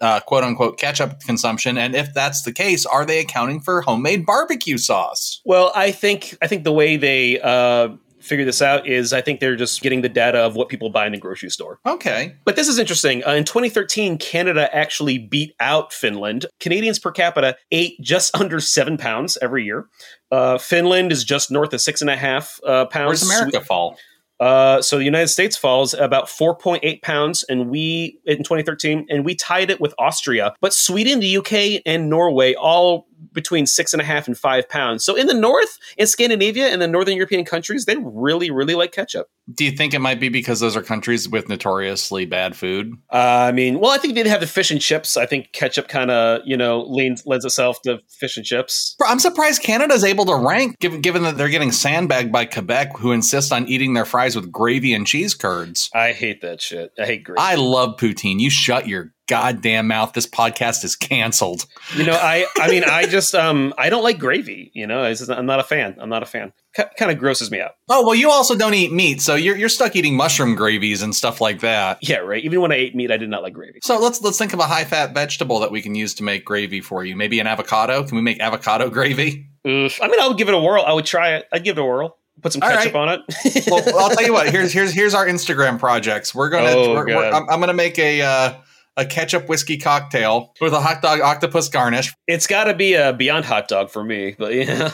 uh, 0.00 0.20
quote 0.20 0.44
unquote 0.44 0.78
ketchup 0.78 1.20
consumption? 1.20 1.78
And 1.78 1.94
if 1.94 2.12
that's 2.12 2.42
the 2.42 2.52
case, 2.52 2.84
are 2.84 3.06
they 3.06 3.20
accounting 3.20 3.60
for 3.60 3.80
homemade 3.80 4.26
barbecue 4.26 4.78
sauce? 4.78 5.40
Well, 5.44 5.72
I 5.74 5.92
think 5.92 6.36
I 6.42 6.48
think 6.48 6.64
the 6.64 6.72
way 6.72 6.96
they 6.96 7.40
uh, 7.40 7.90
figure 8.22 8.44
this 8.44 8.62
out 8.62 8.86
is 8.86 9.12
I 9.12 9.20
think 9.20 9.40
they're 9.40 9.56
just 9.56 9.82
getting 9.82 10.02
the 10.02 10.08
data 10.08 10.38
of 10.38 10.56
what 10.56 10.68
people 10.68 10.90
buy 10.90 11.06
in 11.06 11.12
the 11.12 11.18
grocery 11.18 11.50
store. 11.50 11.78
Okay. 11.86 12.36
But 12.44 12.56
this 12.56 12.68
is 12.68 12.78
interesting. 12.78 13.24
Uh, 13.26 13.32
in 13.32 13.44
2013, 13.44 14.18
Canada 14.18 14.74
actually 14.74 15.18
beat 15.18 15.54
out 15.60 15.92
Finland. 15.92 16.46
Canadians 16.60 16.98
per 16.98 17.10
capita 17.10 17.56
ate 17.70 18.00
just 18.00 18.34
under 18.40 18.60
seven 18.60 18.96
pounds 18.96 19.38
every 19.42 19.64
year. 19.64 19.88
Uh, 20.30 20.58
Finland 20.58 21.12
is 21.12 21.24
just 21.24 21.50
north 21.50 21.72
of 21.72 21.80
six 21.80 22.00
and 22.00 22.10
a 22.10 22.16
half 22.16 22.60
uh, 22.66 22.86
pounds. 22.86 23.22
Where's 23.22 23.40
America 23.40 23.60
fall? 23.60 23.98
Uh, 24.42 24.82
so 24.82 24.98
the 24.98 25.04
United 25.04 25.28
States 25.28 25.56
falls 25.56 25.94
about 25.94 26.26
4.8 26.26 27.00
pounds, 27.02 27.44
and 27.44 27.70
we 27.70 28.18
in 28.24 28.38
2013, 28.38 29.06
and 29.08 29.24
we 29.24 29.36
tied 29.36 29.70
it 29.70 29.80
with 29.80 29.94
Austria. 30.00 30.52
But 30.60 30.74
Sweden, 30.74 31.20
the 31.20 31.36
UK, 31.36 31.80
and 31.86 32.10
Norway 32.10 32.54
all 32.54 33.06
between 33.32 33.66
six 33.66 33.92
and 33.92 34.00
a 34.00 34.04
half 34.04 34.26
and 34.26 34.36
five 34.36 34.68
pounds. 34.68 35.04
So 35.04 35.14
in 35.14 35.26
the 35.26 35.34
north, 35.34 35.78
in 35.96 36.06
Scandinavia 36.06 36.68
and 36.68 36.80
the 36.80 36.88
northern 36.88 37.16
European 37.16 37.44
countries, 37.44 37.84
they 37.84 37.96
really, 38.00 38.50
really 38.50 38.74
like 38.74 38.92
ketchup. 38.92 39.28
Do 39.52 39.64
you 39.64 39.72
think 39.72 39.92
it 39.92 39.98
might 39.98 40.20
be 40.20 40.28
because 40.28 40.60
those 40.60 40.76
are 40.76 40.82
countries 40.82 41.28
with 41.28 41.48
notoriously 41.48 42.26
bad 42.26 42.56
food? 42.56 42.92
Uh, 43.12 43.48
I 43.48 43.52
mean, 43.52 43.80
well, 43.80 43.90
I 43.90 43.98
think 43.98 44.14
they'd 44.14 44.26
have 44.26 44.40
the 44.40 44.46
fish 44.46 44.70
and 44.70 44.80
chips. 44.80 45.16
I 45.16 45.26
think 45.26 45.52
ketchup 45.52 45.88
kind 45.88 46.10
of, 46.10 46.42
you 46.44 46.56
know, 46.56 46.82
leans 46.82 47.24
lends 47.26 47.44
itself 47.44 47.82
to 47.82 48.00
fish 48.08 48.36
and 48.36 48.46
chips. 48.46 48.96
I'm 49.04 49.18
surprised 49.18 49.62
Canada's 49.62 50.04
able 50.04 50.24
to 50.26 50.36
rank, 50.36 50.78
given 50.78 51.00
given 51.00 51.22
that 51.22 51.36
they're 51.36 51.48
getting 51.48 51.72
sandbagged 51.72 52.32
by 52.32 52.44
Quebec, 52.44 52.96
who 52.98 53.12
insist 53.12 53.52
on 53.52 53.66
eating 53.68 53.94
their 53.94 54.04
fries 54.04 54.36
with 54.36 54.52
gravy 54.52 54.94
and 54.94 55.06
cheese 55.06 55.34
curds. 55.34 55.90
I 55.94 56.12
hate 56.12 56.40
that 56.42 56.60
shit. 56.60 56.92
I 56.98 57.04
hate 57.04 57.24
gravy. 57.24 57.40
I 57.40 57.56
love 57.56 57.96
poutine. 57.96 58.38
You 58.38 58.50
shut 58.50 58.86
your 58.86 59.12
goddamn 59.32 59.88
mouth. 59.88 60.12
This 60.12 60.26
podcast 60.26 60.84
is 60.84 60.96
canceled. 60.96 61.66
you 61.96 62.04
know, 62.04 62.12
I, 62.12 62.46
I 62.56 62.68
mean, 62.68 62.84
I 62.84 63.06
just, 63.06 63.34
um, 63.34 63.74
I 63.78 63.90
don't 63.90 64.02
like 64.02 64.18
gravy. 64.18 64.70
You 64.74 64.86
know, 64.86 65.08
just, 65.12 65.30
I'm 65.30 65.46
not 65.46 65.60
a 65.60 65.64
fan. 65.64 65.96
I'm 65.98 66.08
not 66.08 66.22
a 66.22 66.26
fan. 66.26 66.52
K- 66.74 66.88
kind 66.98 67.10
of 67.10 67.18
grosses 67.18 67.50
me 67.50 67.60
out. 67.60 67.72
Oh 67.88 68.04
well, 68.06 68.14
you 68.14 68.30
also 68.30 68.56
don't 68.56 68.72
eat 68.72 68.92
meat, 68.92 69.20
so 69.20 69.34
you're 69.34 69.56
you're 69.56 69.68
stuck 69.68 69.94
eating 69.94 70.16
mushroom 70.16 70.54
gravies 70.54 71.02
and 71.02 71.14
stuff 71.14 71.38
like 71.40 71.60
that. 71.60 71.98
Yeah, 72.00 72.18
right. 72.18 72.42
Even 72.42 72.62
when 72.62 72.72
I 72.72 72.76
ate 72.76 72.94
meat, 72.94 73.10
I 73.10 73.18
did 73.18 73.28
not 73.28 73.42
like 73.42 73.52
gravy. 73.52 73.80
So 73.82 73.98
let's 73.98 74.22
let's 74.22 74.38
think 74.38 74.54
of 74.54 74.58
a 74.58 74.64
high 74.64 74.84
fat 74.84 75.12
vegetable 75.12 75.60
that 75.60 75.70
we 75.70 75.82
can 75.82 75.94
use 75.94 76.14
to 76.14 76.22
make 76.22 76.46
gravy 76.46 76.80
for 76.80 77.04
you. 77.04 77.14
Maybe 77.14 77.40
an 77.40 77.46
avocado. 77.46 78.04
Can 78.04 78.16
we 78.16 78.22
make 78.22 78.40
avocado 78.40 78.88
gravy? 78.88 79.48
Oof. 79.66 80.00
I 80.00 80.08
mean, 80.08 80.18
I 80.18 80.28
would 80.28 80.38
give 80.38 80.48
it 80.48 80.54
a 80.54 80.58
whirl. 80.58 80.82
I 80.82 80.94
would 80.94 81.04
try 81.04 81.34
it. 81.34 81.46
I'd 81.52 81.62
give 81.62 81.76
it 81.76 81.80
a 81.82 81.84
whirl. 81.84 82.16
Put 82.40 82.52
some 82.54 82.62
ketchup 82.62 82.94
right. 82.94 83.08
on 83.08 83.24
it. 83.28 83.66
Well, 83.70 83.98
I'll 83.98 84.10
tell 84.10 84.24
you 84.24 84.32
what. 84.32 84.48
Here's 84.52 84.72
here's 84.72 84.92
here's 84.92 85.14
our 85.14 85.26
Instagram 85.26 85.78
projects. 85.78 86.34
We're 86.34 86.48
gonna. 86.48 86.70
Oh, 86.70 86.94
we're, 86.94 87.06
we're-. 87.06 87.30
I'm, 87.30 87.48
I'm 87.50 87.60
gonna 87.60 87.74
make 87.74 87.98
a 87.98 88.22
uh, 88.22 88.54
a 88.96 89.06
ketchup 89.06 89.48
whiskey 89.48 89.78
cocktail 89.78 90.52
with 90.60 90.72
a 90.72 90.80
hot 90.80 91.02
dog 91.02 91.20
octopus 91.20 91.68
garnish. 91.68 92.12
it's 92.26 92.46
got 92.46 92.64
to 92.64 92.74
be 92.74 92.94
a 92.94 93.12
Beyond 93.12 93.44
Hot 93.46 93.68
Dog 93.68 93.90
for 93.90 94.04
me, 94.04 94.34
but 94.38 94.54
yeah. 94.54 94.90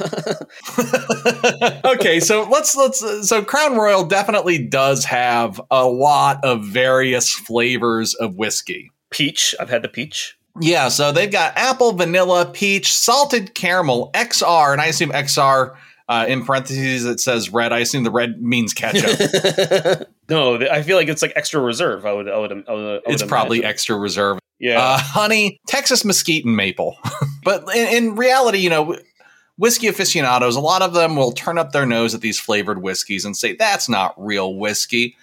okay, 1.85 2.21
so 2.21 2.49
let's 2.49 2.77
let's 2.77 3.29
so 3.29 3.43
Crown 3.43 3.77
Royal 3.77 4.05
definitely 4.05 4.59
does 4.59 5.05
have 5.05 5.61
a 5.71 5.87
lot 5.87 6.45
of 6.45 6.65
various 6.65 7.33
flavors 7.33 8.15
of 8.15 8.37
whiskey. 8.37 8.93
peach. 9.11 9.55
I've 9.59 9.71
had 9.71 9.83
the 9.83 9.89
peach. 9.89 10.37
Yeah, 10.61 10.89
so 10.89 11.13
they've 11.13 11.31
got 11.31 11.57
apple, 11.57 11.93
vanilla, 11.93 12.51
peach, 12.53 12.93
salted 12.93 13.55
caramel, 13.55 14.11
XR, 14.15 14.73
and 14.73 14.81
I 14.81 14.87
assume 14.87 15.11
XR 15.11 15.77
uh, 16.09 16.27
in 16.29 16.45
parentheses 16.45 17.05
it 17.05 17.21
says 17.21 17.53
red. 17.53 17.73
I 17.73 17.81
assume 17.81 18.05
the 18.05 18.11
red 18.11 18.43
means 18.43 18.73
ketchup. 18.75 20.09
no, 20.29 20.57
I 20.57 20.83
feel 20.83 20.97
like 20.97 21.09
it's 21.09 21.23
like 21.23 21.33
extra 21.37 21.61
reserve. 21.61 22.05
I 22.07 22.13
would. 22.13 22.29
I 22.29 22.39
would. 22.39 22.53
I 22.53 22.55
would, 22.55 22.69
I 22.69 22.73
would 22.75 23.03
it's 23.07 23.23
probably 23.23 23.65
extra 23.65 23.97
reserve. 23.97 24.39
Yeah. 24.59 24.81
Uh, 24.81 24.99
honey, 24.99 25.61
Texas 25.67 26.05
mesquite, 26.05 26.45
and 26.45 26.57
maple. 26.57 26.97
but 27.45 27.65
in, 27.75 27.89
in 28.11 28.15
reality, 28.17 28.59
you 28.59 28.71
know, 28.71 28.97
whiskey 29.57 29.87
aficionados, 29.87 30.57
a 30.57 30.61
lot 30.61 30.83
of 30.83 30.95
them 30.95 31.17
will 31.17 31.33
turn 31.33 31.59
up 31.59 31.73
their 31.73 31.87
nose 31.87 32.15
at 32.15 32.21
these 32.21 32.39
flavored 32.41 32.83
whiskeys 32.83 33.25
and 33.25 33.37
say 33.37 33.55
that's 33.55 33.89
not 33.89 34.15
real 34.17 34.55
whiskey. 34.55 35.17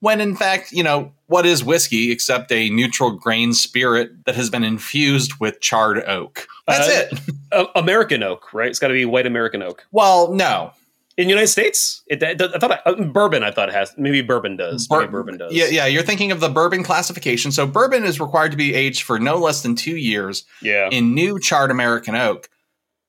When 0.00 0.20
in 0.20 0.34
fact, 0.34 0.72
you 0.72 0.82
know, 0.82 1.12
what 1.26 1.46
is 1.46 1.62
whiskey 1.64 2.10
except 2.10 2.50
a 2.50 2.68
neutral 2.70 3.12
grain 3.12 3.52
spirit 3.52 4.24
that 4.26 4.34
has 4.34 4.50
been 4.50 4.64
infused 4.64 5.34
with 5.38 5.60
charred 5.60 6.02
oak? 6.08 6.46
That's 6.66 6.88
Uh, 6.88 7.16
it. 7.52 7.68
American 7.76 8.22
oak, 8.24 8.52
right? 8.52 8.68
It's 8.68 8.80
got 8.80 8.88
to 8.88 8.94
be 8.94 9.04
white 9.04 9.26
American 9.26 9.62
oak. 9.62 9.86
Well, 9.92 10.32
no. 10.34 10.72
In 11.16 11.26
the 11.26 11.30
United 11.30 11.48
States, 11.48 12.02
it, 12.06 12.22
it- 12.22 12.40
I 12.40 12.58
thought 12.58 12.80
uh, 12.86 12.94
bourbon. 13.04 13.42
I 13.42 13.50
thought 13.50 13.68
it 13.68 13.74
has 13.74 13.92
maybe 13.98 14.22
bourbon 14.22 14.56
does. 14.56 14.86
Bur- 14.86 15.00
maybe 15.00 15.10
bourbon 15.10 15.38
does. 15.38 15.52
Yeah, 15.52 15.66
yeah. 15.66 15.86
You're 15.86 16.02
thinking 16.02 16.32
of 16.32 16.40
the 16.40 16.48
bourbon 16.48 16.82
classification. 16.82 17.52
So 17.52 17.66
bourbon 17.66 18.04
is 18.04 18.20
required 18.20 18.50
to 18.52 18.56
be 18.56 18.74
aged 18.74 19.02
for 19.02 19.18
no 19.18 19.36
less 19.36 19.62
than 19.62 19.74
two 19.74 19.96
years 19.96 20.44
yeah. 20.62 20.88
in 20.90 21.14
new 21.14 21.38
charred 21.38 21.70
American 21.70 22.14
oak. 22.14 22.48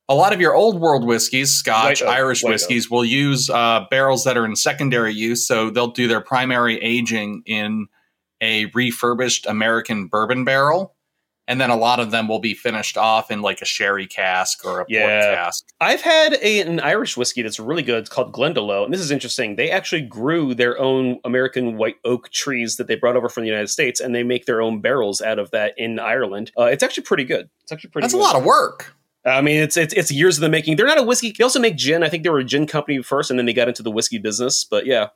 A 0.10 0.16
lot 0.16 0.34
of 0.34 0.42
your 0.42 0.54
old 0.54 0.82
world 0.82 1.06
whiskeys, 1.06 1.54
Scotch, 1.54 2.02
oak, 2.02 2.10
Irish 2.10 2.44
whiskeys, 2.44 2.92
will 2.92 3.06
use 3.06 3.50
uh, 3.50 3.86
barrels 3.90 4.26
that 4.26 4.36
are 4.36 4.46
in 4.46 4.58
secondary 4.58 5.14
use. 5.14 5.48
So 5.48 5.70
they'll 5.70 5.88
do 5.88 6.10
their 6.10 6.20
primary 6.20 6.78
aging 6.82 7.44
in 7.46 7.88
a 8.42 8.66
refurbished 8.74 9.46
American 9.46 10.08
bourbon 10.08 10.44
barrel. 10.44 10.93
And 11.54 11.62
then 11.62 11.70
a 11.70 11.76
lot 11.76 12.00
of 12.00 12.10
them 12.10 12.28
will 12.28 12.40
be 12.40 12.56
finished 12.56 12.98
off 12.98 13.30
in 13.30 13.44
like 13.44 13.62
a 13.62 13.66
sherry 13.66 14.08
cask 14.08 14.66
or 14.66 14.82
a 14.82 14.86
Yeah. 14.90 15.02
port 15.22 15.38
cask. 15.38 15.66
I've 15.80 16.02
had 16.02 16.34
a, 16.42 16.62
an 16.62 16.80
Irish 16.80 17.16
whiskey 17.16 17.44
that's 17.44 17.60
really 17.60 17.84
good. 17.84 18.00
It's 18.00 18.10
called 18.10 18.34
Glendalough, 18.34 18.86
and 18.86 18.92
this 18.92 19.00
is 19.02 19.12
interesting. 19.12 19.56
They 19.56 19.70
actually 19.70 20.02
grew 20.02 20.56
their 20.56 20.80
own 20.80 21.20
American 21.24 21.78
white 21.78 21.98
oak 22.06 22.32
trees 22.32 22.78
that 22.78 22.88
they 22.88 22.96
brought 22.96 23.16
over 23.16 23.30
from 23.30 23.44
the 23.44 23.50
United 23.50 23.68
States, 23.68 24.00
and 24.00 24.16
they 24.16 24.24
make 24.24 24.48
their 24.48 24.62
own 24.64 24.82
barrels 24.82 25.22
out 25.22 25.38
of 25.38 25.52
that 25.52 25.76
in 25.78 26.00
Ireland. 26.00 26.52
Uh, 26.58 26.64
it's 26.64 26.82
actually 26.82 27.04
pretty 27.04 27.24
good. 27.24 27.52
It's 27.62 27.72
actually 27.72 27.92
pretty. 27.92 28.06
That's 28.06 28.16
a 28.16 28.18
lot 28.18 28.36
of 28.36 28.44
work. 28.44 28.96
I 29.24 29.42
mean, 29.42 29.62
it's, 29.62 29.78
it's 29.78 29.94
it's 29.94 30.12
years 30.12 30.38
of 30.38 30.42
the 30.42 30.50
making. 30.50 30.76
They're 30.78 30.88
not 30.88 30.98
a 30.98 31.04
whiskey. 31.04 31.36
They 31.38 31.44
also 31.44 31.60
make 31.60 31.78
gin. 31.78 32.02
I 32.04 32.10
think 32.10 32.24
they 32.24 32.30
were 32.32 32.40
a 32.40 32.44
gin 32.44 32.66
company 32.66 33.02
first, 33.04 33.30
and 33.30 33.38
then 33.38 33.46
they 33.46 33.54
got 33.54 33.68
into 33.68 33.84
the 33.84 33.92
whiskey 33.92 34.18
business. 34.18 34.64
But 34.66 34.88
yeah, 34.88 35.10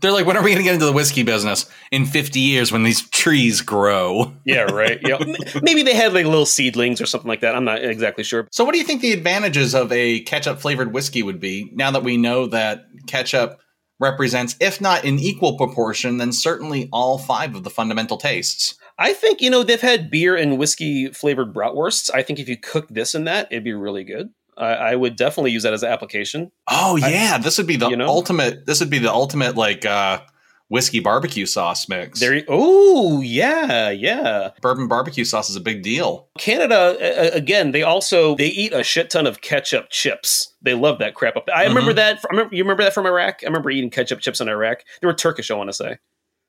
They're 0.00 0.12
like, 0.12 0.26
when 0.26 0.36
are 0.36 0.42
we 0.42 0.50
going 0.50 0.58
to 0.58 0.64
get 0.64 0.74
into 0.74 0.86
the 0.86 0.92
whiskey 0.92 1.22
business? 1.22 1.70
In 1.90 2.06
50 2.06 2.40
years 2.40 2.72
when 2.72 2.82
these 2.82 3.08
trees 3.10 3.60
grow. 3.60 4.32
yeah, 4.44 4.62
right. 4.62 4.98
Yeah, 5.02 5.18
maybe 5.62 5.82
they 5.82 5.94
had 5.94 6.12
like 6.12 6.26
little 6.26 6.46
seedlings 6.46 7.00
or 7.00 7.06
something 7.06 7.28
like 7.28 7.40
that. 7.40 7.54
I'm 7.54 7.64
not 7.64 7.82
exactly 7.82 8.24
sure. 8.24 8.48
So, 8.50 8.64
what 8.64 8.72
do 8.72 8.78
you 8.78 8.84
think 8.84 9.02
the 9.02 9.12
advantages 9.12 9.74
of 9.74 9.90
a 9.92 10.20
ketchup 10.20 10.60
flavored 10.60 10.92
whiskey 10.92 11.22
would 11.22 11.40
be 11.40 11.70
now 11.74 11.90
that 11.90 12.02
we 12.02 12.16
know 12.16 12.46
that 12.48 12.86
ketchup 13.06 13.60
represents, 13.98 14.56
if 14.60 14.80
not 14.80 15.04
in 15.04 15.18
equal 15.18 15.56
proportion, 15.56 16.18
then 16.18 16.32
certainly 16.32 16.88
all 16.92 17.18
five 17.18 17.54
of 17.54 17.64
the 17.64 17.70
fundamental 17.70 18.16
tastes? 18.16 18.76
I 18.98 19.12
think 19.12 19.40
you 19.40 19.50
know 19.50 19.62
they've 19.62 19.80
had 19.80 20.10
beer 20.10 20.36
and 20.36 20.58
whiskey 20.58 21.08
flavored 21.08 21.52
bratwursts. 21.52 22.10
I 22.14 22.22
think 22.22 22.38
if 22.38 22.48
you 22.48 22.56
cook 22.56 22.88
this 22.88 23.14
and 23.14 23.26
that, 23.26 23.48
it'd 23.50 23.64
be 23.64 23.74
really 23.74 24.04
good. 24.04 24.30
I, 24.56 24.74
I 24.74 24.96
would 24.96 25.16
definitely 25.16 25.50
use 25.52 25.62
that 25.64 25.72
as 25.72 25.82
an 25.82 25.90
application. 25.90 26.50
Oh 26.68 26.98
I- 27.02 27.08
yeah, 27.08 27.38
this 27.38 27.58
would 27.58 27.66
be 27.66 27.76
the 27.76 27.88
you 27.88 27.96
know? 27.96 28.06
ultimate. 28.06 28.66
This 28.66 28.80
would 28.80 28.90
be 28.90 28.98
the 28.98 29.12
ultimate 29.12 29.56
like 29.56 29.84
uh, 29.84 30.20
whiskey 30.68 31.00
barbecue 31.00 31.46
sauce 31.46 31.88
mix. 31.88 32.20
There. 32.20 32.42
Oh 32.48 33.20
yeah, 33.20 33.90
yeah. 33.90 34.50
Bourbon 34.60 34.88
barbecue 34.88 35.24
sauce 35.24 35.50
is 35.50 35.56
a 35.56 35.60
big 35.60 35.82
deal. 35.82 36.28
Canada 36.38 36.96
uh, 37.00 37.36
again. 37.36 37.72
They 37.72 37.82
also 37.82 38.34
they 38.36 38.48
eat 38.48 38.72
a 38.72 38.82
shit 38.82 39.10
ton 39.10 39.26
of 39.26 39.40
ketchup 39.40 39.90
chips. 39.90 40.54
They 40.62 40.74
love 40.74 40.98
that 40.98 41.14
crap 41.14 41.36
up. 41.36 41.48
I 41.54 41.66
remember 41.66 41.92
that. 41.92 42.18
I 42.18 42.28
remember, 42.30 42.54
you 42.54 42.64
remember 42.64 42.82
that 42.84 42.94
from 42.94 43.06
Iraq? 43.06 43.40
I 43.42 43.46
remember 43.46 43.70
eating 43.70 43.90
ketchup 43.90 44.20
chips 44.20 44.40
in 44.40 44.48
Iraq. 44.48 44.84
They 45.00 45.06
were 45.06 45.14
Turkish. 45.14 45.50
I 45.50 45.54
want 45.54 45.68
to 45.68 45.74
say. 45.74 45.98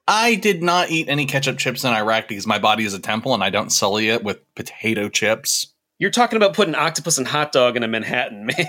I 0.08 0.36
did 0.36 0.64
not 0.64 0.90
eat 0.90 1.10
any 1.10 1.26
ketchup 1.26 1.58
chips 1.58 1.84
in 1.84 1.92
Iraq 1.92 2.30
because 2.30 2.48
my 2.48 2.60
body 2.60 2.86
is 2.86 2.94
a 2.94 3.00
temple 3.00 3.34
and 3.34 3.44
I 3.44 3.50
don't 3.50 3.70
sully 3.70 4.08
it 4.08 4.24
with 4.24 4.40
potato 4.56 5.10
chips. 5.10 5.74
You're 6.00 6.12
talking 6.12 6.38
about 6.38 6.54
putting 6.54 6.76
octopus 6.76 7.18
and 7.18 7.28
hot 7.28 7.52
dog 7.52 7.76
in 7.76 7.82
a 7.84 7.88
Manhattan, 7.88 8.46
man. 8.46 8.56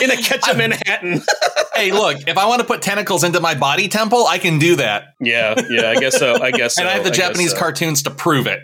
in 0.00 0.10
a 0.10 0.16
ketchup 0.16 0.56
Manhattan. 0.56 1.20
hey, 1.74 1.90
look, 1.90 2.28
if 2.28 2.38
I 2.38 2.46
want 2.46 2.60
to 2.60 2.66
put 2.66 2.80
tentacles 2.80 3.24
into 3.24 3.40
my 3.40 3.56
body 3.56 3.88
temple, 3.88 4.24
I 4.26 4.38
can 4.38 4.60
do 4.60 4.76
that. 4.76 5.14
yeah, 5.20 5.60
yeah. 5.68 5.90
I 5.90 5.96
guess 5.96 6.16
so. 6.16 6.40
I 6.40 6.52
guess. 6.52 6.76
So. 6.76 6.82
And 6.82 6.88
I 6.88 6.92
have 6.92 7.02
the 7.02 7.10
guess 7.10 7.18
Japanese 7.18 7.50
so. 7.50 7.58
cartoons 7.58 8.04
to 8.04 8.10
prove 8.10 8.46
it. 8.46 8.60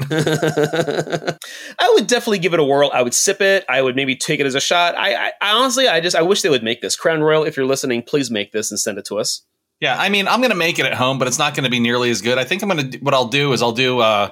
I 1.79 1.91
would 1.95 2.07
definitely 2.07 2.39
give 2.39 2.55
it 2.55 2.61
a 2.61 2.65
whirl. 2.65 2.91
I 2.95 3.03
would 3.03 3.15
sip 3.15 3.41
it. 3.41 3.65
I 3.69 3.83
would 3.83 3.97
maybe 3.97 4.15
take 4.15 4.39
it 4.39 4.47
as 4.47 4.55
a 4.55 4.61
shot. 4.61 4.97
I, 4.97 5.15
I, 5.15 5.33
I 5.41 5.53
honestly, 5.57 5.89
I 5.89 6.01
just, 6.01 6.15
I 6.15 6.23
wish 6.23 6.43
they 6.43 6.49
would 6.49 6.63
make 6.63 6.81
this. 6.81 6.95
Crown 6.95 7.23
Royal, 7.23 7.43
if 7.43 7.57
you're 7.57 7.67
listening, 7.67 8.03
please 8.03 8.31
make 8.31 8.53
this 8.53 8.71
and 8.71 8.79
send 8.79 8.99
it 8.99 9.05
to 9.07 9.19
us. 9.19 9.45
yeah, 9.81 9.97
I 9.99 10.09
mean, 10.11 10.29
I'm 10.29 10.41
going 10.41 10.51
to 10.51 10.57
make 10.57 10.79
it 10.79 10.87
at 10.87 10.95
home, 10.95 11.19
but 11.19 11.27
it's 11.27 11.39
not 11.39 11.55
going 11.55 11.65
to 11.65 11.71
be 11.71 11.81
nearly 11.81 12.11
as 12.11 12.23
good. 12.23 12.39
I 12.39 12.45
think 12.45 12.63
I'm 12.63 12.69
going 12.69 12.91
to, 12.93 12.99
what 12.99 13.15
I'll 13.15 13.29
do 13.29 13.53
is 13.53 13.63
I'll 13.63 13.73
do, 13.73 13.99
uh, 13.99 14.31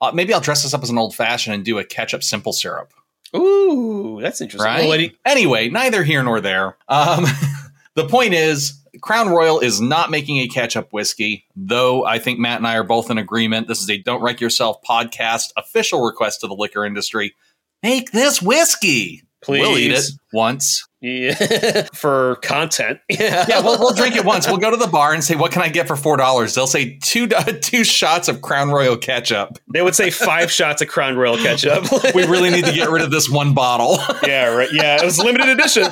uh, 0.00 0.12
maybe 0.12 0.34
I'll 0.34 0.40
dress 0.40 0.62
this 0.62 0.74
up 0.74 0.82
as 0.82 0.90
an 0.90 0.98
old 0.98 1.14
fashioned 1.14 1.54
and 1.54 1.64
do 1.64 1.78
a 1.78 1.84
ketchup 1.84 2.22
simple 2.22 2.52
syrup. 2.52 2.92
Ooh, 3.36 4.20
that's 4.20 4.40
interesting. 4.40 4.64
Right. 4.64 4.88
Well, 4.88 4.98
what 4.98 5.10
anyway, 5.24 5.68
neither 5.68 6.04
here 6.04 6.22
nor 6.22 6.40
there. 6.40 6.76
Um, 6.88 7.24
the 7.94 8.06
point 8.06 8.34
is, 8.34 8.80
Crown 9.00 9.28
Royal 9.28 9.60
is 9.60 9.80
not 9.80 10.10
making 10.10 10.38
a 10.38 10.46
ketchup 10.46 10.92
whiskey, 10.92 11.44
though 11.56 12.04
I 12.04 12.18
think 12.18 12.38
Matt 12.38 12.58
and 12.58 12.66
I 12.66 12.76
are 12.76 12.84
both 12.84 13.10
in 13.10 13.18
agreement. 13.18 13.66
This 13.66 13.80
is 13.80 13.90
a 13.90 13.98
Don't 13.98 14.22
Wreck 14.22 14.40
Yourself 14.40 14.78
podcast 14.88 15.52
official 15.56 16.04
request 16.04 16.40
to 16.40 16.46
the 16.46 16.54
liquor 16.54 16.84
industry. 16.84 17.34
Make 17.82 18.12
this 18.12 18.40
whiskey. 18.40 19.22
please. 19.42 19.60
We'll 19.60 19.78
eat 19.78 19.92
it 19.92 20.04
once. 20.32 20.88
Yeah. 21.04 21.82
For 21.94 22.36
content. 22.36 23.00
Yeah. 23.10 23.44
Yeah, 23.54 23.60
we'll, 23.60 23.78
we'll 23.78 23.94
drink 23.94 24.16
it 24.16 24.24
once. 24.24 24.46
We'll 24.46 24.56
go 24.56 24.70
to 24.70 24.76
the 24.76 24.86
bar 24.86 25.12
and 25.12 25.22
say, 25.22 25.36
"What 25.36 25.52
can 25.52 25.60
I 25.60 25.68
get 25.68 25.86
for 25.86 25.96
four 25.96 26.16
dollars?" 26.16 26.54
They'll 26.54 26.66
say 26.66 26.98
two 27.02 27.26
two 27.26 27.84
shots 27.84 28.28
of 28.28 28.40
Crown 28.40 28.70
Royal 28.70 28.96
ketchup. 28.96 29.58
They 29.72 29.82
would 29.82 29.94
say 29.94 30.10
five 30.10 30.50
shots 30.52 30.80
of 30.80 30.88
Crown 30.88 31.16
Royal 31.16 31.36
ketchup. 31.36 31.84
We 32.14 32.26
really 32.26 32.50
need 32.50 32.64
to 32.64 32.72
get 32.72 32.88
rid 32.90 33.02
of 33.02 33.10
this 33.10 33.28
one 33.28 33.54
bottle. 33.54 33.98
yeah, 34.26 34.54
right. 34.54 34.68
Yeah, 34.72 34.96
it 35.00 35.04
was 35.04 35.18
limited 35.18 35.48
edition. 35.48 35.86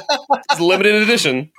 It's 0.50 0.60
limited 0.60 1.02
edition. 1.02 1.52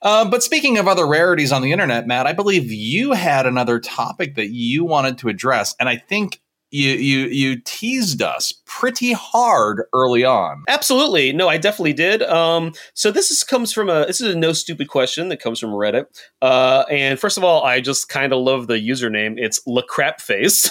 Uh, 0.00 0.28
but 0.30 0.42
speaking 0.42 0.78
of 0.78 0.86
other 0.86 1.06
rarities 1.06 1.52
on 1.52 1.62
the 1.62 1.72
internet, 1.72 2.06
Matt, 2.06 2.26
I 2.26 2.32
believe 2.32 2.70
you 2.70 3.12
had 3.12 3.46
another 3.46 3.80
topic 3.80 4.36
that 4.36 4.50
you 4.50 4.84
wanted 4.84 5.18
to 5.18 5.28
address, 5.28 5.74
and 5.80 5.88
I 5.88 5.96
think 5.96 6.40
you 6.70 6.90
you 6.90 7.26
you 7.26 7.60
teased 7.60 8.22
us 8.22 8.52
pretty 8.66 9.12
hard 9.12 9.84
early 9.94 10.24
on. 10.24 10.64
Absolutely. 10.68 11.32
No, 11.32 11.48
I 11.48 11.56
definitely 11.56 11.94
did. 11.94 12.22
Um, 12.22 12.72
so 12.94 13.10
this 13.10 13.30
is 13.30 13.42
comes 13.42 13.72
from 13.72 13.88
a 13.88 14.06
this 14.06 14.20
is 14.20 14.34
a 14.34 14.38
no 14.38 14.52
stupid 14.52 14.88
question 14.88 15.28
that 15.28 15.40
comes 15.40 15.58
from 15.58 15.70
Reddit. 15.70 16.06
Uh, 16.42 16.84
and 16.90 17.18
first 17.18 17.38
of 17.38 17.44
all, 17.44 17.64
I 17.64 17.80
just 17.80 18.08
kind 18.08 18.32
of 18.32 18.40
love 18.40 18.66
the 18.66 18.74
username. 18.74 19.34
It's 19.36 19.60
LaCrapface. 19.66 20.70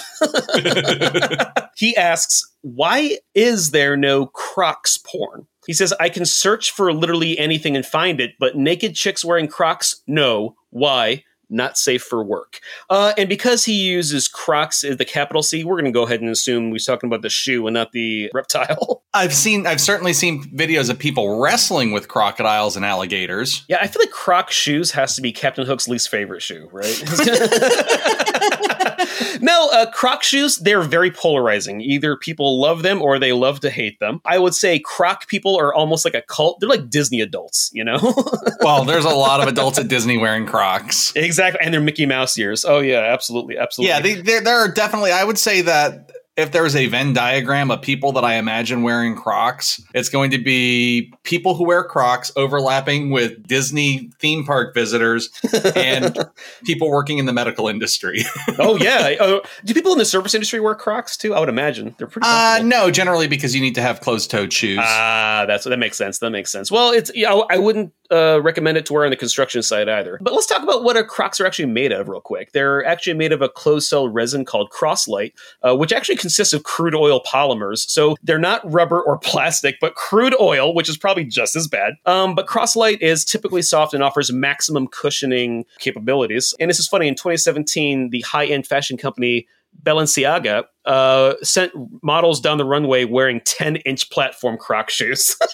he 1.76 1.96
asks, 1.96 2.42
"Why 2.62 3.18
is 3.34 3.72
there 3.72 3.96
no 3.96 4.26
Crocs 4.26 4.98
porn?" 4.98 5.46
He 5.66 5.72
says, 5.72 5.92
"I 5.98 6.08
can 6.08 6.24
search 6.24 6.70
for 6.70 6.92
literally 6.92 7.38
anything 7.38 7.76
and 7.76 7.84
find 7.84 8.20
it, 8.20 8.32
but 8.38 8.56
naked 8.56 8.94
chicks 8.94 9.24
wearing 9.24 9.48
Crocs, 9.48 10.02
no. 10.06 10.54
Why?" 10.70 11.24
Not 11.50 11.78
safe 11.78 12.02
for 12.02 12.22
work. 12.22 12.60
Uh, 12.90 13.12
and 13.16 13.28
because 13.28 13.64
he 13.64 13.72
uses 13.72 14.28
Crocs 14.28 14.84
as 14.84 14.98
the 14.98 15.04
capital 15.04 15.42
C, 15.42 15.64
we're 15.64 15.76
going 15.76 15.86
to 15.86 15.90
go 15.90 16.04
ahead 16.04 16.20
and 16.20 16.30
assume 16.30 16.70
he's 16.72 16.84
talking 16.84 17.08
about 17.08 17.22
the 17.22 17.30
shoe 17.30 17.66
and 17.66 17.74
not 17.74 17.92
the 17.92 18.30
reptile. 18.34 19.02
I've 19.14 19.34
seen, 19.34 19.66
I've 19.66 19.80
certainly 19.80 20.12
seen 20.12 20.44
videos 20.54 20.90
of 20.90 20.98
people 20.98 21.40
wrestling 21.40 21.92
with 21.92 22.08
crocodiles 22.08 22.76
and 22.76 22.84
alligators. 22.84 23.64
Yeah, 23.68 23.78
I 23.80 23.86
feel 23.86 24.02
like 24.02 24.10
Croc 24.10 24.50
shoes 24.50 24.90
has 24.92 25.16
to 25.16 25.22
be 25.22 25.32
Captain 25.32 25.66
Hook's 25.66 25.88
least 25.88 26.10
favorite 26.10 26.42
shoe, 26.42 26.68
right? 26.72 27.02
no, 29.40 29.68
uh, 29.72 29.90
Croc 29.90 30.22
shoes, 30.22 30.56
they're 30.56 30.82
very 30.82 31.10
polarizing. 31.10 31.80
Either 31.80 32.16
people 32.16 32.60
love 32.60 32.82
them 32.82 33.02
or 33.02 33.18
they 33.18 33.32
love 33.32 33.60
to 33.60 33.70
hate 33.70 33.98
them. 34.00 34.20
I 34.24 34.38
would 34.38 34.54
say 34.54 34.78
Croc 34.78 35.28
people 35.28 35.56
are 35.56 35.74
almost 35.74 36.04
like 36.04 36.14
a 36.14 36.22
cult. 36.22 36.58
They're 36.60 36.68
like 36.68 36.90
Disney 36.90 37.20
adults, 37.20 37.70
you 37.72 37.84
know? 37.84 37.98
Well, 38.60 38.84
there's 38.84 39.04
a 39.04 39.10
lot 39.10 39.40
of 39.40 39.46
adults 39.46 39.78
at 39.78 39.88
Disney 39.88 40.18
wearing 40.18 40.44
Crocs. 40.44 41.12
exactly. 41.14 41.37
And 41.38 41.72
they're 41.72 41.80
Mickey 41.80 42.06
Mouse 42.06 42.36
ears. 42.38 42.64
Oh, 42.64 42.80
yeah, 42.80 43.00
absolutely. 43.00 43.56
Absolutely. 43.58 44.10
Yeah, 44.10 44.22
they, 44.22 44.40
there 44.40 44.58
are 44.58 44.68
definitely. 44.68 45.12
I 45.12 45.24
would 45.24 45.38
say 45.38 45.60
that 45.62 46.10
if 46.38 46.52
there 46.52 46.62
was 46.62 46.76
a 46.76 46.86
Venn 46.86 47.12
diagram 47.12 47.70
of 47.72 47.82
people 47.82 48.12
that 48.12 48.24
I 48.24 48.34
imagine 48.34 48.82
wearing 48.82 49.16
Crocs, 49.16 49.82
it's 49.92 50.08
going 50.08 50.30
to 50.30 50.38
be 50.38 51.12
people 51.24 51.56
who 51.56 51.64
wear 51.64 51.82
Crocs 51.82 52.30
overlapping 52.36 53.10
with 53.10 53.44
Disney 53.44 54.10
theme 54.20 54.46
park 54.46 54.72
visitors 54.72 55.30
and 55.74 56.16
people 56.64 56.88
working 56.90 57.18
in 57.18 57.26
the 57.26 57.32
medical 57.32 57.66
industry. 57.66 58.20
oh, 58.60 58.76
yeah. 58.76 59.16
Uh, 59.18 59.40
do 59.64 59.74
people 59.74 59.90
in 59.90 59.98
the 59.98 60.04
service 60.04 60.32
industry 60.32 60.60
wear 60.60 60.76
Crocs 60.76 61.16
too? 61.16 61.34
I 61.34 61.40
would 61.40 61.48
imagine. 61.48 61.96
They're 61.98 62.06
pretty 62.06 62.28
Uh, 62.28 62.60
no, 62.62 62.92
generally 62.92 63.26
because 63.26 63.52
you 63.52 63.60
need 63.60 63.74
to 63.74 63.82
have 63.82 64.00
closed-toed 64.00 64.52
shoes. 64.52 64.78
Ah, 64.80 65.44
that's 65.48 65.64
that 65.64 65.78
makes 65.78 65.96
sense. 65.96 66.20
That 66.20 66.30
makes 66.30 66.52
sense. 66.52 66.70
Well, 66.70 66.92
it's 66.92 67.10
yeah, 67.16 67.34
I, 67.34 67.56
I 67.56 67.58
wouldn't 67.58 67.92
uh, 68.10 68.40
recommend 68.42 68.78
it 68.78 68.86
to 68.86 68.92
wear 68.92 69.04
on 69.04 69.10
the 69.10 69.16
construction 69.16 69.62
site 69.62 69.88
either. 69.88 70.18
But 70.20 70.32
let's 70.32 70.46
talk 70.46 70.62
about 70.62 70.84
what 70.84 70.96
our 70.96 71.04
Crocs 71.04 71.40
are 71.40 71.46
actually 71.46 71.66
made 71.66 71.92
of, 71.92 72.08
real 72.08 72.20
quick. 72.20 72.52
They're 72.52 72.84
actually 72.84 73.14
made 73.14 73.32
of 73.32 73.42
a 73.42 73.48
closed 73.48 73.88
cell 73.88 74.08
resin 74.08 74.44
called 74.44 74.70
Croslite, 74.70 75.32
uh, 75.62 75.76
which 75.76 75.92
actually 75.92 76.16
consists 76.28 76.52
of 76.52 76.62
crude 76.62 76.94
oil 76.94 77.22
polymers. 77.22 77.88
So 77.90 78.16
they're 78.22 78.38
not 78.38 78.60
rubber 78.70 79.00
or 79.00 79.18
plastic, 79.22 79.76
but 79.80 79.94
crude 79.94 80.34
oil, 80.38 80.74
which 80.74 80.88
is 80.90 80.98
probably 80.98 81.24
just 81.24 81.56
as 81.56 81.66
bad. 81.66 81.94
Um, 82.04 82.34
but 82.34 82.46
Croslite 82.46 83.00
is 83.00 83.24
typically 83.24 83.62
soft 83.62 83.94
and 83.94 84.02
offers 84.02 84.30
maximum 84.30 84.86
cushioning 84.88 85.64
capabilities. 85.78 86.54
And 86.60 86.68
this 86.68 86.78
is 86.78 86.86
funny. 86.86 87.08
In 87.08 87.14
2017, 87.14 88.10
the 88.10 88.20
high 88.20 88.44
end 88.46 88.66
fashion 88.66 88.98
company 88.98 89.46
Balenciaga 89.82 90.64
uh, 90.84 91.34
sent 91.42 91.72
models 92.02 92.40
down 92.40 92.58
the 92.58 92.64
runway 92.64 93.04
wearing 93.04 93.40
10 93.44 93.76
inch 93.76 94.10
platform 94.10 94.56
Croc 94.58 94.90
shoes. 94.90 95.36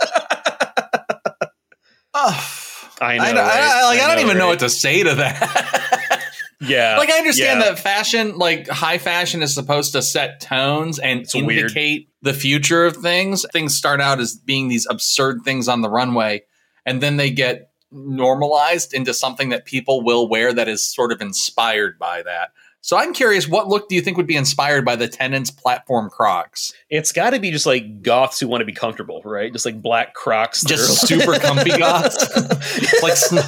Ugh. 2.14 2.44
I 3.00 3.16
know. 3.18 3.24
I, 3.24 3.32
don't- 3.32 3.38
I- 3.38 3.42
right? 3.42 3.60
I- 3.60 3.84
like, 3.84 4.00
I, 4.00 4.06
don't 4.06 4.16
know, 4.16 4.22
even 4.22 4.38
know 4.38 4.46
what 4.48 4.60
to 4.60 4.68
say 4.68 5.02
to 5.02 5.14
that. 5.16 5.80
Yeah. 6.66 6.96
like 6.98 7.10
I 7.10 7.18
understand 7.18 7.60
yeah. 7.60 7.70
that 7.70 7.78
fashion, 7.78 8.36
like 8.38 8.68
high 8.68 8.98
fashion, 8.98 9.42
is 9.42 9.54
supposed 9.54 9.92
to 9.92 10.02
set 10.02 10.40
tones 10.40 10.98
and 10.98 11.20
It's 11.20 11.34
weird. 11.34 11.50
indicate 11.70 12.08
the 12.22 12.32
future 12.34 12.84
of 12.84 12.96
things. 12.96 13.44
Things 13.52 13.76
start 13.76 14.00
out 14.00 14.20
as 14.20 14.34
being 14.36 14.68
these 14.68 14.86
absurd 14.88 15.42
things 15.44 15.68
on 15.68 15.82
the 15.82 15.90
runway, 15.90 16.42
and 16.86 17.00
then 17.00 17.16
they 17.16 17.30
get 17.30 17.70
normalized 17.92 18.92
into 18.94 19.14
something 19.14 19.50
that 19.50 19.64
people 19.64 20.02
will 20.02 20.28
wear 20.28 20.52
that 20.52 20.68
is 20.68 20.84
sort 20.84 21.12
of 21.12 21.20
inspired 21.20 21.98
by 21.98 22.22
that. 22.22 22.50
So 22.80 22.98
I'm 22.98 23.14
curious, 23.14 23.48
what 23.48 23.66
look 23.66 23.88
do 23.88 23.94
you 23.94 24.02
think 24.02 24.18
would 24.18 24.26
be 24.26 24.36
inspired 24.36 24.84
by 24.84 24.94
the 24.96 25.08
Tenants 25.08 25.50
platform 25.50 26.10
Crocs? 26.10 26.74
It's 26.90 27.12
got 27.12 27.30
to 27.30 27.40
be 27.40 27.50
just 27.50 27.64
like 27.64 28.02
goths 28.02 28.38
who 28.38 28.46
want 28.46 28.60
to 28.60 28.66
be 28.66 28.74
comfortable, 28.74 29.22
right? 29.24 29.50
Just 29.50 29.64
like 29.64 29.80
black 29.80 30.12
Crocs. 30.12 30.60
that 30.60 30.68
Just 30.68 31.04
are- 31.04 31.06
super 31.06 31.38
comfy 31.38 31.70
goths, 31.78 32.16
like 33.02 33.16
sn- 33.16 33.38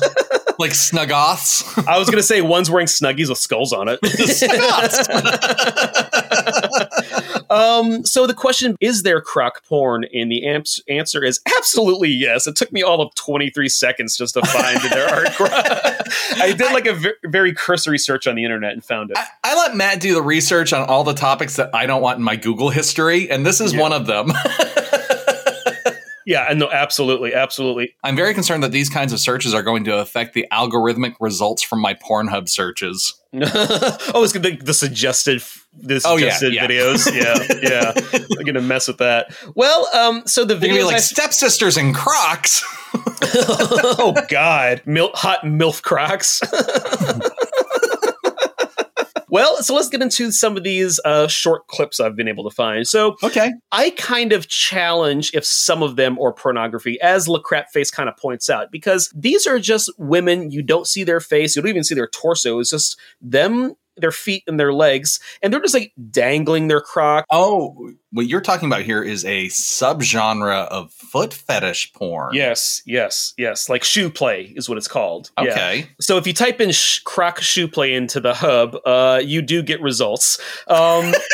like 0.58 0.72
snugoths. 0.72 1.86
I 1.86 1.98
was 1.98 2.10
gonna 2.10 2.22
say 2.22 2.42
one's 2.42 2.70
wearing 2.70 2.86
snuggies 2.86 3.28
with 3.28 3.38
skulls 3.38 3.72
on 3.72 3.88
it. 3.88 4.00
um, 7.50 8.04
so 8.04 8.26
the 8.26 8.34
question 8.34 8.76
is 8.80 9.02
there 9.02 9.20
croc 9.20 9.64
porn? 9.64 10.04
And 10.12 10.30
the 10.30 10.46
ans- 10.46 10.80
answer 10.88 11.22
is 11.24 11.40
absolutely 11.58 12.10
yes. 12.10 12.46
It 12.46 12.56
took 12.56 12.72
me 12.72 12.82
all 12.82 13.00
of 13.00 13.14
23 13.14 13.68
seconds 13.68 14.16
just 14.16 14.34
to 14.34 14.42
find 14.42 14.78
that 14.80 14.90
there 14.92 15.08
are 15.08 15.24
croc. 15.32 16.40
I 16.40 16.52
did 16.52 16.72
like 16.72 16.86
a 16.86 16.98
very 17.28 17.52
cursory 17.52 17.98
search 17.98 18.26
on 18.26 18.36
the 18.36 18.44
internet 18.44 18.72
and 18.72 18.84
found 18.84 19.10
it. 19.10 19.18
I, 19.18 19.26
I 19.44 19.56
let 19.56 19.76
Matt 19.76 20.00
do 20.00 20.14
the 20.14 20.22
research 20.22 20.72
on 20.72 20.88
all 20.88 21.04
the 21.04 21.14
topics 21.14 21.56
that 21.56 21.74
I 21.74 21.86
don't 21.86 22.02
want 22.02 22.18
in 22.18 22.24
my 22.24 22.36
Google 22.36 22.70
history, 22.70 23.30
and 23.30 23.44
this 23.44 23.60
is 23.60 23.74
Yeah. 23.74 23.80
one 23.80 23.92
of 23.92 24.06
them. 24.06 24.32
Yeah, 26.26 26.46
and 26.50 26.58
no, 26.58 26.70
absolutely, 26.70 27.32
absolutely. 27.32 27.94
I'm 28.04 28.16
very 28.16 28.34
concerned 28.34 28.62
that 28.62 28.72
these 28.72 28.90
kinds 28.90 29.12
of 29.14 29.20
searches 29.20 29.54
are 29.54 29.62
going 29.62 29.84
to 29.84 29.96
affect 29.98 30.34
the 30.34 30.46
algorithmic 30.52 31.14
results 31.20 31.62
from 31.62 31.80
my 31.80 31.94
Pornhub 31.94 32.48
searches. 32.50 33.14
oh, 33.34 34.22
it's 34.24 34.32
the, 34.32 34.58
the 34.62 34.74
suggested 34.74 35.42
the 35.78 36.02
Oh, 36.06 36.16
yeah, 36.16 36.32
suggested 36.36 36.54
yeah. 36.54 36.66
videos. 36.66 37.06
Yeah, 37.14 37.94
yeah. 38.20 38.28
I'm 38.38 38.44
gonna 38.44 38.60
mess 38.60 38.88
with 38.88 38.98
that. 38.98 39.34
Well, 39.54 39.88
um, 39.94 40.22
so 40.26 40.44
the 40.44 40.54
They're 40.54 40.68
gonna 40.70 40.80
be 40.80 40.84
videos 40.84 40.86
like 40.86 40.94
I- 40.96 41.00
stepsisters 41.00 41.76
and 41.76 41.94
Crocs. 41.94 42.62
oh 43.22 44.14
God, 44.28 44.82
Mil- 44.86 45.10
hot 45.14 45.42
milf 45.42 45.82
crocs. 45.82 46.40
Well, 49.36 49.62
so 49.62 49.74
let's 49.74 49.90
get 49.90 50.00
into 50.00 50.32
some 50.32 50.56
of 50.56 50.64
these 50.64 50.98
uh, 51.04 51.28
short 51.28 51.66
clips 51.66 52.00
I've 52.00 52.16
been 52.16 52.26
able 52.26 52.48
to 52.48 52.54
find. 52.54 52.86
So 52.86 53.16
Okay. 53.22 53.52
I 53.70 53.90
kind 53.90 54.32
of 54.32 54.48
challenge 54.48 55.30
if 55.34 55.44
some 55.44 55.82
of 55.82 55.96
them 55.96 56.18
are 56.18 56.32
pornography, 56.32 56.98
as 57.02 57.28
LaCrap 57.28 57.66
Face 57.70 57.90
kind 57.90 58.08
of 58.08 58.16
points 58.16 58.48
out, 58.48 58.72
because 58.72 59.12
these 59.14 59.46
are 59.46 59.58
just 59.58 59.92
women. 59.98 60.50
You 60.50 60.62
don't 60.62 60.86
see 60.86 61.04
their 61.04 61.20
face, 61.20 61.54
you 61.54 61.60
don't 61.60 61.68
even 61.68 61.84
see 61.84 61.94
their 61.94 62.08
torso. 62.08 62.60
It's 62.60 62.70
just 62.70 62.98
them, 63.20 63.74
their 63.96 64.12
feet, 64.12 64.42
and 64.46 64.58
their 64.58 64.72
legs, 64.72 65.20
and 65.42 65.52
they're 65.52 65.60
just 65.60 65.74
like 65.74 65.92
dangling 66.10 66.68
their 66.68 66.80
croc. 66.80 67.24
Oh, 67.30 67.92
what 68.10 68.26
you're 68.26 68.40
talking 68.40 68.68
about 68.68 68.82
here 68.82 69.02
is 69.02 69.24
a 69.24 69.46
subgenre 69.46 70.66
of 70.68 70.92
foot 70.92 71.34
fetish 71.34 71.92
porn. 71.92 72.34
Yes, 72.34 72.82
yes, 72.86 73.34
yes. 73.36 73.68
Like 73.68 73.84
shoe 73.84 74.10
play 74.10 74.52
is 74.56 74.68
what 74.68 74.78
it's 74.78 74.88
called. 74.88 75.30
Yeah. 75.42 75.50
Okay. 75.50 75.86
So 76.00 76.16
if 76.16 76.26
you 76.26 76.32
type 76.32 76.60
in 76.60 76.72
sh- 76.72 77.00
croc 77.00 77.40
shoe 77.40 77.68
play 77.68 77.94
into 77.94 78.20
the 78.20 78.34
hub, 78.34 78.76
uh, 78.84 79.20
you 79.24 79.42
do 79.42 79.62
get 79.62 79.80
results. 79.82 80.40
Um, 80.66 81.12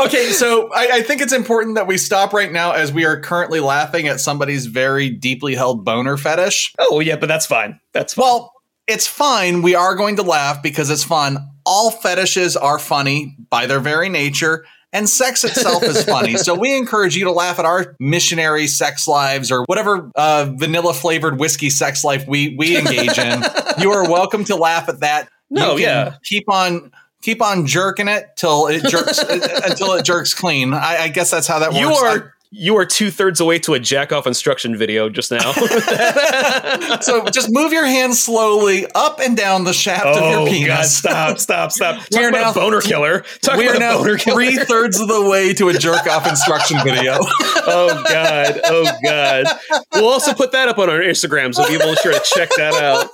okay, 0.00 0.30
so 0.32 0.72
I, 0.74 0.88
I 0.94 1.02
think 1.02 1.20
it's 1.20 1.32
important 1.32 1.74
that 1.76 1.86
we 1.86 1.98
stop 1.98 2.32
right 2.32 2.50
now 2.50 2.72
as 2.72 2.92
we 2.92 3.04
are 3.04 3.20
currently 3.20 3.60
laughing 3.60 4.08
at 4.08 4.20
somebody's 4.20 4.66
very 4.66 5.10
deeply 5.10 5.54
held 5.54 5.84
boner 5.84 6.16
fetish. 6.16 6.74
oh 6.78 7.00
yeah, 7.00 7.16
but 7.16 7.26
that's 7.26 7.46
fine. 7.46 7.78
That's 7.92 8.14
fine. 8.14 8.24
Well, 8.24 8.52
it's 8.88 9.06
fine. 9.06 9.62
We 9.62 9.74
are 9.74 9.94
going 9.94 10.16
to 10.16 10.22
laugh 10.22 10.62
because 10.62 10.90
it's 10.90 11.04
fun. 11.04 11.50
All 11.64 11.90
fetishes 11.90 12.56
are 12.56 12.78
funny 12.78 13.36
by 13.50 13.66
their 13.66 13.80
very 13.80 14.08
nature, 14.08 14.64
and 14.92 15.06
sex 15.06 15.44
itself 15.44 15.82
is 15.82 16.02
funny. 16.04 16.38
So 16.38 16.54
we 16.54 16.74
encourage 16.74 17.14
you 17.14 17.24
to 17.24 17.32
laugh 17.32 17.58
at 17.58 17.66
our 17.66 17.94
missionary 18.00 18.66
sex 18.66 19.06
lives 19.06 19.52
or 19.52 19.64
whatever 19.66 20.10
uh, 20.16 20.50
vanilla 20.56 20.94
flavored 20.94 21.38
whiskey 21.38 21.68
sex 21.68 22.02
life 22.02 22.26
we 22.26 22.56
we 22.56 22.78
engage 22.78 23.18
in. 23.18 23.44
you 23.78 23.90
are 23.92 24.10
welcome 24.10 24.44
to 24.44 24.56
laugh 24.56 24.88
at 24.88 25.00
that. 25.00 25.28
No, 25.50 25.76
yeah. 25.76 26.16
keep 26.24 26.50
on. 26.50 26.90
Keep 27.20 27.42
on 27.42 27.66
jerking 27.66 28.06
it 28.06 28.28
till 28.36 28.68
it 28.68 28.84
jerks 28.84 29.18
until 29.28 29.94
it 29.94 30.04
jerks 30.04 30.34
clean. 30.34 30.72
I, 30.72 30.98
I 30.98 31.08
guess 31.08 31.32
that's 31.32 31.48
how 31.48 31.58
that 31.58 31.70
works. 31.72 31.80
you 31.80 31.88
are 31.88 32.32
you 32.50 32.76
are 32.78 32.86
two 32.86 33.10
thirds 33.10 33.40
away 33.40 33.58
to 33.60 33.74
a 33.74 33.78
jack 33.78 34.12
off 34.12 34.26
instruction 34.26 34.76
video 34.76 35.08
just 35.08 35.30
now. 35.30 35.52
so 37.02 37.24
just 37.26 37.48
move 37.50 37.72
your 37.72 37.84
hand 37.86 38.14
slowly 38.14 38.86
up 38.94 39.20
and 39.20 39.36
down 39.36 39.64
the 39.64 39.72
shaft 39.74 40.06
of 40.06 40.16
oh 40.22 40.30
your 40.30 40.38
god! 40.46 40.48
penis. 40.48 40.96
Stop! 40.96 41.38
Stop! 41.38 41.72
Stop! 41.72 41.96
Talk 42.10 42.10
We 42.18 42.24
are 42.24 42.28
about 42.30 42.56
now- 42.56 42.62
boner 42.62 42.80
killer. 42.80 43.24
Talk 43.42 43.58
we 43.58 43.66
about 43.66 43.74
are 43.74 43.76
a 43.76 43.80
now 43.80 43.98
boner 43.98 44.16
killer. 44.16 44.34
three 44.36 44.56
thirds 44.56 44.98
of 44.98 45.08
the 45.08 45.28
way 45.28 45.52
to 45.54 45.68
a 45.68 45.74
jerk 45.74 46.06
off 46.06 46.26
instruction 46.26 46.78
video. 46.82 47.16
oh 47.20 48.02
god! 48.08 48.60
Oh 48.64 48.90
god! 49.04 49.46
We'll 49.92 50.08
also 50.08 50.32
put 50.32 50.52
that 50.52 50.68
up 50.68 50.78
on 50.78 50.88
our 50.88 51.00
Instagram, 51.00 51.54
so 51.54 51.66
people 51.66 51.94
sure 51.96 52.12
to 52.12 52.22
check 52.24 52.48
that 52.56 52.74
out. 52.74 53.08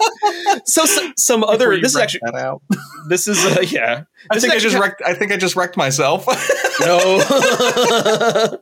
So, 0.66 0.84
so 0.84 1.10
some 1.16 1.42
other. 1.42 1.80
This 1.80 1.94
is 1.94 1.96
actually. 1.96 2.20
This 3.08 3.26
is 3.28 3.44
uh, 3.44 3.60
yeah. 3.68 4.04
I 4.30 4.34
This 4.34 4.42
think 4.44 4.54
I 4.54 4.58
just 4.58 4.78
wrecked. 4.78 5.02
I 5.04 5.12
think 5.14 5.32
I 5.32 5.36
just 5.36 5.56
wrecked 5.56 5.76
myself. 5.76 6.26
No. 6.80 8.58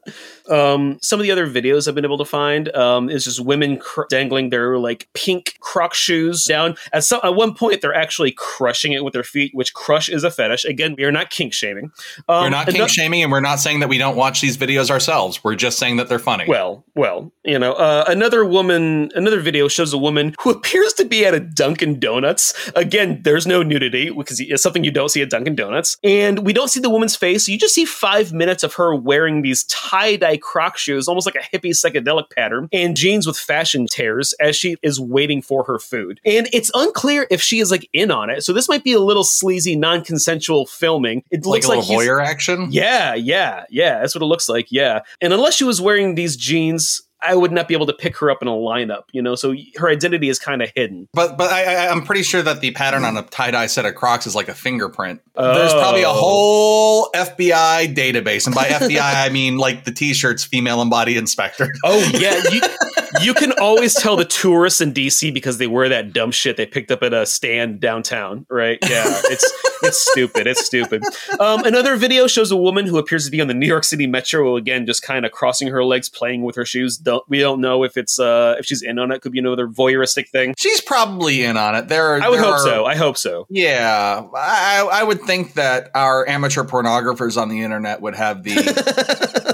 Um, 0.50 0.98
some 1.02 1.20
of 1.20 1.24
the 1.24 1.30
other 1.30 1.48
videos 1.48 1.88
I've 1.88 1.94
been 1.94 2.04
able 2.04 2.18
to 2.18 2.24
find 2.24 2.74
um, 2.74 3.08
is 3.08 3.24
just 3.24 3.40
women 3.40 3.78
cr- 3.78 4.02
dangling 4.10 4.50
their 4.50 4.78
like 4.78 5.08
pink 5.14 5.56
Croc 5.60 5.94
shoes 5.94 6.44
down. 6.44 6.76
At 6.92 7.04
some 7.04 7.20
at 7.22 7.34
one 7.34 7.54
point, 7.54 7.80
they're 7.80 7.94
actually 7.94 8.32
crushing 8.32 8.92
it 8.92 9.04
with 9.04 9.12
their 9.12 9.24
feet, 9.24 9.54
which 9.54 9.74
crush 9.74 10.08
is 10.08 10.24
a 10.24 10.30
fetish. 10.30 10.64
Again, 10.64 10.94
we 10.96 11.04
are 11.04 11.12
not 11.12 11.30
kink 11.30 11.52
shaming. 11.52 11.90
Um, 12.28 12.44
we're 12.44 12.50
not 12.50 12.66
kink 12.68 12.88
shaming, 12.88 13.22
and 13.22 13.32
we're 13.32 13.40
not 13.40 13.60
saying 13.60 13.80
that 13.80 13.88
we 13.88 13.98
don't 13.98 14.16
watch 14.16 14.40
these 14.40 14.56
videos 14.56 14.90
ourselves. 14.90 15.42
We're 15.44 15.54
just 15.54 15.78
saying 15.78 15.96
that 15.96 16.08
they're 16.08 16.18
funny. 16.18 16.44
Well, 16.46 16.84
well, 16.94 17.32
you 17.44 17.58
know, 17.58 17.72
uh, 17.72 18.04
another 18.08 18.44
woman, 18.44 19.10
another 19.14 19.40
video 19.40 19.68
shows 19.68 19.92
a 19.92 19.98
woman 19.98 20.34
who 20.42 20.50
appears 20.50 20.92
to 20.94 21.04
be 21.04 21.24
at 21.24 21.34
a 21.34 21.40
Dunkin' 21.40 22.00
Donuts. 22.00 22.70
Again, 22.74 23.20
there's 23.24 23.46
no 23.46 23.62
nudity 23.62 24.10
because 24.10 24.40
it's 24.40 24.62
something 24.62 24.84
you 24.84 24.90
don't 24.90 25.08
see 25.08 25.22
at 25.22 25.30
Dunkin' 25.30 25.54
Donuts, 25.54 25.96
and 26.02 26.40
we 26.40 26.52
don't 26.52 26.68
see 26.68 26.80
the 26.80 26.90
woman's 26.90 27.16
face. 27.16 27.48
You 27.48 27.58
just 27.58 27.74
see 27.74 27.84
five 27.84 28.32
minutes 28.32 28.62
of 28.62 28.74
her 28.74 28.94
wearing 28.94 29.42
these 29.42 29.64
tie 29.64 30.16
dye 30.16 30.31
Croc 30.36 30.76
shoes, 30.76 31.08
almost 31.08 31.26
like 31.26 31.36
a 31.36 31.56
hippie 31.56 31.70
psychedelic 31.70 32.30
pattern, 32.30 32.68
and 32.72 32.96
jeans 32.96 33.26
with 33.26 33.36
fashion 33.36 33.86
tears 33.86 34.32
as 34.40 34.56
she 34.56 34.76
is 34.82 34.98
waiting 35.00 35.42
for 35.42 35.64
her 35.64 35.78
food. 35.78 36.20
And 36.24 36.48
it's 36.52 36.70
unclear 36.74 37.26
if 37.30 37.40
she 37.42 37.60
is 37.60 37.70
like 37.70 37.88
in 37.92 38.10
on 38.10 38.30
it. 38.30 38.42
So 38.42 38.52
this 38.52 38.68
might 38.68 38.84
be 38.84 38.92
a 38.92 39.00
little 39.00 39.24
sleazy, 39.24 39.76
non-consensual 39.76 40.66
filming. 40.66 41.22
It 41.30 41.44
like 41.46 41.64
looks 41.64 41.68
like 41.68 41.84
he's- 41.84 42.08
action. 42.20 42.68
yeah, 42.70 43.14
yeah, 43.14 43.64
yeah. 43.70 44.00
That's 44.00 44.14
what 44.14 44.22
it 44.22 44.26
looks 44.26 44.48
like. 44.48 44.68
Yeah. 44.70 45.00
And 45.20 45.32
unless 45.32 45.54
she 45.54 45.64
was 45.64 45.80
wearing 45.80 46.14
these 46.14 46.36
jeans, 46.36 47.02
I 47.24 47.34
would 47.34 47.52
not 47.52 47.68
be 47.68 47.74
able 47.74 47.86
to 47.86 47.92
pick 47.92 48.16
her 48.18 48.30
up 48.30 48.42
in 48.42 48.48
a 48.48 48.52
lineup, 48.52 49.04
you 49.12 49.22
know? 49.22 49.34
So 49.34 49.54
her 49.76 49.88
identity 49.88 50.28
is 50.28 50.38
kind 50.38 50.62
of 50.62 50.70
hidden. 50.74 51.08
But 51.12 51.36
but 51.38 51.50
I, 51.52 51.86
I, 51.86 51.88
I'm 51.90 52.02
pretty 52.02 52.22
sure 52.22 52.42
that 52.42 52.60
the 52.60 52.70
pattern 52.72 53.04
on 53.04 53.16
a 53.16 53.22
tie 53.22 53.50
dye 53.50 53.66
set 53.66 53.84
of 53.86 53.94
Crocs 53.94 54.26
is 54.26 54.34
like 54.34 54.48
a 54.48 54.54
fingerprint. 54.54 55.20
There's 55.36 55.72
probably 55.72 56.02
a 56.02 56.08
Oh. 56.08 56.12
whole 56.14 57.10
FBI 57.14 57.94
database, 57.94 58.46
and 58.46 58.54
by 58.54 58.64
FBI 58.66 59.00
I 59.00 59.28
mean 59.30 59.56
like 59.58 59.84
the 59.84 59.92
T-shirts 59.92 60.44
female 60.44 60.82
embodied 60.82 61.16
inspector. 61.16 61.72
Oh, 61.84 62.10
yeah. 62.14 62.40
You, 62.50 62.60
you 63.20 63.34
can 63.34 63.52
always 63.60 63.94
tell 63.94 64.16
the 64.16 64.24
tourists 64.24 64.80
in 64.80 64.92
DC 64.92 65.32
because 65.34 65.58
they 65.58 65.66
wear 65.66 65.88
that 65.88 66.12
dumb 66.12 66.30
shit 66.30 66.56
they 66.56 66.66
picked 66.66 66.90
up 66.90 67.02
at 67.02 67.12
a 67.12 67.26
stand 67.26 67.80
downtown, 67.80 68.46
right? 68.48 68.78
Yeah. 68.82 69.04
It's 69.24 69.52
it's 69.82 70.10
stupid. 70.10 70.46
It's 70.46 70.64
stupid. 70.64 71.02
Um, 71.40 71.64
another 71.64 71.96
video 71.96 72.26
shows 72.26 72.50
a 72.50 72.56
woman 72.56 72.86
who 72.86 72.98
appears 72.98 73.24
to 73.24 73.30
be 73.30 73.40
on 73.40 73.48
the 73.48 73.54
New 73.54 73.66
York 73.66 73.84
City 73.84 74.06
Metro, 74.06 74.56
again, 74.56 74.86
just 74.86 75.02
kind 75.02 75.26
of 75.26 75.32
crossing 75.32 75.68
her 75.68 75.84
legs, 75.84 76.08
playing 76.08 76.42
with 76.42 76.54
her 76.56 76.64
shoes. 76.64 76.96
Don't, 76.96 77.28
we 77.28 77.40
don't 77.40 77.60
know 77.60 77.82
if 77.82 77.96
it's 77.96 78.18
uh, 78.18 78.56
if 78.58 78.66
she's 78.66 78.82
in 78.82 78.98
on 78.98 79.10
it. 79.10 79.20
Could 79.22 79.32
be 79.32 79.38
another 79.40 79.66
voyeuristic 79.66 80.28
thing. 80.28 80.54
She's 80.56 80.80
probably 80.80 81.42
in 81.42 81.56
on 81.56 81.74
it. 81.74 81.88
There, 81.88 82.14
are, 82.14 82.22
I 82.22 82.28
would 82.28 82.38
hope 82.38 82.54
are- 82.54 82.58
so. 82.60 82.84
I 82.84 82.94
hope 82.94 83.16
so. 83.16 83.46
Yeah, 83.50 84.22
I, 84.34 84.88
I 84.92 85.02
would 85.02 85.22
think 85.22 85.54
that 85.54 85.90
our 85.94 86.28
amateur 86.28 86.62
pornographers 86.64 87.40
on 87.40 87.48
the 87.48 87.62
internet 87.62 88.00
would 88.00 88.14
have 88.14 88.42
the 88.42 88.54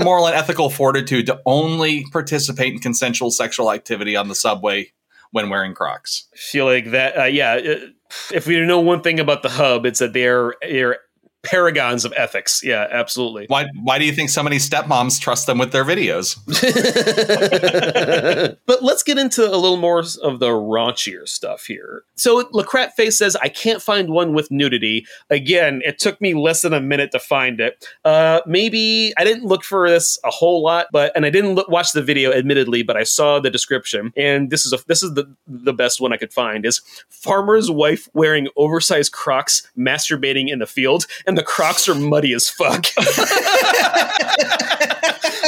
the 0.00 0.04
moral 0.04 0.26
and 0.26 0.34
ethical 0.34 0.70
fortitude 0.70 1.26
to 1.26 1.40
only 1.46 2.04
participate 2.10 2.72
in 2.72 2.80
consensual 2.80 3.30
sexual 3.30 3.70
activity 3.70 4.16
on 4.16 4.28
the 4.28 4.34
subway 4.34 4.92
when 5.30 5.48
wearing 5.48 5.74
Crocs. 5.74 6.26
feel 6.34 6.64
like 6.64 6.90
that. 6.90 7.16
Uh, 7.18 7.24
yeah, 7.24 7.52
uh, 7.52 7.86
if 8.32 8.46
we 8.46 8.60
know 8.60 8.80
one 8.80 9.02
thing 9.02 9.20
about 9.20 9.42
the 9.42 9.48
hub, 9.48 9.86
it's 9.86 10.00
that 10.00 10.12
they're 10.12 10.54
they're 10.62 10.98
paragons 11.42 12.04
of 12.04 12.12
ethics. 12.16 12.62
Yeah, 12.62 12.86
absolutely. 12.90 13.46
Why 13.48 13.66
why 13.82 13.98
do 13.98 14.04
you 14.04 14.12
think 14.12 14.30
so 14.30 14.42
many 14.42 14.56
stepmoms 14.56 15.20
trust 15.20 15.46
them 15.46 15.58
with 15.58 15.72
their 15.72 15.84
videos? 15.84 16.36
but 18.66 18.82
let's 18.82 19.02
get 19.02 19.18
into 19.18 19.46
a 19.46 19.56
little 19.56 19.76
more 19.76 20.00
of 20.00 20.38
the 20.38 20.48
raunchier 20.48 21.28
stuff 21.28 21.66
here. 21.66 22.04
So 22.16 22.48
Lacrat 22.52 22.92
Face 22.92 23.18
says, 23.18 23.36
I 23.36 23.48
can't 23.48 23.82
find 23.82 24.10
one 24.10 24.34
with 24.34 24.50
nudity. 24.50 25.06
Again, 25.30 25.82
it 25.84 25.98
took 25.98 26.20
me 26.20 26.34
less 26.34 26.62
than 26.62 26.72
a 26.72 26.80
minute 26.80 27.12
to 27.12 27.18
find 27.18 27.60
it. 27.60 27.86
Uh, 28.04 28.40
maybe 28.46 29.12
I 29.16 29.24
didn't 29.24 29.44
look 29.44 29.64
for 29.64 29.88
this 29.88 30.18
a 30.24 30.30
whole 30.30 30.62
lot, 30.62 30.86
but 30.92 31.12
and 31.14 31.26
I 31.26 31.30
didn't 31.30 31.54
look, 31.54 31.68
watch 31.68 31.92
the 31.92 32.02
video, 32.02 32.32
admittedly, 32.32 32.82
but 32.82 32.96
I 32.96 33.02
saw 33.02 33.40
the 33.40 33.50
description, 33.50 34.12
and 34.16 34.50
this 34.50 34.66
is 34.66 34.72
a 34.72 34.78
this 34.86 35.02
is 35.02 35.14
the 35.14 35.32
the 35.46 35.72
best 35.72 36.00
one 36.00 36.12
I 36.12 36.16
could 36.16 36.32
find 36.32 36.64
is 36.64 36.80
farmer's 37.08 37.70
wife 37.70 38.08
wearing 38.14 38.48
oversized 38.56 39.12
Crocs 39.12 39.68
masturbating 39.76 40.48
in 40.48 40.58
the 40.58 40.66
field, 40.66 41.06
and 41.26 41.29
the 41.36 41.42
Crocs 41.42 41.88
are 41.88 41.94
muddy 41.94 42.32
as 42.32 42.48
fuck. 42.48 42.86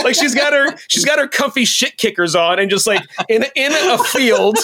like 0.04 0.14
she's 0.14 0.34
got 0.34 0.52
her 0.52 0.76
she's 0.88 1.04
got 1.04 1.18
her 1.18 1.28
comfy 1.28 1.64
shit 1.64 1.96
kickers 1.96 2.34
on 2.34 2.58
and 2.58 2.70
just 2.70 2.86
like 2.86 3.02
in 3.28 3.44
in 3.54 3.72
a 3.72 3.98
field 4.04 4.58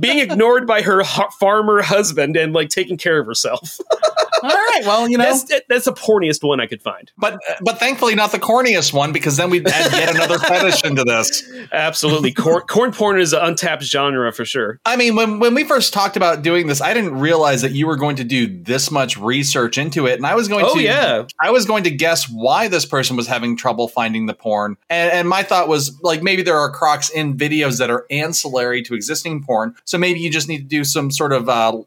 being 0.00 0.18
ignored 0.18 0.66
by 0.66 0.82
her 0.82 1.04
farmer 1.38 1.82
husband 1.82 2.36
and 2.36 2.52
like 2.52 2.68
taking 2.68 2.96
care 2.96 3.18
of 3.18 3.26
herself. 3.26 3.78
All 4.44 4.56
right, 4.56 4.82
well, 4.84 5.08
you 5.08 5.18
know, 5.18 5.24
That's 5.24 5.50
that's 5.68 5.84
the 5.86 5.92
porniest 5.92 6.46
one 6.46 6.60
I 6.60 6.66
could 6.66 6.82
find. 6.82 7.10
but 7.18 7.38
but 7.62 7.78
thankfully 7.78 8.14
not 8.14 8.32
the 8.32 8.38
corniest 8.38 8.92
one 8.92 9.12
because 9.12 9.36
then 9.36 9.50
we'd 9.50 9.66
add 9.66 9.92
yet 9.92 10.14
another 10.14 10.38
fetish 10.38 10.84
into 10.84 11.04
this. 11.04 11.42
Absolutely, 11.72 12.32
corn, 12.32 12.62
corn 12.62 12.92
porn 12.92 13.20
is 13.20 13.32
an 13.32 13.40
untapped 13.42 13.82
genre 13.84 14.32
for 14.32 14.44
sure. 14.44 14.80
I 14.84 14.96
mean, 14.96 15.16
when 15.16 15.38
when 15.38 15.54
we 15.54 15.64
first 15.64 15.92
talked 15.92 16.16
about 16.16 16.42
doing 16.42 16.66
this, 16.66 16.80
I 16.80 16.94
didn't 16.94 17.18
realize 17.18 17.62
that 17.62 17.72
you 17.72 17.86
were 17.86 17.96
going 17.96 18.16
to 18.16 18.24
do 18.24 18.46
this 18.62 18.90
much 18.90 19.16
research 19.16 19.78
into 19.78 20.06
it, 20.06 20.14
and 20.14 20.26
I 20.26 20.34
was 20.34 20.48
going 20.48 20.64
Oh 20.66 20.74
to 20.74 20.82
yeah, 20.82 21.24
I 21.40 21.50
was 21.50 21.66
going 21.66 21.84
to 21.84 21.90
guess 21.90 22.28
why 22.28 22.68
this 22.68 22.84
person 22.86 23.16
was 23.16 23.26
having 23.26 23.56
trouble 23.56 23.88
finding 23.88 24.26
the 24.26 24.34
porn. 24.34 24.76
And, 24.90 25.10
and 25.12 25.28
my 25.28 25.42
thought 25.42 25.68
was 25.68 25.98
like 26.02 26.22
maybe 26.22 26.42
there 26.42 26.58
are 26.58 26.70
crocs 26.70 27.08
in 27.10 27.36
videos 27.36 27.78
that 27.78 27.90
are 27.90 28.06
ancillary 28.10 28.82
to 28.82 28.94
existing 28.94 29.42
porn. 29.42 29.74
So 29.84 29.98
maybe 29.98 30.20
you 30.20 30.30
just 30.30 30.48
need 30.48 30.58
to 30.58 30.64
do 30.64 30.84
some 30.84 31.10
sort 31.10 31.32
of 31.32 31.48
uh, 31.48 31.82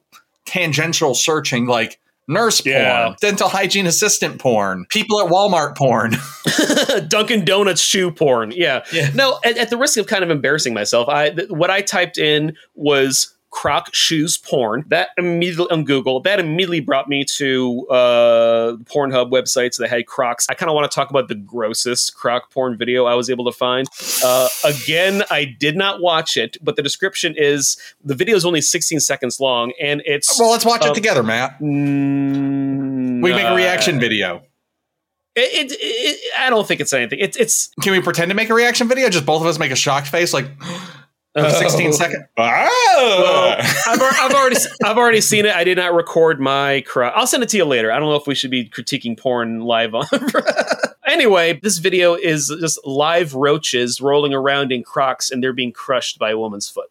tangential 0.46 1.14
searching 1.14 1.68
like 1.68 2.00
nurse 2.28 2.66
Yeah. 2.66 3.06
porn, 3.06 3.16
dental 3.22 3.50
hygiene 3.50 3.88
assistant 3.88 4.40
porn, 4.40 4.86
people 4.90 5.20
at 5.22 5.32
Walmart 5.32 5.76
porn. 5.78 6.16
Dunkin' 7.08 7.46
Donuts 7.46 7.82
shoe 7.82 8.12
porn. 8.12 8.52
Yeah. 8.56 8.84
Yeah. 8.92 9.10
No, 9.14 9.40
at, 9.46 9.58
at 9.58 9.70
the 9.70 9.78
risk 9.78 9.98
of 9.98 10.08
kind 10.08 10.24
of 10.24 10.30
embarrassing 10.30 10.74
myself, 10.74 11.08
I 11.10 11.30
th- 11.32 11.50
what 11.50 11.70
I 11.70 11.82
typed 11.82 12.18
in 12.18 12.56
was 12.76 13.34
croc 13.58 13.90
shoes 13.92 14.38
porn. 14.38 14.86
That 14.90 15.10
immediately 15.18 15.66
on 15.72 15.84
Google, 15.84 16.20
that 16.22 16.40
immediately 16.40 16.80
brought 16.80 17.10
me 17.10 17.26
to 17.26 17.88
uh, 17.90 18.74
Pornhub 18.84 19.32
websites 19.32 19.80
that 19.80 19.90
had 19.90 20.06
crocs. 20.06 20.46
I 20.48 20.54
kind 20.54 20.70
of 20.70 20.76
want 20.76 20.90
to 20.92 20.94
talk 20.94 21.10
about 21.10 21.28
the 21.28 21.34
grossest 21.34 22.16
croc 22.16 22.52
porn 22.52 22.78
video 22.78 23.06
I 23.06 23.16
was 23.16 23.32
able 23.32 23.46
to 23.46 23.52
find. 23.52 23.88
Uh, 24.24 24.48
again, 24.64 25.24
I 25.32 25.46
did 25.46 25.76
not 25.76 26.02
watch 26.02 26.38
it, 26.38 26.58
but 26.62 26.76
the 26.76 26.84
description 26.84 27.34
is 27.36 27.78
the 28.04 28.14
video 28.14 28.36
is 28.36 28.46
only 28.46 28.62
16 28.62 29.00
seconds 29.00 29.40
long, 29.40 29.74
and 29.82 30.04
it's 30.06 30.40
well, 30.40 30.52
let's 30.52 30.64
watch 30.66 30.84
it 30.86 30.90
Um, 30.90 30.94
together, 30.94 31.24
Matt. 31.24 31.60
Mm, 31.60 33.24
We 33.24 33.32
make 33.32 33.44
a 33.44 33.54
uh, 33.54 33.56
reaction 33.56 34.00
video. 34.00 34.44
It, 35.36 35.72
it, 35.72 35.78
it, 35.80 36.20
I 36.40 36.52
don't 36.52 36.68
think 36.68 36.80
it's 36.80 36.94
anything. 36.94 37.20
It's 37.20 37.38
it's 37.38 37.70
Can 37.82 37.92
we 37.94 38.02
pretend 38.02 38.30
to 38.30 38.36
make 38.36 38.50
a 38.50 38.54
reaction 38.54 38.88
video? 38.88 39.10
Just 39.10 39.26
both 39.26 39.42
of 39.42 39.48
us 39.48 39.58
make 39.60 39.72
a 39.72 39.76
shocked 39.76 40.08
face, 40.08 40.34
like 40.34 40.46
of 41.46 41.52
16 41.54 41.88
Oh. 41.88 41.92
seconds. 41.92 42.24
Well! 42.38 43.56
I've, 43.88 44.02
I've 44.02 44.32
already 44.34 44.56
I've 44.84 44.98
already 44.98 45.22
seen 45.22 45.46
it. 45.46 45.56
I 45.56 45.64
did 45.64 45.78
not 45.78 45.94
record 45.94 46.40
my 46.40 46.82
cry. 46.88 47.10
I'll 47.10 47.28
send 47.28 47.44
it 47.44 47.50
to 47.50 47.58
you 47.58 47.66
later. 47.66 47.92
I 47.92 48.00
don't 48.00 48.10
know 48.10 48.16
if 48.16 48.28
we 48.28 48.36
should 48.36 48.52
be 48.52 48.70
critiquing 48.70 49.18
porn 49.20 49.62
live 49.62 49.94
on. 49.96 50.06
anyway, 51.08 51.60
this 51.62 51.78
video 51.78 52.16
is 52.16 52.54
just 52.60 52.80
live 52.86 53.34
roaches 53.34 54.02
rolling 54.02 54.34
around 54.34 54.72
in 54.72 54.84
Crocs 54.84 55.32
and 55.32 55.42
they're 55.44 55.54
being 55.54 55.72
crushed 55.72 56.20
by 56.20 56.32
a 56.32 56.38
woman's 56.38 56.70
foot. 56.70 56.90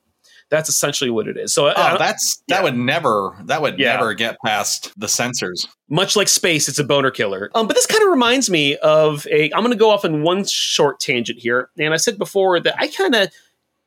That's 0.49 0.69
essentially 0.69 1.11
what 1.11 1.27
it 1.27 1.37
is. 1.37 1.53
So, 1.53 1.67
Oh, 1.77 1.97
that's 1.99 2.41
that 2.47 2.59
yeah. 2.59 2.63
would 2.63 2.77
never 2.77 3.37
that 3.47 3.63
would 3.63 3.81
Yeah. 3.81 3.95
never 3.97 4.15
get 4.15 4.37
past 4.45 4.93
the 4.97 5.09
censors. 5.09 5.67
much 5.91 6.15
like 6.15 6.29
space, 6.29 6.69
it's 6.69 6.79
a 6.79 6.85
boner 6.85 7.11
killer. 7.11 7.51
Um, 7.57 7.67
but 7.67 7.75
this 7.75 7.87
kind 7.87 8.01
of 8.05 8.11
reminds 8.11 8.49
me 8.49 8.77
of 8.77 9.27
a. 9.29 9.51
I'm 9.53 9.61
going 9.63 9.73
to 9.73 9.77
go 9.77 9.91
off 9.91 10.05
on 10.05 10.23
one 10.23 10.45
short 10.45 11.01
tangent 11.01 11.41
here, 11.41 11.71
and 11.79 11.93
I 11.93 11.97
said 11.97 12.17
before 12.17 12.61
that 12.61 12.75
I 12.79 12.87
kind 12.87 13.17
of 13.17 13.29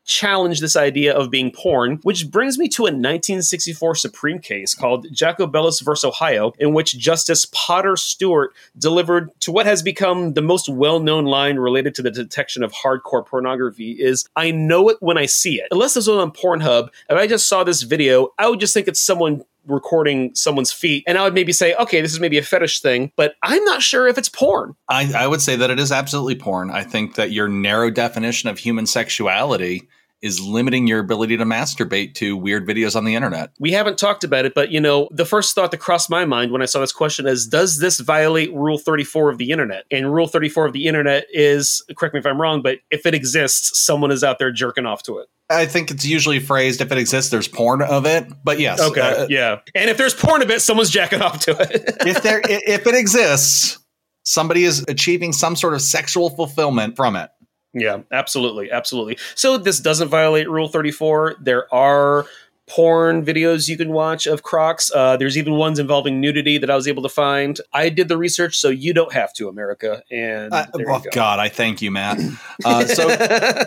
challenge 0.09 0.59
this 0.59 0.75
idea 0.75 1.15
of 1.15 1.29
being 1.29 1.51
porn, 1.51 1.99
which 2.01 2.29
brings 2.31 2.57
me 2.57 2.67
to 2.67 2.81
a 2.81 2.91
1964 2.91 3.93
Supreme 3.93 4.39
case 4.39 4.73
called 4.73 5.07
Jacobellis 5.13 5.81
vs. 5.83 6.03
Ohio, 6.03 6.51
in 6.57 6.73
which 6.73 6.97
Justice 6.97 7.45
Potter 7.53 7.95
Stewart 7.95 8.51
delivered 8.77 9.29
to 9.41 9.51
what 9.51 9.67
has 9.67 9.83
become 9.83 10.33
the 10.33 10.41
most 10.41 10.67
well-known 10.67 11.25
line 11.25 11.57
related 11.57 11.93
to 11.95 12.01
the 12.01 12.09
detection 12.09 12.63
of 12.63 12.73
hardcore 12.73 13.25
pornography 13.25 13.91
is 13.91 14.27
I 14.35 14.49
know 14.49 14.89
it 14.89 14.97
when 14.99 15.17
I 15.17 15.27
see 15.27 15.61
it. 15.61 15.67
Unless 15.69 15.93
this 15.93 16.07
was 16.07 16.17
on 16.17 16.31
Pornhub, 16.31 16.89
if 17.07 17.15
I 17.15 17.27
just 17.27 17.47
saw 17.47 17.63
this 17.63 17.83
video, 17.83 18.29
I 18.39 18.49
would 18.49 18.59
just 18.59 18.73
think 18.73 18.87
it's 18.87 18.99
someone 18.99 19.43
recording 19.67 20.33
someone's 20.33 20.73
feet 20.73 21.03
and 21.05 21.19
I 21.19 21.23
would 21.23 21.35
maybe 21.35 21.53
say, 21.53 21.75
okay, 21.75 22.01
this 22.01 22.13
is 22.13 22.19
maybe 22.19 22.39
a 22.39 22.43
fetish 22.43 22.81
thing, 22.81 23.11
but 23.15 23.35
I'm 23.43 23.63
not 23.65 23.83
sure 23.83 24.07
if 24.07 24.17
it's 24.17 24.29
porn. 24.29 24.75
I, 24.87 25.11
I 25.15 25.27
would 25.27 25.41
say 25.41 25.55
that 25.55 25.69
it 25.69 25.79
is 25.79 25.91
absolutely 25.91 26.35
porn. 26.35 26.71
I 26.71 26.83
think 26.83 27.13
that 27.15 27.31
your 27.31 27.47
narrow 27.47 27.91
definition 27.91 28.49
of 28.49 28.57
human 28.57 28.87
sexuality 28.87 29.87
is 30.21 30.41
limiting 30.41 30.87
your 30.87 30.99
ability 30.99 31.37
to 31.37 31.45
masturbate 31.45 32.13
to 32.15 32.35
weird 32.35 32.67
videos 32.67 32.95
on 32.95 33.05
the 33.05 33.15
internet. 33.15 33.51
We 33.59 33.71
haven't 33.71 33.97
talked 33.97 34.23
about 34.23 34.45
it, 34.45 34.53
but 34.53 34.71
you 34.71 34.81
know, 34.81 35.07
the 35.11 35.25
first 35.25 35.55
thought 35.55 35.71
that 35.71 35.77
crossed 35.77 36.09
my 36.09 36.25
mind 36.25 36.51
when 36.51 36.61
I 36.61 36.65
saw 36.65 36.79
this 36.79 36.91
question 36.91 37.25
is 37.27 37.47
Does 37.47 37.79
this 37.79 37.99
violate 37.99 38.53
Rule 38.53 38.77
34 38.77 39.29
of 39.29 39.37
the 39.37 39.51
internet? 39.51 39.85
And 39.91 40.13
Rule 40.13 40.27
34 40.27 40.67
of 40.67 40.73
the 40.73 40.85
internet 40.87 41.25
is, 41.31 41.83
correct 41.97 42.13
me 42.13 42.19
if 42.19 42.25
I'm 42.25 42.39
wrong, 42.39 42.61
but 42.61 42.79
if 42.91 43.05
it 43.05 43.13
exists, 43.13 43.79
someone 43.85 44.11
is 44.11 44.23
out 44.23 44.39
there 44.39 44.51
jerking 44.51 44.85
off 44.85 45.03
to 45.03 45.19
it. 45.19 45.27
I 45.49 45.65
think 45.65 45.89
it's 45.89 46.05
usually 46.05 46.39
phrased 46.39 46.79
if 46.81 46.91
it 46.91 46.97
exists, 46.97 47.31
there's 47.31 47.47
porn 47.47 47.81
of 47.81 48.05
it. 48.05 48.27
But 48.43 48.59
yes, 48.59 48.79
Okay. 48.79 49.01
uh, 49.01 49.27
yeah. 49.29 49.59
And 49.73 49.89
if 49.89 49.97
there's 49.97 50.13
porn 50.13 50.41
of 50.43 50.51
it, 50.51 50.61
someone's 50.61 50.91
jacking 50.91 51.21
off 51.21 51.39
to 51.45 51.51
it. 51.51 51.95
if 52.05 52.21
there 52.21 52.41
if 52.43 52.85
it 52.85 52.93
exists, 52.95 53.79
somebody 54.23 54.63
is 54.63 54.85
achieving 54.87 55.33
some 55.33 55.55
sort 55.55 55.73
of 55.73 55.81
sexual 55.81 56.29
fulfillment 56.29 56.95
from 56.95 57.15
it. 57.15 57.31
Yeah, 57.73 57.99
absolutely, 58.11 58.71
absolutely. 58.71 59.17
So 59.35 59.57
this 59.57 59.79
doesn't 59.79 60.09
violate 60.09 60.49
Rule 60.49 60.67
34. 60.67 61.35
There 61.39 61.73
are 61.73 62.25
porn 62.67 63.25
videos 63.25 63.67
you 63.67 63.77
can 63.77 63.91
watch 63.91 64.27
of 64.27 64.43
Crocs. 64.43 64.91
Uh, 64.93 65.17
there's 65.17 65.37
even 65.37 65.53
ones 65.55 65.79
involving 65.79 66.21
nudity 66.21 66.59
that 66.59 66.69
I 66.69 66.75
was 66.75 66.87
able 66.87 67.01
to 67.03 67.09
find. 67.09 67.59
I 67.73 67.89
did 67.89 68.07
the 68.07 68.17
research, 68.17 68.57
so 68.57 68.69
you 68.69 68.93
don't 68.93 69.11
have 69.11 69.33
to, 69.33 69.49
America. 69.49 70.03
And 70.11 70.53
Uh, 70.53 70.67
oh 70.75 70.99
go. 70.99 71.09
God, 71.11 71.39
I 71.39 71.49
thank 71.49 71.81
you, 71.81 71.91
Matt. 71.91 72.19
Uh, 72.65 72.85
so 72.85 73.07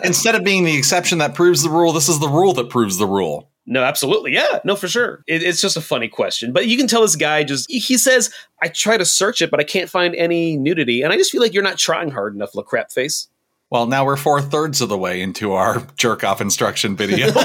instead 0.03 0.35
of 0.35 0.43
being 0.43 0.63
the 0.65 0.77
exception 0.77 1.17
that 1.17 1.33
proves 1.33 1.63
the 1.63 1.69
rule, 1.69 1.91
this 1.91 2.07
is 2.07 2.19
the 2.19 2.27
rule 2.27 2.53
that 2.53 2.69
proves 2.69 2.97
the 2.99 3.07
rule. 3.07 3.49
No, 3.65 3.83
absolutely. 3.83 4.33
Yeah, 4.33 4.59
no, 4.63 4.75
for 4.75 4.87
sure. 4.87 5.23
It, 5.25 5.41
it's 5.41 5.59
just 5.59 5.75
a 5.75 5.81
funny 5.81 6.07
question. 6.07 6.53
But 6.53 6.67
you 6.67 6.77
can 6.77 6.85
tell 6.85 7.01
this 7.01 7.15
guy 7.15 7.43
just, 7.43 7.69
he 7.71 7.97
says, 7.97 8.31
I 8.61 8.67
try 8.67 8.97
to 8.97 9.05
search 9.05 9.41
it, 9.41 9.49
but 9.49 9.59
I 9.59 9.63
can't 9.63 9.89
find 9.89 10.13
any 10.15 10.57
nudity. 10.57 11.01
And 11.01 11.11
I 11.11 11.17
just 11.17 11.31
feel 11.31 11.41
like 11.41 11.53
you're 11.55 11.63
not 11.63 11.79
trying 11.79 12.11
hard 12.11 12.35
enough, 12.35 12.53
La 12.53 12.61
Crap 12.61 12.91
Face. 12.91 13.29
Well, 13.73 13.87
now 13.87 14.05
we're 14.05 14.17
four 14.17 14.39
thirds 14.39 14.81
of 14.81 14.89
the 14.89 14.97
way 14.99 15.19
into 15.19 15.53
our 15.53 15.79
jerk 15.97 16.23
off 16.23 16.41
instruction 16.41 16.95
video. 16.95 17.31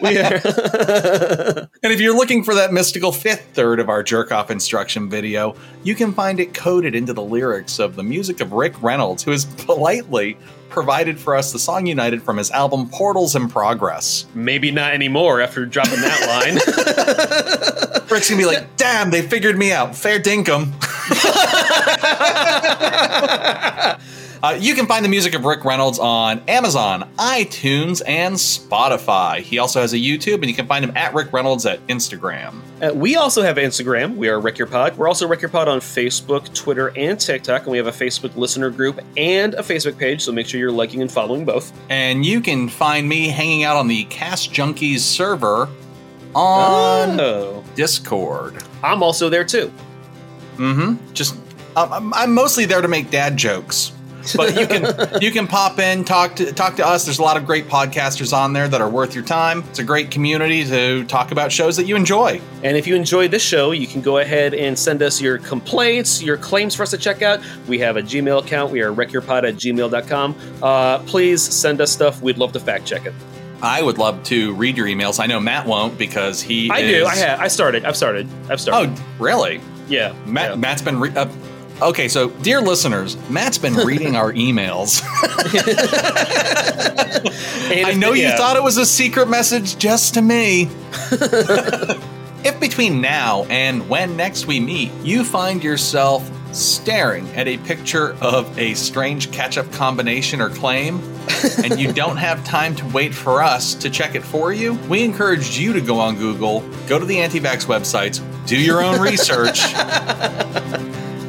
We 0.00 0.18
are. 0.18 0.40
And 1.82 1.92
if 1.92 2.00
you're 2.00 2.16
looking 2.16 2.42
for 2.42 2.54
that 2.56 2.72
mystical 2.72 3.12
fifth 3.12 3.54
third 3.54 3.78
of 3.80 3.88
our 3.88 4.02
jerk 4.02 4.32
off 4.32 4.50
instruction 4.50 5.08
video, 5.08 5.54
you 5.84 5.94
can 5.94 6.12
find 6.12 6.40
it 6.40 6.52
coded 6.52 6.94
into 6.94 7.12
the 7.12 7.22
lyrics 7.22 7.78
of 7.78 7.96
the 7.96 8.02
music 8.02 8.40
of 8.40 8.52
Rick 8.52 8.82
Reynolds, 8.82 9.22
who 9.22 9.30
has 9.30 9.44
politely 9.44 10.36
provided 10.68 11.18
for 11.18 11.36
us 11.36 11.52
the 11.52 11.58
song 11.58 11.86
United 11.86 12.22
from 12.22 12.36
his 12.36 12.50
album 12.50 12.88
Portals 12.90 13.36
in 13.36 13.48
Progress. 13.48 14.26
Maybe 14.34 14.70
not 14.70 14.92
anymore 14.92 15.40
after 15.40 15.64
dropping 15.64 16.00
that 16.00 16.26
line. 16.26 18.06
Rick's 18.10 18.28
gonna 18.30 18.40
be 18.40 18.46
like, 18.46 18.76
damn, 18.76 19.10
they 19.10 19.22
figured 19.22 19.56
me 19.56 19.72
out. 19.72 19.94
Fair 19.94 20.18
dinkum. 20.18 20.72
Uh, 24.42 24.50
you 24.60 24.74
can 24.74 24.86
find 24.86 25.02
the 25.02 25.08
music 25.08 25.34
of 25.34 25.46
Rick 25.46 25.64
Reynolds 25.64 25.98
on 25.98 26.42
Amazon, 26.46 27.10
iTunes, 27.18 28.02
and 28.06 28.34
Spotify. 28.34 29.40
He 29.40 29.58
also 29.58 29.80
has 29.80 29.94
a 29.94 29.96
YouTube, 29.96 30.34
and 30.34 30.44
you 30.44 30.54
can 30.54 30.66
find 30.66 30.84
him 30.84 30.94
at 30.94 31.14
Rick 31.14 31.32
Reynolds 31.32 31.64
at 31.64 31.84
Instagram. 31.86 32.60
Uh, 32.82 32.92
we 32.94 33.16
also 33.16 33.42
have 33.42 33.56
Instagram. 33.56 34.14
We 34.14 34.28
are 34.28 34.38
Wreck 34.38 34.58
Your 34.58 34.68
Pod. 34.68 34.96
We're 34.98 35.08
also 35.08 35.26
Wreck 35.26 35.40
Your 35.40 35.48
Pod 35.48 35.68
on 35.68 35.80
Facebook, 35.80 36.52
Twitter, 36.54 36.92
and 36.96 37.18
TikTok. 37.18 37.62
And 37.62 37.72
we 37.72 37.78
have 37.78 37.86
a 37.86 37.90
Facebook 37.92 38.36
listener 38.36 38.68
group 38.68 39.00
and 39.16 39.54
a 39.54 39.62
Facebook 39.62 39.96
page. 39.98 40.20
So 40.22 40.32
make 40.32 40.46
sure 40.46 40.60
you're 40.60 40.70
liking 40.70 41.00
and 41.00 41.10
following 41.10 41.46
both. 41.46 41.72
And 41.88 42.24
you 42.24 42.42
can 42.42 42.68
find 42.68 43.08
me 43.08 43.28
hanging 43.28 43.64
out 43.64 43.76
on 43.78 43.88
the 43.88 44.04
Cast 44.04 44.52
Junkies 44.52 45.00
server 45.00 45.66
on 46.34 47.18
Oh. 47.18 47.64
Discord. 47.74 48.62
I'm 48.84 49.02
also 49.02 49.30
there 49.30 49.44
too. 49.44 49.72
Mm-hmm. 50.56 51.14
Just, 51.14 51.36
um, 51.76 51.92
I'm, 51.92 52.14
I'm 52.14 52.34
mostly 52.34 52.64
there 52.64 52.80
to 52.80 52.88
make 52.88 53.10
dad 53.10 53.36
jokes. 53.36 53.92
but 54.34 54.58
you 54.58 54.66
can 54.66 54.82
you 55.22 55.30
can 55.30 55.46
pop 55.46 55.78
in, 55.78 56.04
talk 56.04 56.34
to 56.36 56.52
talk 56.52 56.76
to 56.76 56.86
us. 56.86 57.04
There's 57.04 57.18
a 57.18 57.22
lot 57.22 57.36
of 57.36 57.46
great 57.46 57.68
podcasters 57.68 58.36
on 58.36 58.52
there 58.52 58.66
that 58.66 58.80
are 58.80 58.88
worth 58.88 59.14
your 59.14 59.22
time. 59.22 59.62
It's 59.70 59.78
a 59.78 59.84
great 59.84 60.10
community 60.10 60.64
to 60.64 61.04
talk 61.04 61.30
about 61.30 61.52
shows 61.52 61.76
that 61.76 61.84
you 61.84 61.94
enjoy. 61.94 62.40
And 62.64 62.76
if 62.76 62.86
you 62.86 62.96
enjoy 62.96 63.28
this 63.28 63.42
show, 63.42 63.70
you 63.70 63.86
can 63.86 64.00
go 64.00 64.18
ahead 64.18 64.54
and 64.54 64.76
send 64.76 65.02
us 65.02 65.20
your 65.20 65.38
complaints, 65.38 66.22
your 66.22 66.38
claims 66.38 66.74
for 66.74 66.82
us 66.82 66.90
to 66.90 66.98
check 66.98 67.22
out. 67.22 67.40
We 67.68 67.78
have 67.80 67.96
a 67.96 68.02
Gmail 68.02 68.44
account. 68.44 68.72
We 68.72 68.80
are 68.80 68.92
wreckyourpod 68.92 69.46
at 69.48 69.54
gmail.com. 69.54 70.34
Uh, 70.62 70.98
please 71.00 71.42
send 71.42 71.80
us 71.80 71.92
stuff. 71.92 72.20
We'd 72.20 72.38
love 72.38 72.52
to 72.52 72.60
fact 72.60 72.86
check 72.86 73.06
it. 73.06 73.14
I 73.62 73.82
would 73.82 73.98
love 73.98 74.22
to 74.24 74.54
read 74.54 74.76
your 74.76 74.86
emails. 74.86 75.18
I 75.18 75.26
know 75.26 75.40
Matt 75.40 75.66
won't 75.66 75.96
because 75.96 76.42
he. 76.42 76.70
I 76.70 76.80
is... 76.80 76.90
do. 76.90 77.06
I 77.06 77.16
have. 77.16 77.40
I 77.40 77.48
started. 77.48 77.84
I've 77.84 77.96
started. 77.96 78.28
I've 78.50 78.60
started. 78.60 78.92
Oh, 78.98 79.06
really? 79.18 79.60
Yeah. 79.88 80.14
Matt, 80.26 80.50
yeah. 80.50 80.56
Matt's 80.56 80.82
been. 80.82 81.00
Re- 81.00 81.14
uh, 81.14 81.28
okay, 81.82 82.08
so 82.08 82.30
dear 82.30 82.60
listeners, 82.60 83.16
Matt's 83.28 83.58
been 83.58 83.74
reading 83.74 84.16
our 84.16 84.32
emails. 84.32 85.02
I 87.70 87.94
know 87.94 88.12
you 88.12 88.30
thought 88.30 88.56
it 88.56 88.62
was 88.62 88.76
a 88.76 88.86
secret 88.86 89.28
message 89.28 89.78
just 89.78 90.14
to 90.14 90.22
me. 90.22 90.62
if 92.44 92.58
between 92.60 93.00
now 93.00 93.44
and 93.44 93.88
when 93.88 94.16
next 94.16 94.46
we 94.46 94.60
meet, 94.60 94.92
you 95.02 95.24
find 95.24 95.62
yourself 95.62 96.30
staring 96.56 97.28
at 97.34 97.46
a 97.48 97.58
picture 97.58 98.16
of 98.20 98.58
a 98.58 98.74
strange 98.74 99.30
catch 99.30 99.58
up 99.58 99.70
combination 99.72 100.40
or 100.40 100.48
claim, 100.48 101.00
and 101.62 101.78
you 101.78 101.92
don't 101.92 102.16
have 102.16 102.42
time 102.44 102.74
to 102.74 102.86
wait 102.88 103.14
for 103.14 103.42
us 103.42 103.74
to 103.74 103.90
check 103.90 104.14
it 104.14 104.22
for 104.22 104.52
you, 104.52 104.74
we 104.88 105.04
encourage 105.04 105.58
you 105.58 105.72
to 105.72 105.80
go 105.80 105.98
on 105.98 106.16
Google, 106.16 106.60
go 106.88 106.98
to 106.98 107.04
the 107.04 107.18
anti 107.18 107.40
vax 107.40 107.66
websites, 107.66 108.22
do 108.46 108.58
your 108.58 108.82
own 108.82 109.00
research, 109.00 109.60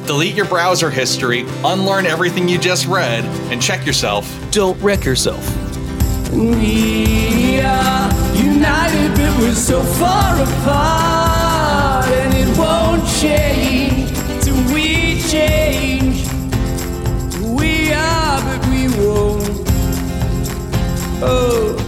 delete 0.08 0.34
your 0.34 0.46
browser 0.46 0.88
history, 0.88 1.44
unlearn 1.66 2.06
everything 2.06 2.48
you 2.48 2.58
just 2.58 2.86
read, 2.86 3.22
and 3.52 3.60
check 3.60 3.84
yourself. 3.84 4.26
Don't 4.50 4.80
wreck 4.80 5.04
yourself. 5.04 5.44
We 6.32 7.60
are 7.60 8.10
united, 8.34 9.10
but 9.14 9.38
we're 9.38 9.54
so 9.54 9.82
far 9.82 10.34
apart, 10.40 12.06
and 12.08 12.34
it 12.34 12.56
won't 12.56 13.06
change 13.20 14.10
till 14.42 14.56
we 14.72 15.20
change. 15.28 16.26
We 17.42 17.92
are, 17.92 18.40
but 18.42 18.66
we 18.70 18.88
won't. 18.88 19.68
Oh. 21.22 21.87